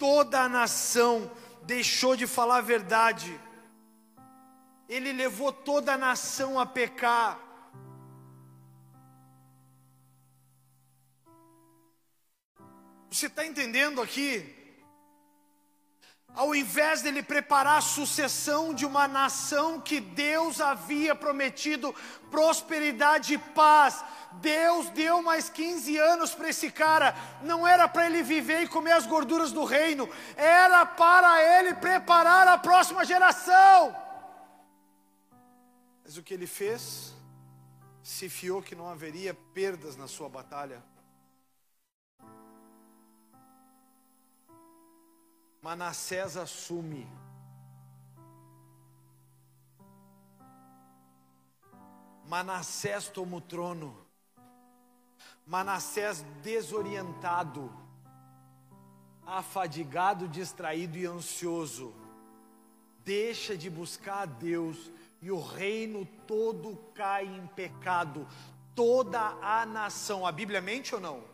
toda 0.00 0.40
a 0.40 0.48
nação 0.48 1.30
deixou 1.62 2.16
de 2.16 2.26
falar 2.26 2.56
a 2.56 2.62
verdade. 2.62 3.38
Ele 4.88 5.12
levou 5.12 5.52
toda 5.52 5.92
a 5.92 5.98
nação 5.98 6.58
a 6.58 6.64
pecar. 6.64 7.38
Você 13.10 13.26
está 13.26 13.44
entendendo 13.44 14.00
aqui? 14.00 14.59
Ao 16.40 16.54
invés 16.54 17.02
dele 17.02 17.22
preparar 17.22 17.76
a 17.76 17.82
sucessão 17.82 18.72
de 18.72 18.86
uma 18.86 19.06
nação 19.06 19.78
que 19.78 20.00
Deus 20.00 20.58
havia 20.58 21.14
prometido 21.14 21.94
prosperidade 22.30 23.34
e 23.34 23.38
paz, 23.38 24.02
Deus 24.40 24.88
deu 24.88 25.20
mais 25.22 25.50
15 25.50 25.98
anos 25.98 26.34
para 26.34 26.48
esse 26.48 26.70
cara, 26.70 27.14
não 27.42 27.68
era 27.68 27.86
para 27.86 28.06
ele 28.06 28.22
viver 28.22 28.62
e 28.62 28.68
comer 28.68 28.92
as 28.92 29.06
gorduras 29.06 29.52
do 29.52 29.64
reino, 29.64 30.08
era 30.34 30.86
para 30.86 31.58
ele 31.58 31.74
preparar 31.74 32.48
a 32.48 32.56
próxima 32.56 33.04
geração. 33.04 33.94
Mas 36.02 36.16
o 36.16 36.22
que 36.22 36.32
ele 36.32 36.46
fez? 36.46 37.14
Se 38.02 38.30
fiou 38.30 38.62
que 38.62 38.74
não 38.74 38.88
haveria 38.88 39.34
perdas 39.52 39.94
na 39.94 40.08
sua 40.08 40.30
batalha. 40.30 40.82
Manassés 45.62 46.36
assume. 46.36 47.06
Manassés 52.26 53.08
toma 53.08 53.36
o 53.36 53.40
trono. 53.40 53.94
Manassés 55.46 56.24
desorientado, 56.42 57.72
afadigado, 59.26 60.28
distraído 60.28 60.96
e 60.96 61.06
ansioso, 61.06 61.92
deixa 63.04 63.56
de 63.56 63.68
buscar 63.68 64.22
a 64.22 64.26
Deus 64.26 64.90
e 65.20 65.30
o 65.30 65.40
reino 65.40 66.06
todo 66.26 66.76
cai 66.94 67.26
em 67.26 67.46
pecado, 67.48 68.26
toda 68.74 69.20
a 69.20 69.66
nação. 69.66 70.24
A 70.24 70.32
Bíblia 70.32 70.60
mente 70.60 70.94
ou 70.94 71.00
não? 71.00 71.24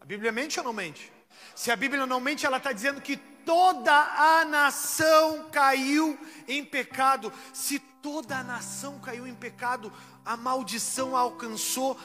A 0.00 0.04
Bíblia 0.04 0.32
mente 0.32 0.58
ou 0.58 0.64
não 0.64 0.72
mente? 0.72 1.19
Se 1.54 1.70
a 1.70 1.76
Bíblia 1.76 2.06
não 2.06 2.20
mente, 2.20 2.46
ela 2.46 2.56
está 2.56 2.72
dizendo 2.72 3.00
que 3.00 3.16
toda 3.16 3.92
a 3.92 4.44
nação 4.44 5.50
caiu 5.50 6.18
em 6.48 6.64
pecado. 6.64 7.32
Se 7.52 7.78
toda 7.78 8.38
a 8.38 8.42
nação 8.42 8.98
caiu 8.98 9.26
em 9.26 9.34
pecado, 9.34 9.92
a 10.24 10.36
maldição 10.36 11.14
alcançou 11.16 11.98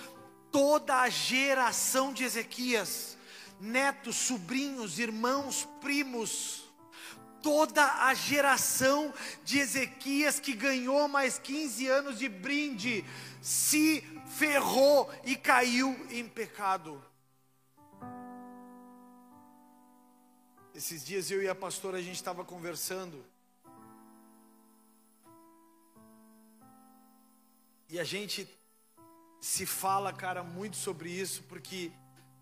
toda 0.51 1.01
a 1.01 1.09
geração 1.09 2.11
de 2.11 2.23
Ezequias, 2.23 3.17
netos, 3.59 4.15
sobrinhos, 4.15 4.99
irmãos, 4.99 5.67
primos, 5.80 6.65
toda 7.41 8.05
a 8.05 8.13
geração 8.13 9.13
de 9.43 9.59
Ezequias 9.59 10.39
que 10.39 10.53
ganhou 10.53 11.07
mais 11.07 11.38
15 11.39 11.88
anos 11.88 12.19
de 12.19 12.28
brinde, 12.28 13.05
se 13.41 14.03
ferrou 14.38 15.09
e 15.23 15.36
caiu 15.36 15.95
em 16.09 16.28
pecado. 16.28 17.01
Esses 20.76 21.05
dias 21.05 21.32
eu 21.32 21.41
e 21.41 21.47
a 21.47 21.55
pastora 21.55 21.99
a 21.99 22.01
gente 22.01 22.15
estava 22.17 22.43
conversando. 22.43 23.23
E 27.88 27.97
a 27.97 28.03
gente 28.03 28.45
se 29.39 29.65
fala, 29.65 30.11
cara, 30.11 30.43
muito 30.43 30.76
sobre 30.76 31.09
isso, 31.09 31.43
porque 31.43 31.93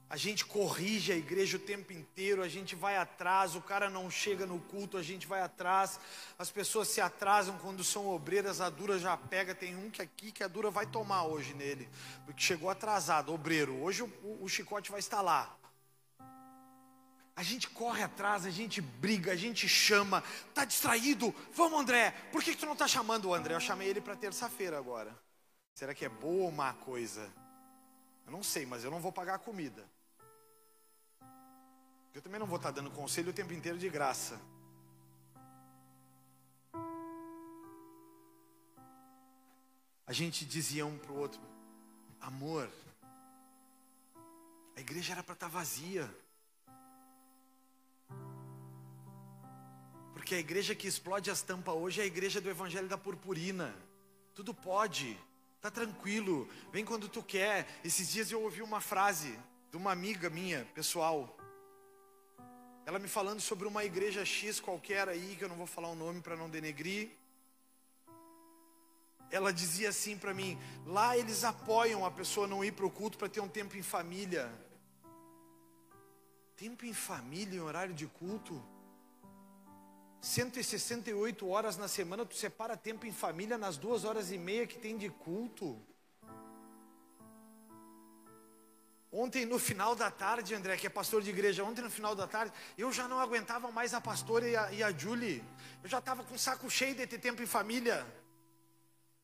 a 0.09 0.17
gente 0.17 0.45
corrige 0.45 1.11
a 1.11 1.15
igreja 1.15 1.57
o 1.57 1.59
tempo 1.59 1.93
inteiro, 1.93 2.41
a 2.41 2.47
gente 2.47 2.75
vai 2.75 2.97
atrás, 2.97 3.55
o 3.55 3.61
cara 3.61 3.87
não 3.87 4.09
chega 4.09 4.47
no 4.47 4.59
culto, 4.61 4.97
a 4.97 5.03
gente 5.03 5.27
vai 5.27 5.41
atrás, 5.41 5.99
as 6.39 6.49
pessoas 6.49 6.87
se 6.87 6.99
atrasam 6.99 7.55
quando 7.59 7.83
são 7.83 8.09
obreiras, 8.09 8.61
a 8.61 8.69
dura 8.69 8.97
já 8.97 9.15
pega, 9.15 9.53
tem 9.53 9.75
um 9.75 9.91
que 9.91 10.01
aqui 10.01 10.31
que 10.31 10.43
a 10.43 10.47
dura 10.47 10.71
vai 10.71 10.87
tomar 10.87 11.25
hoje 11.25 11.53
nele, 11.53 11.87
porque 12.25 12.41
chegou 12.41 12.71
atrasado, 12.71 13.31
obreiro, 13.31 13.79
hoje 13.79 14.01
o, 14.01 14.39
o 14.41 14.49
chicote 14.49 14.89
vai 14.89 14.99
estar 14.99 15.21
lá. 15.21 15.55
A 17.35 17.41
gente 17.41 17.69
corre 17.69 18.03
atrás, 18.03 18.45
a 18.45 18.51
gente 18.51 18.79
briga, 18.79 19.31
a 19.31 19.35
gente 19.35 19.67
chama, 19.67 20.23
tá 20.53 20.65
distraído, 20.65 21.33
vamos 21.53 21.79
André, 21.79 22.11
por 22.31 22.43
que, 22.43 22.51
que 22.51 22.59
tu 22.59 22.65
não 22.65 22.73
está 22.73 22.87
chamando 22.87 23.25
o 23.25 23.33
André? 23.33 23.55
Eu 23.55 23.59
chamei 23.59 23.87
ele 23.87 23.99
para 23.99 24.15
terça-feira 24.15 24.77
agora. 24.77 25.17
Será 25.73 25.95
que 25.95 26.05
é 26.05 26.09
boa 26.09 26.45
ou 26.45 26.51
má 26.51 26.73
coisa? 26.73 27.31
Eu 28.25 28.31
não 28.31 28.43
sei, 28.43 28.65
mas 28.65 28.83
eu 28.83 28.91
não 28.91 28.99
vou 28.99 29.11
pagar 29.11 29.35
a 29.35 29.39
comida. 29.39 29.83
Eu 32.13 32.21
também 32.21 32.39
não 32.39 32.45
vou 32.45 32.57
estar 32.57 32.69
dando 32.69 32.91
conselho 32.91 33.31
o 33.31 33.33
tempo 33.33 33.51
inteiro 33.53 33.79
de 33.79 33.89
graça. 33.89 34.39
A 40.05 40.13
gente 40.13 40.45
dizia 40.45 40.85
um 40.85 40.97
para 40.99 41.11
o 41.11 41.17
outro: 41.17 41.41
amor, 42.21 42.69
a 44.75 44.79
igreja 44.79 45.13
era 45.13 45.23
para 45.23 45.33
estar 45.33 45.47
vazia. 45.47 46.07
Porque 50.23 50.35
a 50.35 50.39
igreja 50.39 50.73
que 50.73 50.87
explode 50.87 51.29
as 51.29 51.41
tampas 51.41 51.75
hoje 51.75 51.99
é 51.99 52.05
a 52.05 52.07
igreja 52.07 52.39
do 52.39 52.49
Evangelho 52.49 52.87
da 52.87 52.97
Purpurina. 52.97 53.75
Tudo 54.33 54.53
pode. 54.53 55.19
Tá 55.59 55.69
tranquilo, 55.69 56.47
vem 56.71 56.85
quando 56.85 57.09
tu 57.09 57.21
quer. 57.21 57.67
Esses 57.83 58.07
dias 58.07 58.31
eu 58.31 58.41
ouvi 58.41 58.61
uma 58.61 58.79
frase 58.79 59.37
de 59.69 59.75
uma 59.75 59.91
amiga 59.91 60.29
minha, 60.29 60.65
pessoal. 60.73 61.37
Ela 62.85 62.99
me 62.99 63.09
falando 63.09 63.41
sobre 63.41 63.67
uma 63.67 63.83
igreja 63.83 64.23
X 64.23 64.61
qualquer 64.61 65.09
aí, 65.09 65.35
que 65.35 65.43
eu 65.43 65.49
não 65.49 65.57
vou 65.57 65.67
falar 65.67 65.89
o 65.89 65.95
nome 65.95 66.21
para 66.21 66.37
não 66.37 66.49
denegrir. 66.49 67.09
Ela 69.29 69.51
dizia 69.51 69.89
assim 69.89 70.17
para 70.17 70.33
mim: 70.33 70.57
lá 70.85 71.17
eles 71.17 71.43
apoiam 71.43 72.05
a 72.05 72.11
pessoa 72.11 72.47
não 72.47 72.63
ir 72.63 72.71
para 72.71 72.85
o 72.85 72.89
culto 72.89 73.17
para 73.17 73.27
ter 73.27 73.41
um 73.41 73.49
tempo 73.49 73.75
em 73.75 73.83
família. 73.83 74.49
Tempo 76.55 76.85
em 76.85 76.93
família 76.93 77.57
em 77.57 77.59
horário 77.59 77.93
de 77.93 78.07
culto? 78.07 78.71
168 80.23 81.45
horas 81.49 81.75
na 81.75 81.89
semana, 81.89 82.25
tu 82.25 82.33
separa 82.33 82.77
tempo 82.77 83.05
em 83.05 83.11
família 83.11 83.57
nas 83.57 83.75
duas 83.75 84.05
horas 84.05 84.31
e 84.31 84.37
meia 84.37 84.65
que 84.65 84.79
tem 84.79 84.97
de 84.97 85.09
culto. 85.09 85.77
Ontem 89.11 89.45
no 89.45 89.59
final 89.59 89.93
da 89.93 90.09
tarde, 90.09 90.55
André, 90.55 90.77
que 90.77 90.87
é 90.87 90.89
pastor 90.89 91.21
de 91.21 91.29
igreja, 91.29 91.65
ontem 91.65 91.81
no 91.81 91.91
final 91.91 92.15
da 92.15 92.25
tarde, 92.25 92.53
eu 92.77 92.89
já 92.89 93.05
não 93.05 93.19
aguentava 93.19 93.69
mais 93.69 93.93
a 93.93 93.99
pastora 93.99 94.47
e 94.47 94.55
a, 94.55 94.71
e 94.71 94.81
a 94.81 94.93
Julie. 94.93 95.43
Eu 95.83 95.89
já 95.89 95.99
estava 95.99 96.23
com 96.23 96.33
o 96.35 96.39
saco 96.39 96.69
cheio 96.69 96.95
de 96.95 97.05
ter 97.05 97.19
tempo 97.19 97.43
em 97.43 97.45
família. 97.45 98.07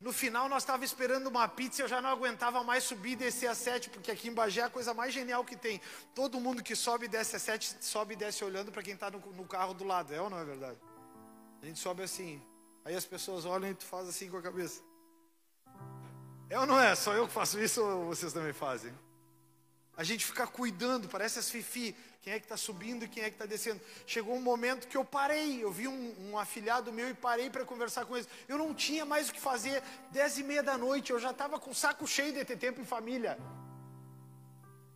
No 0.02 0.12
final 0.12 0.50
nós 0.50 0.64
estávamos 0.64 0.90
esperando 0.90 1.28
uma 1.28 1.48
pizza, 1.48 1.82
eu 1.82 1.88
já 1.88 2.02
não 2.02 2.10
aguentava 2.10 2.62
mais 2.62 2.84
subir 2.84 3.14
e 3.14 3.16
descer 3.16 3.48
a 3.48 3.56
sete, 3.56 3.90
porque 3.90 4.12
aqui 4.12 4.28
em 4.28 4.34
Bagé 4.34 4.62
é 4.62 4.64
a 4.66 4.70
coisa 4.70 4.94
mais 4.94 5.14
genial 5.14 5.46
que 5.46 5.56
tem. 5.56 5.80
Todo 6.14 6.42
mundo 6.42 6.62
que 6.62 6.76
sobe 6.76 7.06
e 7.06 7.08
desce 7.08 7.38
a 7.38 7.40
sete, 7.40 7.78
sobe 7.80 8.16
e 8.16 8.18
desce 8.18 8.44
olhando 8.44 8.70
para 8.70 8.84
quem 8.84 8.96
está 8.96 9.10
no, 9.10 9.20
no 9.20 9.46
carro 9.46 9.74
do 9.74 9.86
lado, 9.86 10.14
é 10.14 10.22
ou 10.22 10.30
não 10.30 10.38
é 10.38 10.44
verdade? 10.44 10.89
A 11.62 11.66
gente 11.66 11.80
sobe 11.80 12.04
assim. 12.04 12.42
Aí 12.86 12.96
as 12.96 13.06
pessoas 13.06 13.46
olham 13.46 13.70
e 13.70 13.76
tu 13.76 13.86
faz 13.86 14.08
assim 14.08 14.30
com 14.30 14.38
a 14.38 14.42
cabeça. 14.42 14.82
É 16.50 16.60
ou 16.60 16.66
não 16.66 16.80
é? 16.80 16.96
Só 16.96 17.14
eu 17.14 17.28
que 17.28 17.34
faço 17.34 17.60
isso 17.60 17.84
ou 17.84 18.06
vocês 18.06 18.34
também 18.34 18.54
fazem? 18.54 18.92
A 19.96 20.04
gente 20.04 20.26
fica 20.26 20.48
cuidando, 20.48 21.10
parece 21.10 21.40
as 21.40 21.50
fifi, 21.50 21.94
quem 22.22 22.34
é 22.34 22.40
que 22.40 22.46
está 22.46 22.56
subindo 22.56 23.04
e 23.04 23.08
quem 23.08 23.22
é 23.22 23.30
que 23.30 23.36
está 23.36 23.46
descendo. 23.46 23.82
Chegou 24.08 24.34
um 24.34 24.42
momento 24.42 24.88
que 24.88 24.96
eu 24.96 25.04
parei, 25.04 25.62
eu 25.62 25.72
vi 25.72 25.90
um, 25.90 26.32
um 26.32 26.38
afilhado 26.38 26.92
meu 26.92 27.10
e 27.10 27.14
parei 27.14 27.50
para 27.50 27.66
conversar 27.66 28.06
com 28.06 28.16
eles. 28.16 28.28
Eu 28.48 28.58
não 28.58 28.74
tinha 28.74 29.06
mais 29.06 29.30
o 29.30 29.34
que 29.34 29.40
fazer, 29.40 29.84
dez 30.10 30.38
e 30.38 30.44
meia 30.44 30.64
da 30.64 30.78
noite, 30.78 31.12
eu 31.12 31.20
já 31.20 31.32
estava 31.32 31.60
com 31.60 31.72
o 31.72 31.76
saco 31.76 32.08
cheio 32.08 32.34
de 32.34 32.46
ter 32.46 32.58
tempo 32.58 32.80
em 32.80 32.86
família. 32.86 33.38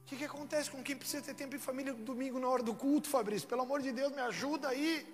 O 0.01 0.05
que, 0.05 0.15
que 0.15 0.25
acontece 0.25 0.71
com 0.71 0.81
quem 0.81 0.95
precisa 0.95 1.21
ter 1.21 1.33
tempo 1.33 1.55
em 1.55 1.59
família 1.59 1.93
domingo 1.93 2.39
na 2.39 2.47
hora 2.47 2.63
do 2.63 2.73
culto, 2.73 3.09
Fabrício? 3.09 3.47
Pelo 3.47 3.61
amor 3.61 3.81
de 3.81 3.91
Deus, 3.91 4.11
me 4.11 4.21
ajuda 4.21 4.69
aí. 4.69 5.05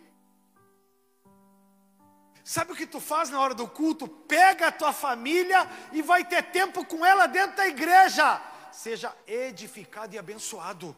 Sabe 2.44 2.72
o 2.72 2.76
que 2.76 2.88
tu 2.88 3.00
faz 3.00 3.30
na 3.30 3.40
hora 3.40 3.54
do 3.54 3.68
culto? 3.68 4.08
Pega 4.08 4.68
a 4.68 4.72
tua 4.72 4.94
família 4.94 5.70
e 5.92 6.02
vai 6.02 6.26
ter 6.26 6.44
tempo 6.44 6.86
com 6.86 7.06
ela 7.06 7.28
dentro 7.28 7.58
da 7.58 7.68
igreja. 7.68 8.42
Seja 8.72 9.16
edificado 9.28 10.16
e 10.16 10.18
abençoado. 10.18 10.96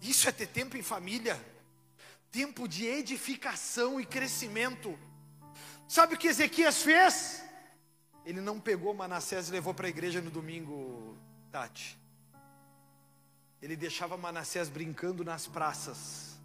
Isso 0.00 0.28
é 0.28 0.32
ter 0.32 0.46
tempo 0.46 0.76
em 0.76 0.82
família. 0.82 1.38
Tempo 2.30 2.68
de 2.68 2.86
edificação 2.86 4.00
e 4.00 4.06
crescimento. 4.06 4.98
Sabe 5.88 6.14
o 6.14 6.18
que 6.18 6.28
Ezequias 6.28 6.82
fez? 6.82 7.42
Ele 8.24 8.40
não 8.40 8.60
pegou 8.60 8.92
Manassés 8.92 9.48
e 9.48 9.52
levou 9.52 9.72
para 9.72 9.86
a 9.86 9.90
igreja 9.90 10.20
no 10.20 10.30
domingo, 10.30 11.16
Tati. 11.50 11.98
Ele 13.60 13.74
deixava 13.74 14.16
Manassés 14.16 14.68
brincando 14.68 15.24
nas 15.24 15.46
praças. 15.46 16.37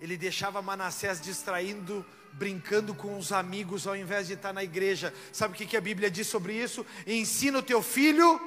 Ele 0.00 0.16
deixava 0.16 0.62
Manassés 0.62 1.20
distraindo, 1.20 2.04
brincando 2.32 2.94
com 2.94 3.18
os 3.18 3.32
amigos 3.32 3.86
ao 3.86 3.96
invés 3.96 4.26
de 4.26 4.34
estar 4.34 4.52
na 4.52 4.64
igreja. 4.64 5.12
Sabe 5.32 5.54
o 5.54 5.68
que 5.68 5.76
a 5.76 5.80
Bíblia 5.80 6.10
diz 6.10 6.26
sobre 6.26 6.54
isso? 6.54 6.86
Ensina 7.06 7.58
o 7.58 7.62
teu 7.62 7.82
filho. 7.82 8.40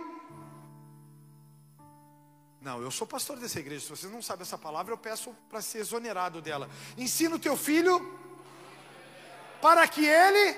Não, 2.59 2.81
eu 2.81 2.89
sou 2.89 3.05
pastor 3.05 3.37
dessa 3.37 3.59
igreja. 3.59 3.81
Se 3.81 3.89
vocês 3.89 4.11
não 4.11 4.21
sabem 4.21 4.43
essa 4.43 4.57
palavra, 4.57 4.93
eu 4.93 4.97
peço 4.97 5.35
para 5.49 5.61
ser 5.61 5.79
exonerado 5.79 6.41
dela. 6.41 6.69
Ensina 6.97 7.35
o 7.35 7.39
teu 7.39 7.57
filho 7.57 8.17
para 9.61 9.87
que 9.87 10.05
ele. 10.05 10.57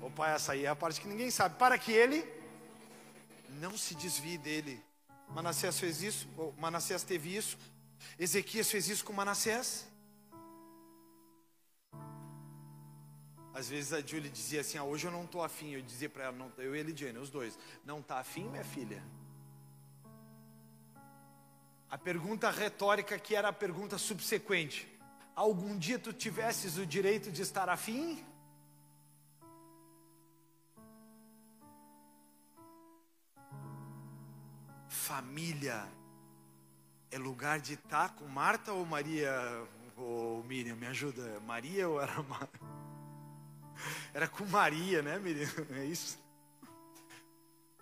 Opa, 0.00 0.30
essa 0.30 0.52
aí 0.52 0.64
é 0.64 0.68
a 0.68 0.74
parte 0.74 1.00
que 1.00 1.06
ninguém 1.06 1.30
sabe. 1.30 1.56
Para 1.56 1.76
que 1.78 1.92
ele 1.92 2.26
não 3.60 3.76
se 3.76 3.94
desvie 3.94 4.38
dele. 4.38 4.82
Manassés 5.28 5.78
fez 5.78 6.02
isso, 6.02 6.28
Manassés 6.58 7.02
teve 7.02 7.34
isso, 7.34 7.56
Ezequias 8.18 8.70
fez 8.70 8.88
isso 8.88 9.04
com 9.04 9.12
Manassés. 9.12 9.88
Às 13.54 13.68
vezes 13.68 13.92
a 13.92 14.00
Julie 14.00 14.30
dizia 14.30 14.60
assim: 14.62 14.78
ah, 14.78 14.84
hoje 14.84 15.06
eu 15.06 15.10
não 15.10 15.24
estou 15.24 15.42
afim. 15.42 15.70
Eu 15.72 15.82
dizia 15.82 16.08
para 16.08 16.24
ela, 16.24 16.36
não, 16.36 16.52
eu 16.58 16.74
e 16.74 16.80
a 16.80 16.82
Lidiane, 16.82 17.18
os 17.18 17.30
dois, 17.30 17.58
não 17.84 18.00
está 18.00 18.18
afim, 18.18 18.48
minha 18.48 18.64
filha? 18.64 19.02
A 21.90 21.98
pergunta 21.98 22.50
retórica 22.50 23.18
que 23.18 23.34
era 23.34 23.48
a 23.48 23.52
pergunta 23.52 23.98
subsequente: 23.98 24.88
algum 25.36 25.76
dia 25.78 25.98
tu 25.98 26.12
tivesses 26.12 26.78
o 26.78 26.86
direito 26.86 27.30
de 27.30 27.42
estar 27.42 27.68
afim? 27.68 28.24
Família 34.88 35.86
é 37.12 37.18
lugar 37.18 37.60
de 37.60 37.74
estar 37.74 38.14
com 38.16 38.26
Marta 38.26 38.72
ou 38.72 38.86
Maria 38.86 39.30
ou 39.96 40.42
Miriam? 40.44 40.74
Me 40.76 40.86
ajuda, 40.86 41.38
Maria 41.40 41.88
ou 41.88 42.00
era 42.00 42.22
Mar... 42.22 42.48
Era 44.14 44.26
com 44.26 44.44
Maria, 44.46 45.02
né, 45.02 45.18
Miriam? 45.18 45.48
É 45.76 45.84
isso. 45.84 46.18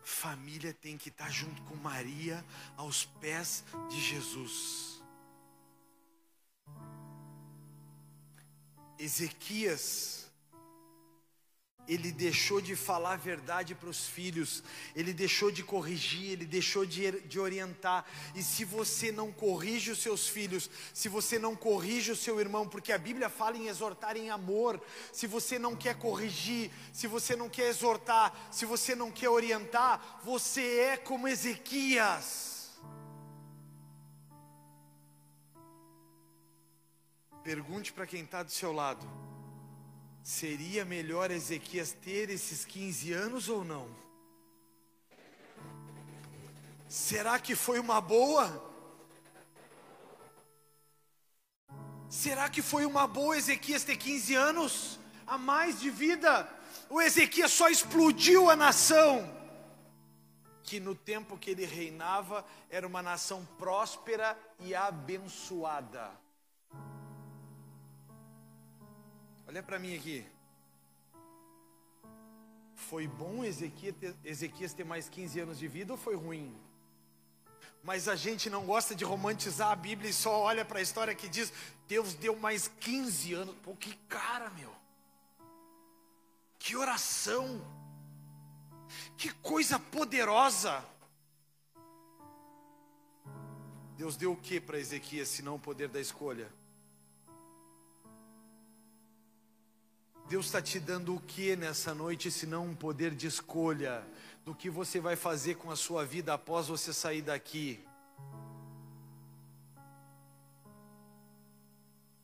Família 0.03 0.75
tem 0.75 0.99
que 0.99 1.09
estar 1.09 1.31
junto 1.31 1.63
com 1.63 1.77
Maria 1.77 2.45
aos 2.77 3.05
pés 3.05 3.65
de 3.89 4.01
Jesus. 4.01 5.01
Ezequias 8.99 10.20
ele 11.91 12.13
deixou 12.13 12.61
de 12.61 12.77
falar 12.77 13.15
a 13.15 13.17
verdade 13.17 13.75
para 13.75 13.89
os 13.89 14.07
filhos, 14.07 14.63
ele 14.95 15.13
deixou 15.13 15.51
de 15.51 15.65
corrigir, 15.65 16.31
ele 16.31 16.47
deixou 16.47 16.87
de, 16.87 17.21
de 17.23 17.41
orientar. 17.41 18.07
E 18.33 18.45
se 18.45 18.65
você 18.65 19.11
não 19.11 19.33
corrige 19.33 19.91
os 19.91 19.99
seus 19.99 20.29
filhos, 20.29 20.71
se 20.95 21.09
você 21.09 21.37
não 21.37 21.57
corrige 21.57 22.13
o 22.13 22.17
seu 22.17 22.39
irmão, 22.39 22.69
porque 22.69 22.93
a 22.93 22.99
Bíblia 22.99 23.29
fala 23.29 23.57
em 23.57 23.67
exortar 23.67 24.17
em 24.17 24.31
amor, 24.31 24.81
se 25.13 25.27
você 25.27 25.59
não 25.59 25.75
quer 25.75 25.97
corrigir, 25.97 26.71
se 26.93 27.09
você 27.09 27.35
não 27.35 27.49
quer 27.49 27.69
exortar, 27.69 28.33
se 28.53 28.65
você 28.65 28.95
não 28.95 29.11
quer 29.11 29.29
orientar, 29.29 30.21
você 30.23 30.63
é 30.93 30.97
como 30.97 31.27
Ezequias. 31.27 32.71
Pergunte 37.43 37.93
para 37.93 38.07
quem 38.07 38.23
está 38.23 38.45
do 38.45 38.51
seu 38.53 38.71
lado. 38.71 39.30
Seria 40.31 40.85
melhor 40.85 41.29
Ezequias 41.33 41.91
ter 41.91 42.31
esses 42.31 42.65
15 42.65 43.13
anos 43.13 43.49
ou 43.49 43.65
não? 43.65 43.91
Será 46.89 47.37
que 47.41 47.57
foi 47.57 47.81
uma 47.81 48.01
boa? 48.01 48.47
Será 52.09 52.49
que 52.49 52.63
foi 52.63 52.87
uma 52.87 53.09
boa 53.09 53.37
Ezequias 53.37 53.83
ter 53.83 53.97
15 53.97 54.37
anos 54.37 55.01
a 55.27 55.37
mais 55.37 55.81
de 55.81 55.91
vida? 55.91 56.49
O 56.89 57.03
Ezequias 57.03 57.51
só 57.51 57.69
explodiu 57.69 58.49
a 58.49 58.55
nação, 58.55 59.29
que 60.63 60.79
no 60.79 60.95
tempo 60.95 61.37
que 61.37 61.51
ele 61.51 61.67
reinava 61.67 62.47
era 62.71 62.87
uma 62.87 63.03
nação 63.03 63.45
próspera 63.59 64.39
e 64.61 64.77
abençoada. 64.77 66.09
Olha 69.51 69.65
para 69.65 69.81
mim 69.81 69.97
aqui. 69.97 70.25
Foi 72.73 73.09
bom 73.09 73.43
Ezequias 73.43 74.73
ter, 74.73 74.85
mais 74.85 75.09
15 75.09 75.41
anos 75.41 75.59
de 75.59 75.67
vida 75.67 75.93
ou 75.93 75.99
foi 75.99 76.15
ruim? 76.15 76.57
Mas 77.83 78.07
a 78.07 78.15
gente 78.15 78.49
não 78.49 78.65
gosta 78.65 78.95
de 78.95 79.05
romantizar 79.05 79.73
a 79.73 79.75
Bíblia 79.75 80.09
e 80.09 80.13
só 80.13 80.39
olha 80.39 80.65
para 80.65 80.79
a 80.79 80.83
história 80.83 81.17
que 81.17 81.29
diz: 81.29 81.53
Deus 81.89 82.15
deu 82.15 82.37
mais 82.37 82.69
15 82.79 83.35
anos. 83.35 83.57
Pô, 83.65 83.75
que 83.75 83.97
cara, 84.09 84.51
meu. 84.51 84.73
Que 86.57 86.77
oração. 86.77 87.61
Que 89.17 89.31
coisa 89.31 89.81
poderosa. 89.81 90.85
Deus 93.97 94.17
deu 94.17 94.31
o 94.31 94.37
que 94.37 94.61
para 94.61 94.79
Ezequias, 94.79 95.27
se 95.27 95.43
não 95.43 95.57
o 95.57 95.61
poder 95.61 95.89
da 95.89 96.01
escolha? 96.01 96.60
Deus 100.31 100.47
está 100.47 100.63
te 100.63 100.79
dando 100.79 101.17
o 101.17 101.21
que 101.21 101.57
nessa 101.57 101.93
noite, 101.93 102.31
se 102.31 102.47
não 102.47 102.67
um 102.67 102.73
poder 102.73 103.17
de 103.17 103.27
escolha 103.27 104.07
do 104.45 104.55
que 104.55 104.71
você 104.71 105.01
vai 105.01 105.17
fazer 105.17 105.57
com 105.57 105.73
a 105.73 105.75
sua 105.75 106.05
vida 106.05 106.33
após 106.33 106.69
você 106.69 106.93
sair 106.93 107.21
daqui? 107.21 107.85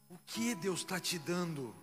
O 0.08 0.16
que 0.24 0.54
Deus 0.54 0.82
está 0.82 1.00
te 1.00 1.18
dando? 1.18 1.74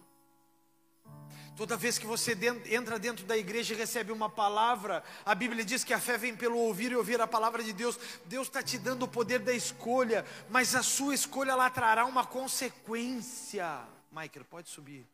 Toda 1.58 1.76
vez 1.76 2.00
que 2.00 2.06
você 2.06 2.38
entra 2.70 2.98
dentro 2.98 3.26
da 3.26 3.36
igreja 3.36 3.74
e 3.74 3.78
recebe 3.78 4.14
uma 4.14 4.30
palavra, 4.30 5.04
a 5.26 5.36
Bíblia 5.36 5.66
diz 5.66 5.84
que 5.84 5.94
a 5.94 6.00
fé 6.00 6.18
vem 6.18 6.38
pelo 6.38 6.58
ouvir 6.58 6.94
e 6.94 6.96
ouvir 6.96 7.20
a 7.20 7.28
palavra 7.28 7.62
de 7.62 7.74
Deus. 7.74 8.00
Deus 8.28 8.48
está 8.48 8.64
te 8.64 8.78
dando 8.78 9.04
o 9.04 9.10
poder 9.10 9.40
da 9.40 9.52
escolha, 9.52 10.26
mas 10.50 10.74
a 10.74 10.82
sua 10.82 11.14
escolha 11.14 11.54
lá 11.54 11.70
trará 11.70 12.06
uma 12.06 12.26
consequência. 12.26 13.86
Michael, 14.10 14.46
pode 14.46 14.70
subir 14.70 15.13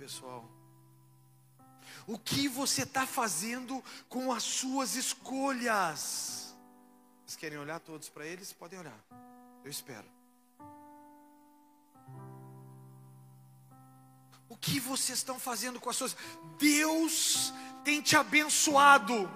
pessoal. 0.00 0.48
O 2.06 2.18
que 2.18 2.48
você 2.48 2.84
está 2.84 3.06
fazendo 3.06 3.84
com 4.08 4.32
as 4.32 4.42
suas 4.42 4.94
escolhas? 4.94 6.56
Vocês 7.26 7.36
querem 7.36 7.58
olhar 7.58 7.78
todos 7.80 8.08
para 8.08 8.26
eles? 8.26 8.50
Podem 8.50 8.78
olhar. 8.78 8.98
Eu 9.62 9.70
espero. 9.70 10.08
O 14.48 14.56
que 14.56 14.80
vocês 14.80 15.18
estão 15.18 15.38
fazendo 15.38 15.78
com 15.78 15.90
as 15.90 15.96
suas? 15.96 16.16
Deus 16.58 17.52
tem 17.84 18.00
te 18.00 18.16
abençoado. 18.16 19.30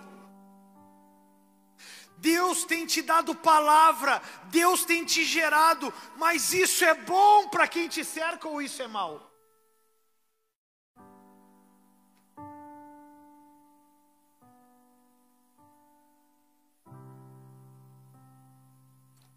Deus 2.17 2.65
tem 2.65 2.87
te 2.87 3.03
dado 3.03 3.35
palavra, 3.35 4.23
Deus 4.47 4.83
tem 4.87 5.05
te 5.05 5.27
gerado, 5.27 5.93
mas 6.17 6.55
isso 6.55 6.83
é 6.83 6.95
bom 6.95 7.49
para 7.49 7.69
quem 7.69 7.87
te 7.87 8.03
cerca 8.03 8.49
ou 8.49 8.63
isso 8.63 8.81
é 8.81 8.89
mal? 8.89 9.34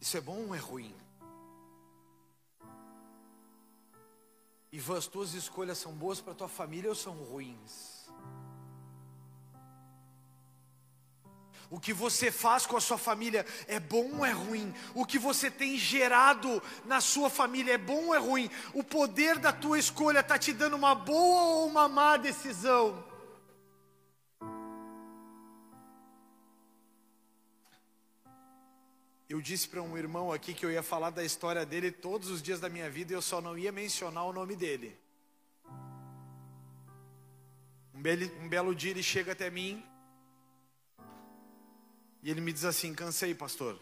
Isso 0.07 0.15
é 0.15 0.21
bom 0.21 0.45
ou 0.47 0.55
é 0.55 0.57
ruim? 0.57 0.95
Ivan, 4.71 4.97
as 4.97 5.05
tuas 5.05 5.33
escolhas 5.33 5.77
são 5.77 5.91
boas 5.91 6.21
para 6.21 6.33
tua 6.33 6.47
família 6.47 6.89
ou 6.89 6.95
são 6.95 7.11
ruins? 7.11 8.07
O 11.69 11.77
que 11.77 11.91
você 11.91 12.31
faz 12.31 12.65
com 12.65 12.77
a 12.77 12.79
sua 12.79 12.97
família 12.97 13.45
é 13.67 13.81
bom 13.81 14.19
ou 14.19 14.25
é 14.25 14.31
ruim? 14.31 14.73
O 14.95 15.05
que 15.05 15.19
você 15.19 15.51
tem 15.51 15.77
gerado 15.77 16.63
na 16.85 17.01
sua 17.01 17.29
família 17.29 17.73
é 17.73 17.77
bom 17.77 18.05
ou 18.05 18.15
é 18.15 18.17
ruim? 18.17 18.49
O 18.73 18.85
poder 18.85 19.37
da 19.37 19.51
tua 19.51 19.77
escolha 19.77 20.21
está 20.21 20.39
te 20.39 20.53
dando 20.53 20.77
uma 20.77 20.95
boa 20.95 21.41
ou 21.41 21.67
uma 21.67 21.89
má 21.89 22.15
decisão? 22.15 23.03
Eu 29.29 29.41
disse 29.41 29.67
para 29.67 29.81
um 29.81 29.97
irmão 29.97 30.31
aqui 30.31 30.53
que 30.53 30.65
eu 30.65 30.71
ia 30.71 30.81
falar 30.81 31.09
da 31.09 31.23
história 31.23 31.65
dele 31.65 31.91
todos 31.91 32.29
os 32.29 32.41
dias 32.41 32.61
da 32.61 32.69
minha 32.69 32.89
vida 32.89 33.11
e 33.11 33.15
eu 33.15 33.21
só 33.21 33.41
não 33.41 33.57
ia 33.57 33.71
mencionar 33.71 34.25
o 34.25 34.31
nome 34.31 34.55
dele. 34.55 34.97
Um 37.93 38.01
belo, 38.01 38.25
um 38.41 38.47
belo 38.47 38.75
dia 38.75 38.91
ele 38.91 39.03
chega 39.03 39.33
até 39.33 39.49
mim 39.49 39.83
e 42.23 42.31
ele 42.31 42.39
me 42.39 42.53
diz 42.53 42.63
assim: 42.63 42.93
cansei, 42.93 43.35
pastor, 43.35 43.77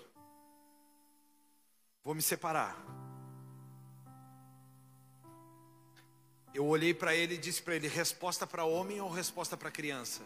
vou 2.04 2.16
me 2.16 2.22
separar. 2.22 2.76
Eu 6.56 6.66
olhei 6.66 6.94
para 6.94 7.14
ele 7.14 7.36
e 7.36 7.38
disse 7.38 7.62
para 7.62 7.76
ele: 7.76 7.88
resposta 7.88 8.48
para 8.48 8.64
homem 8.64 9.00
ou 9.00 9.10
resposta 9.10 9.56
para 9.56 9.70
criança? 9.70 10.24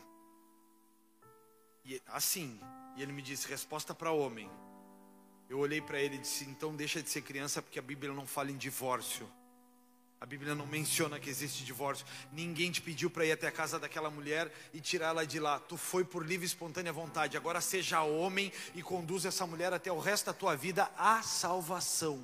E 1.83 2.01
assim, 2.07 2.59
e 2.95 3.01
ele 3.01 3.11
me 3.11 3.21
disse: 3.21 3.47
resposta 3.47 3.93
para 3.93 4.11
homem. 4.11 4.49
Eu 5.49 5.57
olhei 5.57 5.81
para 5.81 5.99
ele 5.99 6.15
e 6.15 6.19
disse: 6.19 6.45
então 6.45 6.75
deixa 6.75 7.01
de 7.01 7.09
ser 7.09 7.23
criança, 7.23 7.61
porque 7.61 7.79
a 7.79 7.81
Bíblia 7.81 8.13
não 8.13 8.27
fala 8.27 8.51
em 8.51 8.57
divórcio. 8.57 9.27
A 10.21 10.25
Bíblia 10.25 10.53
não 10.53 10.67
menciona 10.67 11.17
que 11.17 11.29
existe 11.29 11.63
divórcio. 11.63 12.05
Ninguém 12.31 12.69
te 12.71 12.81
pediu 12.81 13.09
para 13.09 13.25
ir 13.25 13.31
até 13.31 13.47
a 13.47 13.51
casa 13.51 13.79
daquela 13.79 14.09
mulher 14.09 14.53
e 14.73 14.81
tirar 14.81 15.07
ela 15.07 15.25
de 15.25 15.39
lá. 15.39 15.59
Tu 15.59 15.77
foi 15.77 16.03
por 16.03 16.25
livre 16.25 16.45
e 16.45 16.47
espontânea 16.47 16.91
vontade. 16.91 17.37
Agora 17.37 17.61
seja 17.61 18.03
homem 18.03 18.51
e 18.75 18.83
conduza 18.83 19.29
essa 19.29 19.47
mulher 19.47 19.73
até 19.73 19.89
o 19.91 19.97
resto 19.97 20.25
da 20.25 20.33
tua 20.33 20.57
vida 20.57 20.91
à 20.97 21.21
salvação. 21.21 22.21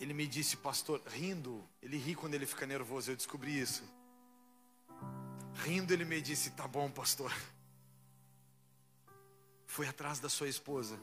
Ele 0.00 0.14
me 0.14 0.26
disse, 0.26 0.56
pastor, 0.56 1.02
rindo, 1.06 1.62
ele 1.82 1.98
ri 1.98 2.14
quando 2.14 2.32
ele 2.32 2.46
fica 2.46 2.66
nervoso, 2.66 3.10
eu 3.10 3.16
descobri 3.16 3.60
isso. 3.60 3.99
Rindo, 5.64 5.92
ele 5.92 6.04
me 6.04 6.20
disse: 6.20 6.50
Tá 6.50 6.66
bom, 6.66 6.90
pastor. 6.90 7.32
Foi 9.66 9.86
atrás 9.86 10.18
da 10.18 10.28
sua 10.28 10.48
esposa. 10.48 10.98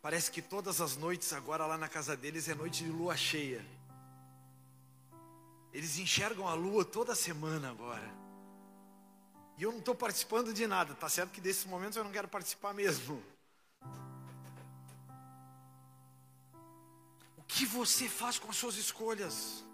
Parece 0.00 0.30
que 0.30 0.42
todas 0.42 0.80
as 0.80 0.96
noites 0.96 1.32
agora 1.32 1.64
lá 1.64 1.78
na 1.78 1.88
casa 1.88 2.16
deles 2.16 2.48
é 2.48 2.54
noite 2.54 2.84
de 2.84 2.90
lua 2.90 3.16
cheia. 3.16 3.64
Eles 5.72 5.98
enxergam 5.98 6.48
a 6.48 6.54
lua 6.54 6.84
toda 6.84 7.14
semana 7.14 7.70
agora. 7.70 8.12
E 9.56 9.62
eu 9.62 9.70
não 9.70 9.78
estou 9.78 9.94
participando 9.94 10.52
de 10.52 10.66
nada, 10.66 10.94
tá 10.94 11.08
certo 11.08 11.30
que 11.30 11.40
desses 11.40 11.64
momentos 11.64 11.96
eu 11.96 12.02
não 12.02 12.10
quero 12.10 12.26
participar 12.26 12.74
mesmo. 12.74 13.22
O 17.36 17.42
que 17.46 17.64
você 17.64 18.08
faz 18.08 18.38
com 18.38 18.50
as 18.50 18.56
suas 18.56 18.76
escolhas? 18.76 19.64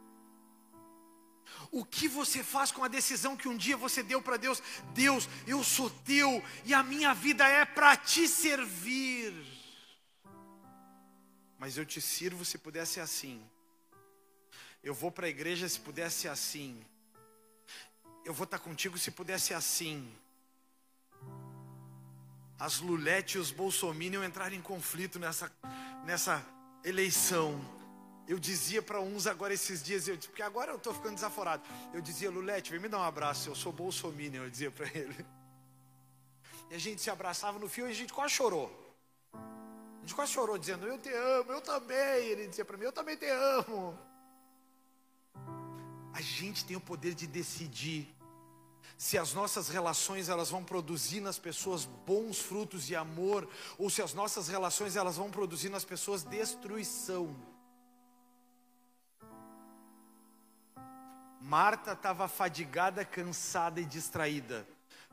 O 1.70 1.84
que 1.84 2.08
você 2.08 2.42
faz 2.42 2.72
com 2.72 2.82
a 2.82 2.88
decisão 2.88 3.36
que 3.36 3.48
um 3.48 3.56
dia 3.56 3.76
você 3.76 4.02
deu 4.02 4.22
para 4.22 4.36
Deus? 4.36 4.62
Deus, 4.94 5.28
eu 5.46 5.62
sou 5.62 5.90
teu 5.90 6.42
e 6.64 6.72
a 6.72 6.82
minha 6.82 7.12
vida 7.12 7.46
é 7.46 7.64
para 7.64 7.96
te 7.96 8.26
servir. 8.26 9.34
Mas 11.58 11.76
eu 11.76 11.84
te 11.84 12.00
sirvo 12.00 12.44
se 12.44 12.56
pudesse 12.56 13.00
assim. 13.00 13.42
Eu 14.82 14.94
vou 14.94 15.10
para 15.10 15.26
a 15.26 15.30
igreja 15.30 15.68
se 15.68 15.78
pudesse 15.80 16.28
assim. 16.28 16.84
Eu 18.24 18.32
vou 18.32 18.44
estar 18.44 18.58
contigo 18.58 18.96
se 18.96 19.10
pudesse 19.10 19.52
assim. 19.52 20.10
As 22.58 22.80
Lulete 22.80 23.36
e 23.36 23.40
os 23.40 23.50
Bolsominion 23.50 24.24
entraram 24.24 24.56
em 24.56 24.62
conflito 24.62 25.18
nessa, 25.18 25.52
nessa 26.04 26.44
eleição. 26.84 27.77
Eu 28.28 28.38
dizia 28.38 28.82
para 28.82 29.00
uns 29.00 29.26
agora 29.26 29.54
esses 29.54 29.82
dias, 29.82 30.06
eu, 30.06 30.18
porque 30.18 30.42
agora 30.42 30.70
eu 30.70 30.76
estou 30.76 30.92
ficando 30.92 31.14
desaforado. 31.14 31.62
Eu 31.94 32.02
dizia, 32.02 32.30
Lulete, 32.30 32.70
vem 32.70 32.78
me 32.78 32.86
dar 32.86 32.98
um 32.98 33.02
abraço, 33.02 33.48
eu 33.48 33.54
sou 33.54 33.72
bolsominion, 33.72 34.44
eu 34.44 34.50
dizia 34.50 34.70
para 34.70 34.86
ele. 34.94 35.26
E 36.70 36.74
a 36.74 36.78
gente 36.78 37.00
se 37.00 37.08
abraçava 37.08 37.58
no 37.58 37.70
fio 37.70 37.88
e 37.88 37.90
a 37.90 37.94
gente 37.94 38.12
quase 38.12 38.34
chorou. 38.34 38.70
A 39.32 40.00
gente 40.00 40.14
quase 40.14 40.32
chorou, 40.32 40.58
dizendo, 40.58 40.86
eu 40.86 40.98
te 40.98 41.08
amo, 41.08 41.52
eu 41.52 41.62
também. 41.62 42.26
Ele 42.26 42.46
dizia 42.46 42.66
para 42.66 42.76
mim, 42.76 42.84
eu 42.84 42.92
também 42.92 43.16
te 43.16 43.26
amo. 43.26 43.98
A 46.12 46.20
gente 46.20 46.66
tem 46.66 46.76
o 46.76 46.80
poder 46.80 47.14
de 47.14 47.26
decidir 47.26 48.14
se 48.98 49.16
as 49.16 49.32
nossas 49.32 49.70
relações 49.70 50.28
elas 50.28 50.50
vão 50.50 50.62
produzir 50.62 51.20
nas 51.20 51.38
pessoas 51.38 51.86
bons 51.86 52.38
frutos 52.40 52.84
de 52.84 52.94
amor 52.94 53.48
ou 53.78 53.88
se 53.88 54.02
as 54.02 54.12
nossas 54.12 54.48
relações 54.48 54.96
elas 54.96 55.16
vão 55.16 55.30
produzir 55.30 55.70
nas 55.70 55.84
pessoas 55.84 56.24
destruição. 56.24 57.34
Marta 61.41 61.93
estava 61.93 62.28
fadigada, 62.28 63.05
cansada 63.05 63.80
e 63.80 63.84
distraída. 63.84 64.66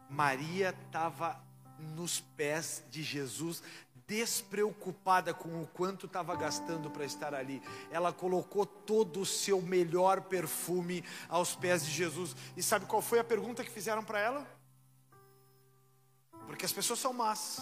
Maria 0.09 0.75
estava 0.85 1.39
nos 1.79 2.19
pés 2.19 2.83
de 2.89 3.03
Jesus, 3.03 3.61
despreocupada 4.07 5.33
com 5.33 5.61
o 5.61 5.67
quanto 5.67 6.05
estava 6.05 6.35
gastando 6.35 6.89
para 6.89 7.05
estar 7.05 7.33
ali. 7.33 7.61
Ela 7.91 8.13
colocou 8.13 8.65
todo 8.65 9.21
o 9.21 9.25
seu 9.25 9.61
melhor 9.61 10.21
perfume 10.21 11.03
aos 11.27 11.55
pés 11.55 11.85
de 11.85 11.91
Jesus. 11.91 12.35
E 12.55 12.63
sabe 12.63 12.85
qual 12.85 13.01
foi 13.01 13.19
a 13.19 13.23
pergunta 13.23 13.63
que 13.63 13.71
fizeram 13.71 14.03
para 14.03 14.19
ela? 14.19 14.47
Porque 16.45 16.65
as 16.65 16.73
pessoas 16.73 16.99
são 16.99 17.13
más. 17.13 17.59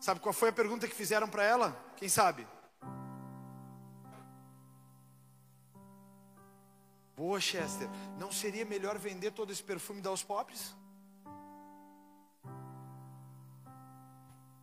Sabe 0.00 0.20
qual 0.20 0.32
foi 0.32 0.50
a 0.50 0.52
pergunta 0.52 0.86
que 0.86 0.94
fizeram 0.94 1.28
para 1.28 1.42
ela? 1.42 1.76
Quem 1.96 2.08
sabe? 2.08 2.46
Boa, 7.18 7.40
Chester, 7.40 7.88
não 8.16 8.30
seria 8.30 8.64
melhor 8.64 8.96
vender 8.96 9.32
todo 9.32 9.52
esse 9.52 9.60
perfume 9.60 9.98
e 9.98 10.02
dar 10.02 10.10
aos 10.10 10.22
pobres? 10.22 10.72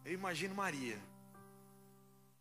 Eu 0.06 0.14
imagino 0.14 0.56
Maria. 0.56 0.98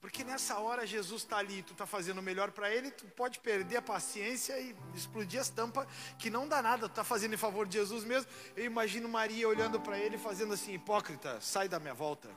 Porque 0.01 0.23
nessa 0.23 0.57
hora 0.61 0.87
Jesus 0.87 1.23
está 1.23 1.39
ali, 1.39 1.65
tu 1.65 1.73
está 1.73 1.85
fazendo 1.85 2.19
o 2.19 2.23
melhor 2.23 2.53
para 2.53 2.73
ele, 2.73 2.93
tu 2.93 3.07
pode 3.07 3.41
perder 3.41 3.79
a 3.79 3.83
paciência 3.83 4.57
e 4.61 4.77
explodir 4.95 5.41
as 5.41 5.49
tampas, 5.49 5.89
que 6.17 6.31
não 6.31 6.47
dá 6.47 6.63
nada, 6.63 6.89
tu 6.89 6.93
está 6.93 7.03
fazendo 7.03 7.35
em 7.35 7.39
favor 7.39 7.67
de 7.67 7.77
Jesus 7.77 8.05
mesmo. 8.05 8.31
Eu 8.55 8.67
imagino 8.67 9.09
Maria 9.09 9.49
olhando 9.49 9.81
para 9.81 9.99
ele 9.99 10.17
fazendo 10.17 10.55
assim: 10.55 10.75
hipócrita, 10.75 11.41
sai 11.41 11.69
da 11.69 11.81
minha 11.81 11.95
volta. 11.95 12.31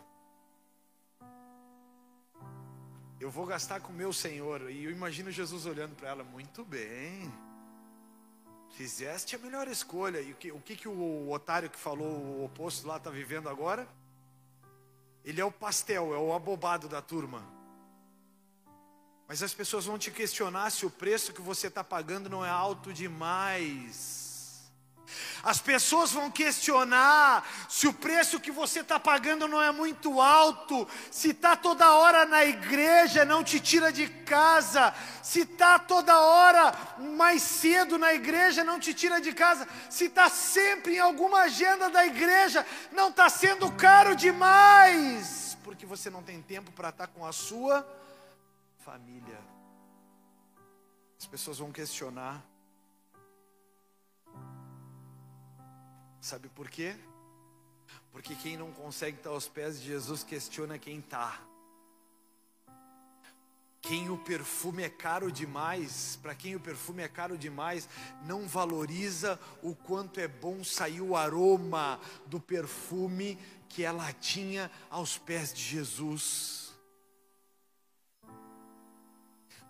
Eu 3.20 3.30
vou 3.30 3.46
gastar 3.46 3.82
com 3.82 3.94
meu 3.94 4.12
Senhor. 4.12 4.72
E 4.72 4.86
eu 4.86 4.90
imagino 4.90 5.30
Jesus 5.30 5.68
olhando 5.68 5.96
para 5.96 6.10
ela: 6.10 6.24
muito 6.24 6.66
bem. 6.66 7.32
Fizeste 8.76 9.36
a 9.36 9.40
melhor 9.40 9.68
escolha. 9.68 10.22
E 10.22 10.32
o 10.32 10.36
que, 10.36 10.52
o 10.52 10.60
que, 10.60 10.76
que 10.76 10.88
o 10.88 11.32
otário 11.32 11.70
que 11.70 11.80
falou 11.80 12.08
o 12.08 12.46
oposto 12.46 12.88
lá 12.88 12.98
está 12.98 13.10
vivendo 13.10 13.50
agora? 13.50 13.88
Ele 15.26 15.42
é 15.42 15.46
o 15.46 15.52
pastel, 15.52 16.14
é 16.14 16.18
o 16.18 16.34
abobado 16.34 16.88
da 16.88 17.02
turma. 17.02 17.44
Mas 19.28 19.44
as 19.44 19.54
pessoas 19.54 19.86
vão 19.86 19.98
te 19.98 20.10
questionar 20.10 20.70
se 20.70 20.86
o 20.86 20.90
preço 20.90 21.34
que 21.34 21.42
você 21.42 21.68
está 21.68 21.84
pagando 21.84 22.30
não 22.30 22.46
é 22.46 22.50
alto 22.50 22.94
demais. 22.94 24.27
As 25.44 25.60
pessoas 25.60 26.12
vão 26.12 26.30
questionar 26.30 27.48
se 27.70 27.88
o 27.88 27.94
preço 27.94 28.40
que 28.40 28.52
você 28.52 28.82
está 28.82 29.00
pagando 29.00 29.48
não 29.48 29.62
é 29.62 29.72
muito 29.72 30.22
alto, 30.22 30.88
se 31.12 31.30
está 31.30 31.56
toda 31.56 31.94
hora 31.94 32.26
na 32.26 32.44
igreja, 32.46 33.24
não 33.24 33.44
te 33.44 33.60
tira 33.60 33.92
de 33.92 34.08
casa, 34.08 34.94
se 35.24 35.42
está 35.42 35.80
toda 35.80 36.20
hora 36.20 36.74
mais 37.16 37.42
cedo 37.42 37.98
na 37.98 38.14
igreja, 38.14 38.64
não 38.64 38.80
te 38.80 38.94
tira 38.94 39.22
de 39.22 39.34
casa, 39.34 39.68
se 39.90 40.06
está 40.06 40.30
sempre 40.30 40.96
em 40.96 41.00
alguma 41.00 41.42
agenda 41.42 41.90
da 41.90 42.06
igreja, 42.06 42.66
não 42.92 43.10
está 43.10 43.30
sendo 43.30 43.72
caro 43.72 44.16
demais, 44.16 45.58
porque 45.64 45.86
você 45.86 46.10
não 46.10 46.24
tem 46.24 46.42
tempo 46.42 46.72
para 46.72 46.90
estar 46.90 47.08
tá 47.08 47.14
com 47.14 47.26
a 47.26 47.32
sua 47.32 47.88
família. 48.80 49.40
As 51.20 51.26
pessoas 51.26 51.58
vão 51.58 51.72
questionar. 51.72 52.44
Sabe 56.28 56.50
por 56.50 56.70
quê? 56.70 56.94
Porque 58.12 58.36
quem 58.36 58.58
não 58.58 58.70
consegue 58.70 59.16
estar 59.16 59.30
aos 59.30 59.48
pés 59.48 59.80
de 59.80 59.88
Jesus 59.88 60.26
questiona 60.26 60.78
quem 60.78 61.00
está. 61.00 61.40
Quem 63.82 64.10
o 64.10 64.18
perfume 64.18 64.84
é 64.84 64.90
caro 64.90 65.32
demais, 65.32 66.20
para 66.22 66.36
quem 66.36 66.54
o 66.54 66.60
perfume 66.60 67.02
é 67.02 67.08
caro 67.08 67.38
demais, 67.38 67.88
não 68.26 68.46
valoriza 68.46 69.40
o 69.64 69.74
quanto 69.74 70.20
é 70.20 70.28
bom 70.28 70.66
sair 70.66 71.00
o 71.00 71.16
aroma 71.16 71.98
do 72.26 72.42
perfume 72.42 73.40
que 73.70 73.84
ela 73.84 74.12
tinha 74.12 74.70
aos 74.90 75.18
pés 75.18 75.54
de 75.54 75.64
Jesus. 75.64 76.67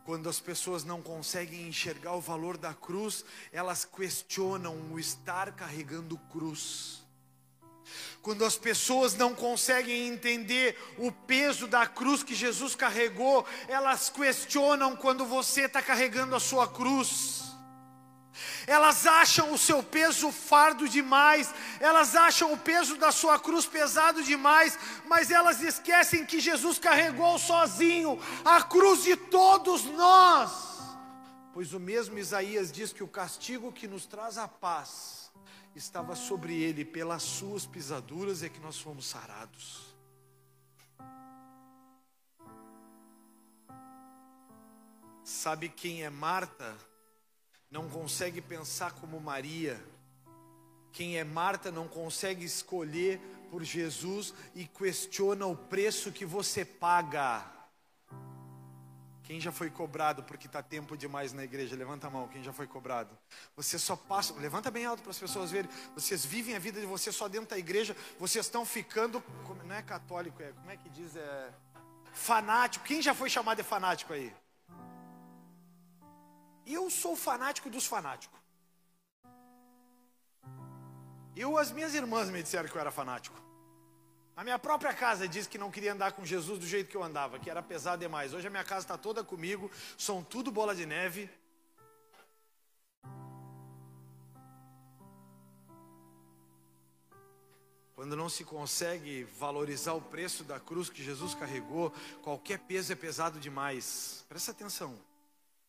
Quando 0.08 0.30
as 0.30 0.40
pessoas 0.40 0.86
não 0.86 1.02
conseguem 1.02 1.68
enxergar 1.68 2.14
o 2.14 2.22
valor 2.22 2.56
da 2.56 2.74
cruz, 2.74 3.26
elas 3.52 3.84
questionam 3.84 4.74
o 4.90 4.98
estar 4.98 5.52
carregando 5.52 6.18
cruz. 6.32 7.06
Quando 8.22 8.46
as 8.46 8.56
pessoas 8.56 9.16
não 9.16 9.36
conseguem 9.36 10.08
entender 10.08 10.80
o 10.98 11.12
peso 11.12 11.68
da 11.68 11.86
cruz 11.86 12.24
que 12.24 12.34
Jesus 12.34 12.74
carregou, 12.74 13.46
elas 13.68 14.10
questionam 14.10 14.96
quando 14.96 15.26
você 15.26 15.64
está 15.64 15.82
carregando 15.82 16.38
a 16.38 16.40
sua 16.40 16.70
cruz. 16.70 17.37
Elas 18.68 19.08
acham 19.08 19.54
o 19.54 19.58
seu 19.58 19.82
peso 19.82 20.30
fardo 20.30 20.90
demais, 20.90 21.56
elas 21.80 22.18
acham 22.18 22.52
o 22.52 22.58
peso 22.58 22.98
da 22.98 23.14
sua 23.14 23.40
cruz 23.40 23.66
pesado 23.66 24.22
demais, 24.22 24.78
mas 25.06 25.32
elas 25.32 25.62
esquecem 25.62 26.26
que 26.26 26.42
Jesus 26.42 26.78
carregou 26.78 27.40
sozinho 27.40 28.20
a 28.44 28.62
cruz 28.62 29.04
de 29.04 29.16
todos 29.16 29.86
nós. 29.86 30.52
Pois 31.54 31.74
o 31.74 31.80
mesmo 31.80 32.20
Isaías 32.20 32.70
diz 32.70 32.92
que 32.92 33.02
o 33.02 33.08
castigo 33.08 33.72
que 33.72 33.88
nos 33.88 34.06
traz 34.06 34.38
a 34.38 34.50
paz 34.50 35.32
estava 35.74 36.14
sobre 36.14 36.62
ele, 36.62 36.84
pelas 36.84 37.24
suas 37.24 37.66
pisaduras 37.66 38.44
é 38.44 38.50
que 38.50 38.60
nós 38.60 38.78
fomos 38.78 39.08
sarados. 39.08 39.96
Sabe 45.24 45.70
quem 45.70 46.04
é 46.04 46.10
Marta? 46.10 46.76
Não 47.70 47.90
consegue 47.90 48.42
pensar 48.42 48.92
como 48.94 49.20
Maria. 49.20 49.84
Quem 50.92 51.18
é 51.18 51.24
Marta 51.24 51.72
não 51.72 51.88
consegue 51.88 52.46
escolher 52.46 53.20
por 53.52 53.64
Jesus 53.64 54.34
e 54.56 54.66
questiona 54.66 55.46
o 55.46 55.56
preço 55.56 56.12
que 56.12 56.26
você 56.26 56.66
paga. 56.66 57.46
Quem 59.24 59.42
já 59.42 59.52
foi 59.52 59.70
cobrado 59.70 60.24
porque 60.24 60.48
está 60.48 60.64
tempo 60.64 60.96
demais 60.96 61.34
na 61.34 61.44
igreja? 61.44 61.76
Levanta 61.76 62.08
a 62.08 62.10
mão, 62.10 62.30
quem 62.30 62.42
já 62.42 62.54
foi 62.54 62.66
cobrado? 62.66 63.18
Você 63.58 63.78
só 63.78 63.94
passa, 63.94 64.34
levanta 64.36 64.72
bem 64.72 64.86
alto 64.86 65.04
para 65.04 65.12
as 65.12 65.20
pessoas 65.20 65.52
verem. 65.52 65.70
Vocês 65.94 66.26
vivem 66.26 66.56
a 66.56 66.60
vida 66.60 66.80
de 66.80 66.86
vocês 66.86 67.14
só 67.14 67.28
dentro 67.28 67.50
da 67.50 67.58
igreja, 67.58 67.94
vocês 68.18 68.46
estão 68.46 68.66
ficando, 68.66 69.22
não 69.66 69.76
é 69.76 69.82
católico, 69.82 70.42
é, 70.42 70.54
como 70.54 70.72
é 70.72 70.78
que 70.78 70.90
diz? 70.90 71.14
É 71.18 71.52
fanático. 72.14 72.86
Quem 72.86 73.02
já 73.02 73.14
foi 73.14 73.30
chamado 73.30 73.58
de 73.58 73.64
fanático 73.64 74.14
aí? 74.14 74.34
Eu 76.70 76.90
sou 76.90 77.16
fanático 77.16 77.70
dos 77.70 77.86
fanáticos. 77.86 78.38
Eu, 81.34 81.58
as 81.58 81.72
minhas 81.72 81.96
irmãs 81.96 82.30
me 82.30 82.44
disseram 82.44 82.68
que 82.68 82.76
eu 82.76 82.82
era 82.82 82.92
fanático. 82.92 83.40
A 84.36 84.44
minha 84.44 84.60
própria 84.60 84.94
casa 84.94 85.28
disse 85.28 85.48
que 85.48 85.58
não 85.58 85.72
queria 85.72 85.94
andar 85.94 86.12
com 86.12 86.26
Jesus 86.26 86.60
do 86.60 86.68
jeito 86.68 86.90
que 86.90 86.98
eu 86.98 87.02
andava, 87.02 87.40
que 87.40 87.50
era 87.50 87.64
pesado 87.64 88.02
demais. 88.02 88.34
Hoje 88.34 88.48
a 88.48 88.50
minha 88.50 88.66
casa 88.66 88.86
está 88.86 88.98
toda 88.98 89.24
comigo, 89.24 89.72
são 89.98 90.22
tudo 90.22 90.52
bola 90.52 90.76
de 90.76 90.86
neve. 90.86 91.30
Quando 97.96 98.16
não 98.16 98.30
se 98.30 98.44
consegue 98.44 99.24
valorizar 99.40 99.94
o 99.94 100.02
preço 100.02 100.44
da 100.44 100.60
cruz 100.60 100.90
que 100.90 101.04
Jesus 101.04 101.34
carregou, 101.34 101.92
qualquer 102.22 102.60
peso 102.60 102.92
é 102.92 102.96
pesado 102.96 103.40
demais. 103.40 104.26
Presta 104.28 104.52
atenção. 104.52 105.00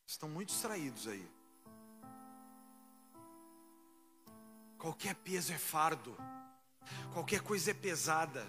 Estão 0.08 0.26
muito 0.26 0.48
distraídos 0.48 1.06
aí. 1.06 1.30
Qualquer 4.78 5.14
peso 5.16 5.52
é 5.52 5.58
fardo, 5.58 6.16
qualquer 7.12 7.42
coisa 7.42 7.72
é 7.72 7.74
pesada. 7.74 8.46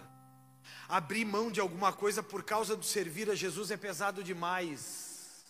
Abrir 0.88 1.26
mão 1.26 1.52
de 1.52 1.60
alguma 1.60 1.92
coisa 1.92 2.24
por 2.24 2.44
causa 2.44 2.78
do 2.78 2.86
servir 2.86 3.30
a 3.30 3.36
Jesus 3.36 3.72
é 3.72 3.76
pesado 3.76 4.24
demais. 4.24 5.44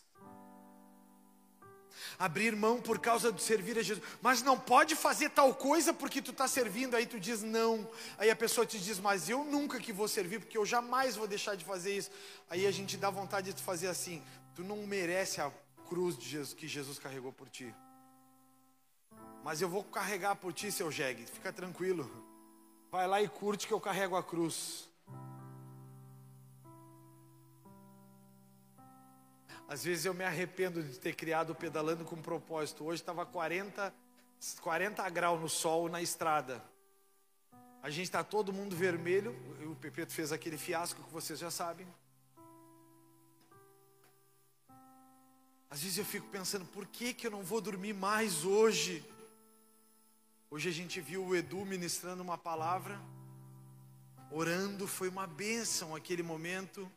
Abrir 2.18 2.56
mão 2.56 2.82
por 2.82 2.98
causa 2.98 3.32
do 3.32 3.40
servir 3.40 3.78
a 3.78 3.84
Jesus, 3.84 4.04
mas 4.20 4.42
não 4.42 4.60
pode 4.60 4.96
fazer 4.96 5.30
tal 5.30 5.54
coisa 5.54 5.94
porque 5.94 6.24
tu 6.24 6.32
está 6.32 6.48
servindo, 6.48 6.96
aí 6.96 7.06
tu 7.06 7.20
diz 7.20 7.44
não, 7.44 7.88
aí 8.18 8.32
a 8.32 8.36
pessoa 8.36 8.66
te 8.66 8.80
diz, 8.80 9.00
mas 9.00 9.30
eu 9.30 9.44
nunca 9.46 9.80
que 9.80 9.94
vou 9.94 10.08
servir, 10.08 10.40
porque 10.40 10.58
eu 10.58 10.66
jamais 10.66 11.16
vou 11.16 11.28
deixar 11.28 11.56
de 11.56 11.64
fazer 11.64 11.96
isso, 11.96 12.10
aí 12.50 12.66
a 12.66 12.72
gente 12.72 12.98
dá 12.98 13.12
vontade 13.12 13.54
de 13.54 13.62
fazer 13.62 13.88
assim, 13.88 14.24
tu 14.56 14.64
não 14.64 14.78
merece 14.88 15.40
a 15.40 15.52
cruz 15.90 16.16
Jesus, 16.22 16.54
que 16.54 16.68
Jesus 16.68 17.00
carregou 17.00 17.34
por 17.34 17.50
ti. 17.50 17.74
Mas 19.44 19.62
eu 19.62 19.68
vou 19.68 19.84
carregar 19.84 20.36
por 20.36 20.54
ti, 20.54 20.72
seu 20.72 20.92
jegue, 20.92 21.26
fica 21.26 21.52
tranquilo. 21.52 22.10
Vai 22.92 23.08
lá 23.08 23.22
e 23.22 23.28
curte 23.28 23.68
que 23.68 23.74
eu 23.74 23.82
carrego 23.82 24.16
a 24.16 24.24
cruz. 24.24 24.88
Às 29.68 29.84
vezes 29.84 30.06
eu 30.06 30.14
me 30.14 30.24
arrependo 30.24 30.82
de 30.82 30.98
ter 31.00 31.14
criado 31.16 31.52
o 31.52 31.56
pedalando 31.56 32.04
com 32.04 32.16
propósito. 32.22 32.84
Hoje 32.86 33.02
estava 33.02 33.26
40, 33.26 33.94
40 34.62 35.10
graus 35.10 35.40
no 35.40 35.50
sol 35.50 35.88
na 35.88 36.02
estrada. 36.02 36.64
A 37.82 37.90
gente 37.90 38.06
está 38.06 38.24
todo 38.24 38.52
mundo 38.52 38.76
vermelho. 38.76 39.32
O 39.72 39.76
Pepeto 39.76 40.12
fez 40.12 40.32
aquele 40.32 40.58
fiasco 40.58 41.04
que 41.04 41.14
vocês 41.14 41.38
já 41.38 41.52
sabem. 41.52 41.88
Às 45.70 45.82
vezes 45.84 46.00
eu 46.00 46.06
fico 46.06 46.28
pensando, 46.30 46.66
por 46.66 46.88
que, 46.88 47.14
que 47.14 47.28
eu 47.28 47.32
não 47.32 47.44
vou 47.44 47.62
dormir 47.62 47.94
mais 47.94 48.44
hoje? 48.44 49.06
Hoje 50.50 50.68
a 50.68 50.72
gente 50.72 51.00
viu 51.00 51.24
o 51.24 51.36
Edu 51.36 51.64
ministrando 51.64 52.24
uma 52.24 52.40
palavra, 52.40 53.00
orando, 54.32 54.88
foi 54.88 55.08
uma 55.08 55.28
bênção 55.28 55.96
aquele 55.96 56.24
momento. 56.24 56.92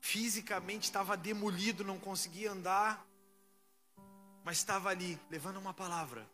Fisicamente 0.00 0.82
estava 0.82 1.16
demolido, 1.16 1.84
não 1.84 1.96
conseguia 1.96 2.50
andar, 2.50 3.06
mas 4.42 4.56
estava 4.58 4.88
ali, 4.88 5.16
levando 5.30 5.58
uma 5.58 5.72
palavra. 5.72 6.28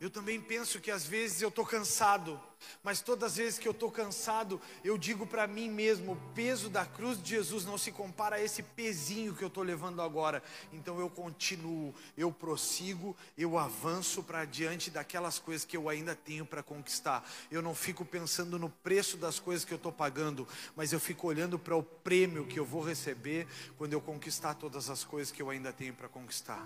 Eu 0.00 0.08
também 0.08 0.40
penso 0.40 0.80
que 0.80 0.92
às 0.92 1.04
vezes 1.04 1.42
eu 1.42 1.48
estou 1.48 1.66
cansado, 1.66 2.40
mas 2.84 3.00
todas 3.00 3.32
as 3.32 3.36
vezes 3.36 3.58
que 3.58 3.66
eu 3.66 3.72
estou 3.72 3.90
cansado, 3.90 4.60
eu 4.84 4.96
digo 4.96 5.26
para 5.26 5.44
mim 5.48 5.68
mesmo: 5.68 6.12
o 6.12 6.34
peso 6.34 6.70
da 6.70 6.86
cruz 6.86 7.20
de 7.20 7.30
Jesus 7.30 7.64
não 7.64 7.76
se 7.76 7.90
compara 7.90 8.36
a 8.36 8.40
esse 8.40 8.62
pezinho 8.62 9.34
que 9.34 9.42
eu 9.42 9.48
estou 9.48 9.64
levando 9.64 10.00
agora. 10.00 10.40
Então 10.72 11.00
eu 11.00 11.10
continuo, 11.10 11.92
eu 12.16 12.30
prossigo, 12.30 13.16
eu 13.36 13.58
avanço 13.58 14.22
para 14.22 14.44
diante 14.44 14.88
daquelas 14.88 15.40
coisas 15.40 15.64
que 15.64 15.76
eu 15.76 15.88
ainda 15.88 16.14
tenho 16.14 16.46
para 16.46 16.62
conquistar. 16.62 17.28
Eu 17.50 17.60
não 17.60 17.74
fico 17.74 18.04
pensando 18.04 18.56
no 18.56 18.70
preço 18.70 19.16
das 19.16 19.40
coisas 19.40 19.64
que 19.64 19.74
eu 19.74 19.78
estou 19.78 19.92
pagando, 19.92 20.46
mas 20.76 20.92
eu 20.92 21.00
fico 21.00 21.26
olhando 21.26 21.58
para 21.58 21.74
o 21.74 21.82
prêmio 21.82 22.46
que 22.46 22.58
eu 22.58 22.64
vou 22.64 22.82
receber 22.82 23.48
quando 23.76 23.94
eu 23.94 24.00
conquistar 24.00 24.54
todas 24.54 24.90
as 24.90 25.02
coisas 25.02 25.32
que 25.32 25.42
eu 25.42 25.50
ainda 25.50 25.72
tenho 25.72 25.92
para 25.92 26.08
conquistar. 26.08 26.64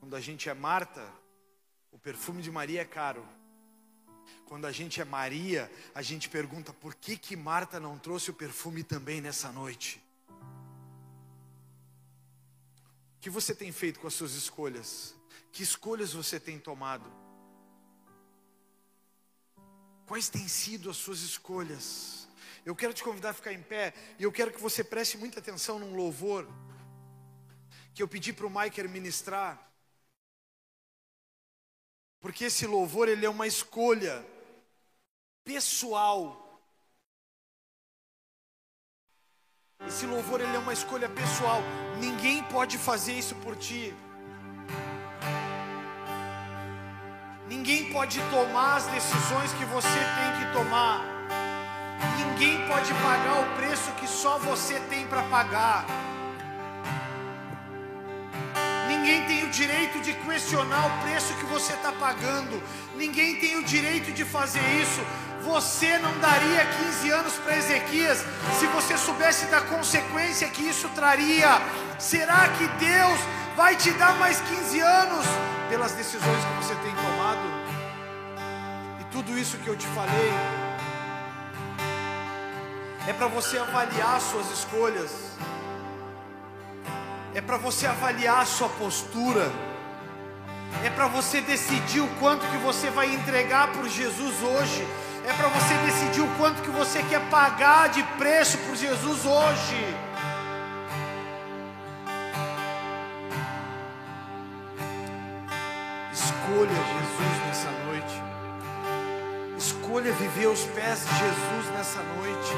Quando 0.00 0.16
a 0.16 0.20
gente 0.20 0.48
é 0.48 0.54
Marta, 0.54 1.27
o 1.90 1.98
perfume 1.98 2.42
de 2.42 2.50
Maria 2.50 2.82
é 2.82 2.84
caro. 2.84 3.26
Quando 4.44 4.66
a 4.66 4.72
gente 4.72 5.00
é 5.00 5.04
Maria, 5.04 5.70
a 5.94 6.02
gente 6.02 6.28
pergunta 6.28 6.72
por 6.72 6.94
que 6.94 7.16
que 7.16 7.36
Marta 7.36 7.78
não 7.78 7.98
trouxe 7.98 8.30
o 8.30 8.34
perfume 8.34 8.82
também 8.82 9.20
nessa 9.20 9.52
noite? 9.52 10.02
O 13.16 13.20
que 13.20 13.30
você 13.30 13.54
tem 13.54 13.72
feito 13.72 14.00
com 14.00 14.06
as 14.06 14.14
suas 14.14 14.34
escolhas? 14.34 15.14
Que 15.52 15.62
escolhas 15.62 16.12
você 16.12 16.38
tem 16.38 16.58
tomado? 16.58 17.10
Quais 20.06 20.28
têm 20.28 20.48
sido 20.48 20.88
as 20.88 20.96
suas 20.96 21.20
escolhas? 21.20 22.28
Eu 22.64 22.74
quero 22.74 22.94
te 22.94 23.02
convidar 23.02 23.30
a 23.30 23.34
ficar 23.34 23.52
em 23.52 23.62
pé 23.62 23.92
e 24.18 24.22
eu 24.22 24.32
quero 24.32 24.52
que 24.52 24.60
você 24.60 24.82
preste 24.84 25.18
muita 25.18 25.40
atenção 25.40 25.78
num 25.78 25.94
louvor 25.96 26.48
que 27.94 28.02
eu 28.02 28.08
pedi 28.08 28.32
para 28.32 28.46
o 28.46 28.50
Maiker 28.50 28.88
ministrar. 28.88 29.67
Porque 32.20 32.44
esse 32.44 32.66
louvor 32.66 33.08
ele 33.08 33.24
é 33.24 33.30
uma 33.30 33.46
escolha 33.46 34.24
pessoal. 35.44 36.44
Esse 39.86 40.06
louvor 40.06 40.40
ele 40.40 40.54
é 40.54 40.58
uma 40.58 40.72
escolha 40.72 41.08
pessoal. 41.08 41.60
Ninguém 42.00 42.42
pode 42.44 42.76
fazer 42.76 43.12
isso 43.12 43.34
por 43.36 43.54
ti. 43.56 43.94
Ninguém 47.48 47.92
pode 47.92 48.20
tomar 48.30 48.76
as 48.76 48.86
decisões 48.88 49.52
que 49.52 49.64
você 49.64 49.88
tem 49.88 50.30
que 50.38 50.52
tomar. 50.52 51.00
Ninguém 52.18 52.66
pode 52.68 52.92
pagar 52.94 53.40
o 53.40 53.56
preço 53.56 53.90
que 53.92 54.06
só 54.06 54.38
você 54.38 54.78
tem 54.90 55.06
para 55.06 55.22
pagar. 55.30 55.86
Ninguém 58.98 59.24
tem 59.26 59.44
o 59.44 59.50
direito 59.50 60.00
de 60.00 60.12
questionar 60.12 60.86
o 60.86 61.02
preço 61.02 61.32
que 61.34 61.46
você 61.46 61.72
está 61.72 61.92
pagando. 61.92 62.62
Ninguém 62.96 63.36
tem 63.36 63.56
o 63.56 63.64
direito 63.64 64.12
de 64.12 64.24
fazer 64.24 64.60
isso. 64.82 65.00
Você 65.42 65.98
não 65.98 66.18
daria 66.18 66.66
15 66.66 67.10
anos 67.10 67.32
para 67.34 67.56
Ezequias 67.56 68.24
se 68.58 68.66
você 68.66 68.98
soubesse 68.98 69.46
da 69.46 69.60
consequência 69.60 70.48
que 70.48 70.62
isso 70.62 70.88
traria. 70.90 71.60
Será 71.98 72.48
que 72.48 72.66
Deus 72.84 73.18
vai 73.56 73.76
te 73.76 73.90
dar 73.92 74.14
mais 74.18 74.40
15 74.40 74.80
anos 74.80 75.26
pelas 75.68 75.92
decisões 75.92 76.44
que 76.44 76.64
você 76.64 76.74
tem 76.76 76.94
tomado? 76.94 77.68
tudo 79.10 79.38
isso 79.38 79.56
que 79.58 79.68
eu 79.68 79.76
te 79.76 79.86
falei 79.88 80.30
é 83.08 83.12
para 83.12 83.26
você 83.26 83.58
avaliar 83.58 84.20
suas 84.20 84.50
escolhas, 84.50 85.10
é 87.34 87.40
para 87.40 87.56
você 87.56 87.86
avaliar 87.86 88.46
sua 88.46 88.68
postura, 88.68 89.50
é 90.84 90.90
para 90.90 91.06
você 91.06 91.40
decidir 91.40 92.00
o 92.00 92.08
quanto 92.20 92.46
que 92.46 92.56
você 92.58 92.90
vai 92.90 93.14
entregar 93.14 93.72
por 93.72 93.88
Jesus 93.88 94.34
hoje, 94.42 94.86
é 95.26 95.32
para 95.32 95.48
você 95.48 95.74
decidir 95.86 96.20
o 96.22 96.36
quanto 96.38 96.62
que 96.62 96.70
você 96.70 97.02
quer 97.02 97.20
pagar 97.28 97.88
de 97.90 98.02
preço 98.16 98.56
por 98.58 98.74
Jesus 98.76 99.24
hoje. 99.26 99.96
Escolha 106.12 106.70
Jesus 106.70 107.46
nessa 107.46 107.70
noite. 107.86 108.22
Escolha 109.58 110.12
viver 110.12 110.46
aos 110.46 110.64
pés 110.64 111.00
de 111.00 111.14
Jesus 111.18 111.74
nessa 111.76 112.00
noite. 112.16 112.56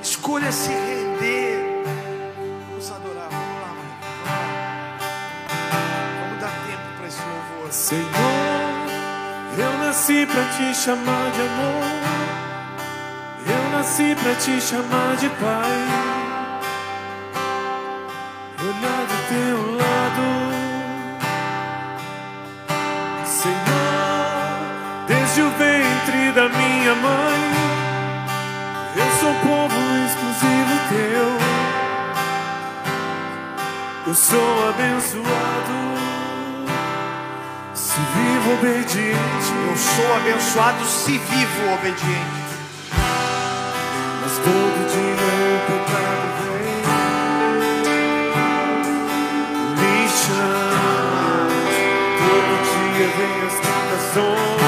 Escolha 0.00 0.52
se 0.52 0.70
render. 0.70 1.77
Senhor, 7.70 8.02
eu 9.58 9.78
nasci 9.78 10.26
pra 10.26 10.42
te 10.56 10.74
chamar 10.74 11.30
de 11.32 11.40
amor. 11.42 11.98
Eu 13.46 13.70
nasci 13.76 14.16
pra 14.22 14.34
te 14.36 14.58
chamar 14.58 15.16
de 15.16 15.28
Pai. 15.28 15.78
Olhar 18.60 19.06
do 19.06 19.18
teu 19.28 19.76
lado. 19.76 20.26
Senhor, 23.26 23.56
desde 25.06 25.42
o 25.42 25.50
ventre 25.50 26.32
da 26.32 26.48
minha 26.48 26.94
mãe, 26.94 27.40
eu 28.96 29.10
sou 29.20 29.34
povo 29.46 29.76
exclusivo 30.06 30.74
teu. 30.88 31.38
Eu 34.06 34.14
sou 34.14 34.68
abençoado. 34.70 36.17
Se 37.98 38.04
vivo 38.16 38.52
obediente, 38.54 39.50
Eu 39.68 39.76
sou 39.76 40.14
abençoado 40.16 40.84
se 40.84 41.18
vivo 41.18 41.72
obediente. 41.74 42.46
mas 44.22 44.32
todo 44.38 44.86
dia 44.92 45.16
o 45.54 45.66
pecado 45.66 46.28
vem. 46.38 46.78
Me 49.78 50.08
chama, 50.08 51.48
todo 52.18 52.52
dia 52.70 53.08
vem 53.18 53.36
as 53.48 53.56
tentações. 53.66 54.62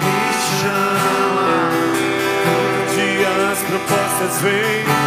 Me 0.00 0.18
chama, 0.56 1.52
todo 2.44 2.78
dia 2.94 3.30
as 3.52 3.60
propostas 3.64 4.34
vêm. 4.40 4.97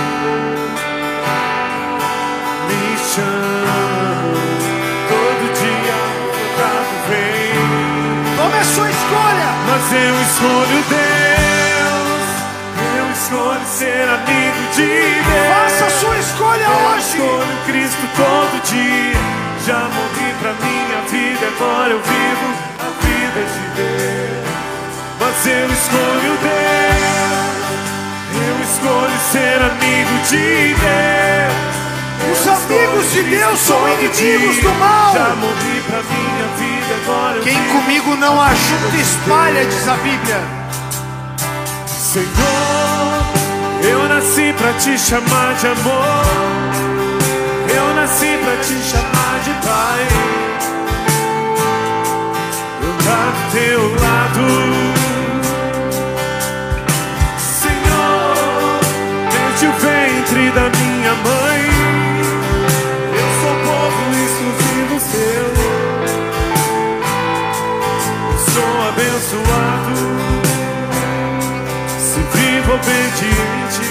Mas 9.92 10.04
eu 10.04 10.22
escolho 10.22 10.84
Deus, 10.88 12.30
eu 12.98 13.12
escolho 13.12 13.66
ser 13.66 14.08
amigo 14.08 14.62
de 14.74 14.86
Deus. 14.86 15.48
Faça 15.54 15.86
a 15.86 15.89
sua 16.00 16.18
escolha 16.18 16.64
Eu 16.64 16.94
hoje. 16.94 17.08
escolho 17.10 17.58
Cristo 17.66 18.08
todo 18.16 18.62
dia. 18.72 19.20
Já 19.66 19.80
morri 19.80 20.34
pra 20.39 20.54
minha 20.54 21.02
vida, 21.10 21.46
agora 21.46 21.89
eu 21.89 22.00
vivo 22.00 22.48
a 22.80 23.06
vida 23.06 23.42
de 23.52 23.64
Deus. 23.76 24.96
Mas 25.20 25.46
eu 25.46 25.68
escolho 25.68 26.38
Deus, 26.42 27.68
eu 28.48 28.64
escolho 28.64 29.20
ser 29.34 29.62
amigo 29.62 30.16
de 30.30 30.74
Deus. 30.74 31.81
Os 32.42 32.48
amigos 32.48 33.12
de 33.12 33.22
Deus 33.22 33.60
são 33.60 33.78
inimigos 33.88 34.58
do 34.58 34.70
mal. 34.80 35.14
Já 35.14 35.36
morri 35.36 35.82
pra 35.86 36.02
minha 36.02 36.48
vida, 36.58 36.96
agora 37.04 37.38
eu 37.38 37.44
Quem 37.44 37.64
comigo 37.66 38.16
não 38.16 38.42
ajunta, 38.42 38.98
espalha, 39.00 39.64
diz 39.64 39.88
a 39.88 39.94
Bíblia. 39.98 40.42
Senhor, 41.86 42.26
eu 43.84 44.10
nasci 44.10 44.54
pra 44.58 44.74
te 44.74 44.98
chamar 44.98 45.54
de 45.54 45.68
amor. 45.68 46.26
Eu 47.70 47.94
nasci 47.94 48.39
pra 48.44 48.58
te 48.58 48.74
chamar 48.89 49.39
de 49.44 49.52
pai. 49.64 50.08
Eu 52.82 52.94
tá 53.06 53.32
do 53.36 53.52
teu 53.52 53.82
lado. 54.02 54.48
Senhor, 57.38 58.80
desde 59.32 59.68
o 59.68 59.74
ventre 59.74 60.50
da 60.50 60.70
minha 60.80 61.14
mãe, 61.14 61.70
abençoado 69.32 69.96
se 71.98 72.20
vivo 72.38 72.74
obediente, 72.74 73.84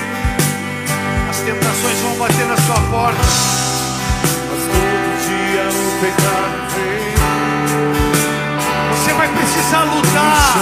As 1.30 1.38
tentações 1.38 1.99
vão 2.01 2.14
bater 2.16 2.47
na 2.47 2.57
sua 2.57 2.80
porta. 2.91 3.20
mas 4.51 4.62
todo 4.72 5.09
dia 5.26 5.64
o 5.70 6.01
pecado 6.01 6.59
vem. 6.74 7.14
Você 8.91 9.12
vai 9.14 9.28
precisar 9.28 9.84
lutar. 9.84 10.57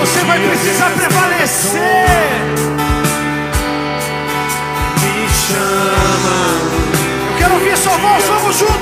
Você 0.00 0.24
vai 0.24 0.38
precisar 0.40 0.90
prevalecer. 0.90 2.08
Me 5.00 5.28
chama, 5.46 6.38
Eu 7.30 7.38
quero 7.38 7.54
ouvir 7.54 7.76
sua 7.76 7.96
voz. 7.96 8.24
Vamos 8.24 8.56
juntos. 8.58 8.77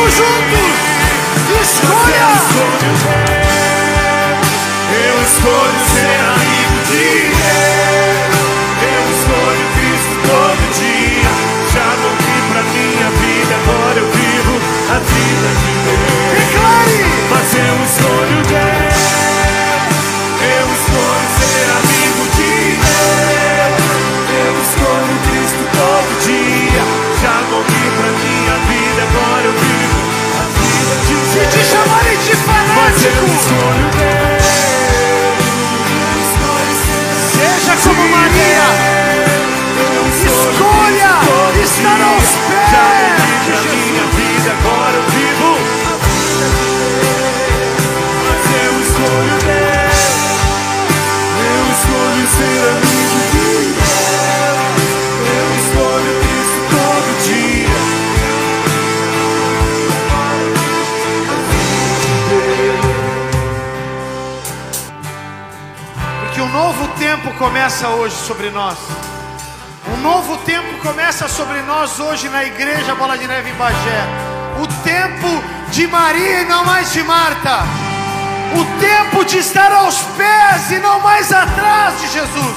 Vamos 0.00 0.14
juntos. 0.14 0.80
Escolha. 1.60 2.28
Eu 4.92 5.20
escolho 5.20 5.20
Deus, 5.20 5.20
eu 5.20 5.22
ser 5.94 6.29
eu 33.50 33.56
fanático, 33.58 33.99
começa 67.80 67.88
hoje 67.96 68.14
sobre 68.26 68.50
nós. 68.50 68.76
Um 69.88 70.02
novo 70.02 70.36
tempo 70.44 70.78
começa 70.82 71.26
sobre 71.28 71.62
nós 71.62 71.98
hoje 71.98 72.28
na 72.28 72.44
igreja 72.44 72.94
Bola 72.94 73.16
de 73.16 73.26
Neve 73.26 73.48
em 73.48 73.54
Bagé. 73.54 74.02
O 74.62 74.66
tempo 74.84 75.70
de 75.70 75.86
Maria 75.86 76.42
e 76.42 76.44
não 76.44 76.62
mais 76.62 76.92
de 76.92 77.02
Marta. 77.02 77.60
O 78.54 78.80
tempo 78.80 79.24
de 79.24 79.38
estar 79.38 79.72
aos 79.72 79.96
pés 80.18 80.70
e 80.72 80.78
não 80.78 81.00
mais 81.00 81.32
atrás 81.32 81.98
de 82.02 82.08
Jesus. 82.08 82.56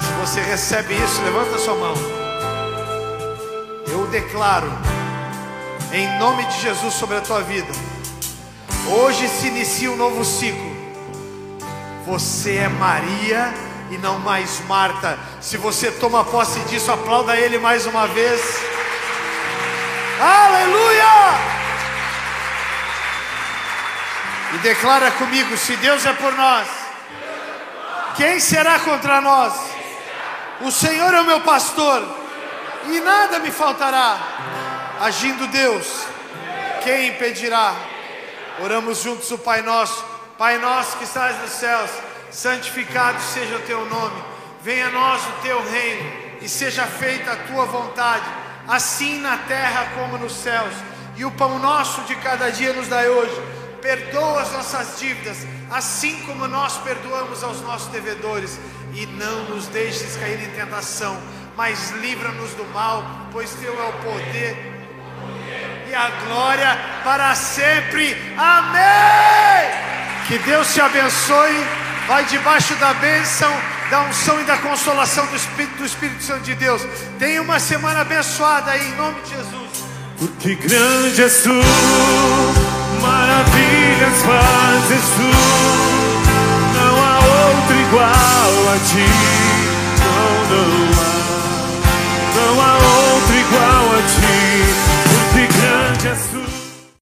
Se 0.00 0.12
você 0.20 0.40
recebe 0.40 0.94
isso, 0.94 1.20
levanta 1.22 1.58
sua 1.58 1.74
mão. 1.74 1.94
Eu 3.88 4.06
declaro, 4.06 4.72
em 5.92 6.18
nome 6.18 6.44
de 6.46 6.62
Jesus, 6.62 6.94
sobre 6.94 7.18
a 7.18 7.20
tua 7.20 7.42
vida. 7.42 7.72
Hoje 8.88 9.28
se 9.28 9.48
inicia 9.48 9.90
um 9.90 9.96
novo 9.96 10.24
ciclo. 10.24 10.73
Você 12.06 12.56
é 12.56 12.68
Maria 12.68 13.52
e 13.90 13.96
não 13.96 14.18
mais 14.18 14.60
Marta. 14.66 15.18
Se 15.40 15.56
você 15.56 15.90
toma 15.90 16.22
posse 16.22 16.60
disso, 16.60 16.92
aplauda 16.92 17.34
Ele 17.34 17.58
mais 17.58 17.86
uma 17.86 18.06
vez. 18.06 18.40
Aleluia! 20.20 21.04
E 24.52 24.58
declara 24.58 25.10
comigo: 25.12 25.56
se 25.56 25.76
Deus 25.76 26.04
é 26.04 26.12
por 26.12 26.34
nós, 26.34 26.68
quem 28.16 28.38
será 28.38 28.78
contra 28.80 29.22
nós? 29.22 29.54
O 30.60 30.70
Senhor 30.70 31.12
é 31.14 31.20
o 31.22 31.26
meu 31.26 31.40
pastor, 31.40 32.06
e 32.86 33.00
nada 33.00 33.38
me 33.38 33.50
faltará. 33.50 34.18
Agindo 35.00 35.46
Deus, 35.46 36.04
quem 36.82 37.08
impedirá? 37.08 37.74
Oramos 38.62 38.98
juntos 39.02 39.30
o 39.30 39.38
Pai 39.38 39.62
Nosso. 39.62 40.13
Pai 40.36 40.58
nosso 40.58 40.96
que 40.98 41.04
estás 41.04 41.40
nos 41.40 41.50
céus, 41.50 41.90
santificado 42.28 43.20
seja 43.22 43.56
o 43.56 43.62
teu 43.62 43.88
nome. 43.88 44.20
Venha 44.62 44.88
a 44.88 44.90
nós 44.90 45.22
o 45.22 45.42
teu 45.42 45.62
reino 45.70 46.10
e 46.40 46.48
seja 46.48 46.84
feita 46.86 47.32
a 47.32 47.36
tua 47.36 47.66
vontade, 47.66 48.24
assim 48.66 49.20
na 49.20 49.36
terra 49.36 49.92
como 49.94 50.18
nos 50.18 50.32
céus. 50.32 50.74
E 51.16 51.24
o 51.24 51.30
pão 51.30 51.60
nosso 51.60 52.00
de 52.02 52.16
cada 52.16 52.50
dia 52.50 52.72
nos 52.72 52.88
dai 52.88 53.08
hoje. 53.08 53.40
Perdoa 53.80 54.42
as 54.42 54.50
nossas 54.50 54.98
dívidas, 54.98 55.46
assim 55.70 56.20
como 56.22 56.48
nós 56.48 56.78
perdoamos 56.78 57.44
aos 57.44 57.60
nossos 57.60 57.88
devedores, 57.88 58.58
e 58.92 59.06
não 59.06 59.44
nos 59.44 59.68
deixes 59.68 60.16
cair 60.16 60.42
em 60.42 60.50
tentação, 60.50 61.16
mas 61.56 61.90
livra-nos 62.00 62.50
do 62.54 62.64
mal, 62.72 63.04
pois 63.30 63.50
teu 63.54 63.72
é 63.80 63.88
o 63.88 63.92
poder 64.02 64.73
e 65.88 65.94
a 65.94 66.10
glória 66.26 66.78
para 67.04 67.34
sempre. 67.34 68.16
Amém. 68.36 69.70
Que 70.26 70.38
Deus 70.38 70.72
te 70.72 70.80
abençoe. 70.80 71.66
Vai 72.06 72.24
debaixo 72.24 72.74
da 72.74 72.92
bênção, 72.94 73.50
da 73.90 74.02
unção 74.02 74.40
e 74.40 74.44
da 74.44 74.58
consolação 74.58 75.26
do 75.26 75.36
Espírito, 75.36 75.76
do 75.78 75.86
Espírito 75.86 76.22
Santo 76.22 76.42
de 76.42 76.54
Deus. 76.54 76.82
Tenha 77.18 77.40
uma 77.40 77.58
semana 77.58 78.00
abençoada 78.00 78.70
aí, 78.70 78.88
em 78.88 78.96
nome 78.96 79.20
de 79.22 79.30
Jesus. 79.30 79.84
Porque 80.18 80.54
grande 80.54 81.22
és 81.22 81.42
tu, 81.42 81.50
maravilhas 83.00 84.22
fazes 84.22 85.04
tu, 85.16 85.30
não 86.78 87.04
há 87.04 87.18
outro 87.18 87.76
igual 87.88 88.74
a 88.74 88.78
ti, 88.88 89.08
não, 89.98 90.34
não 90.50 91.00
há, 91.00 91.14
não 92.36 92.60
há 92.60 92.74
Jesús. 96.14 96.63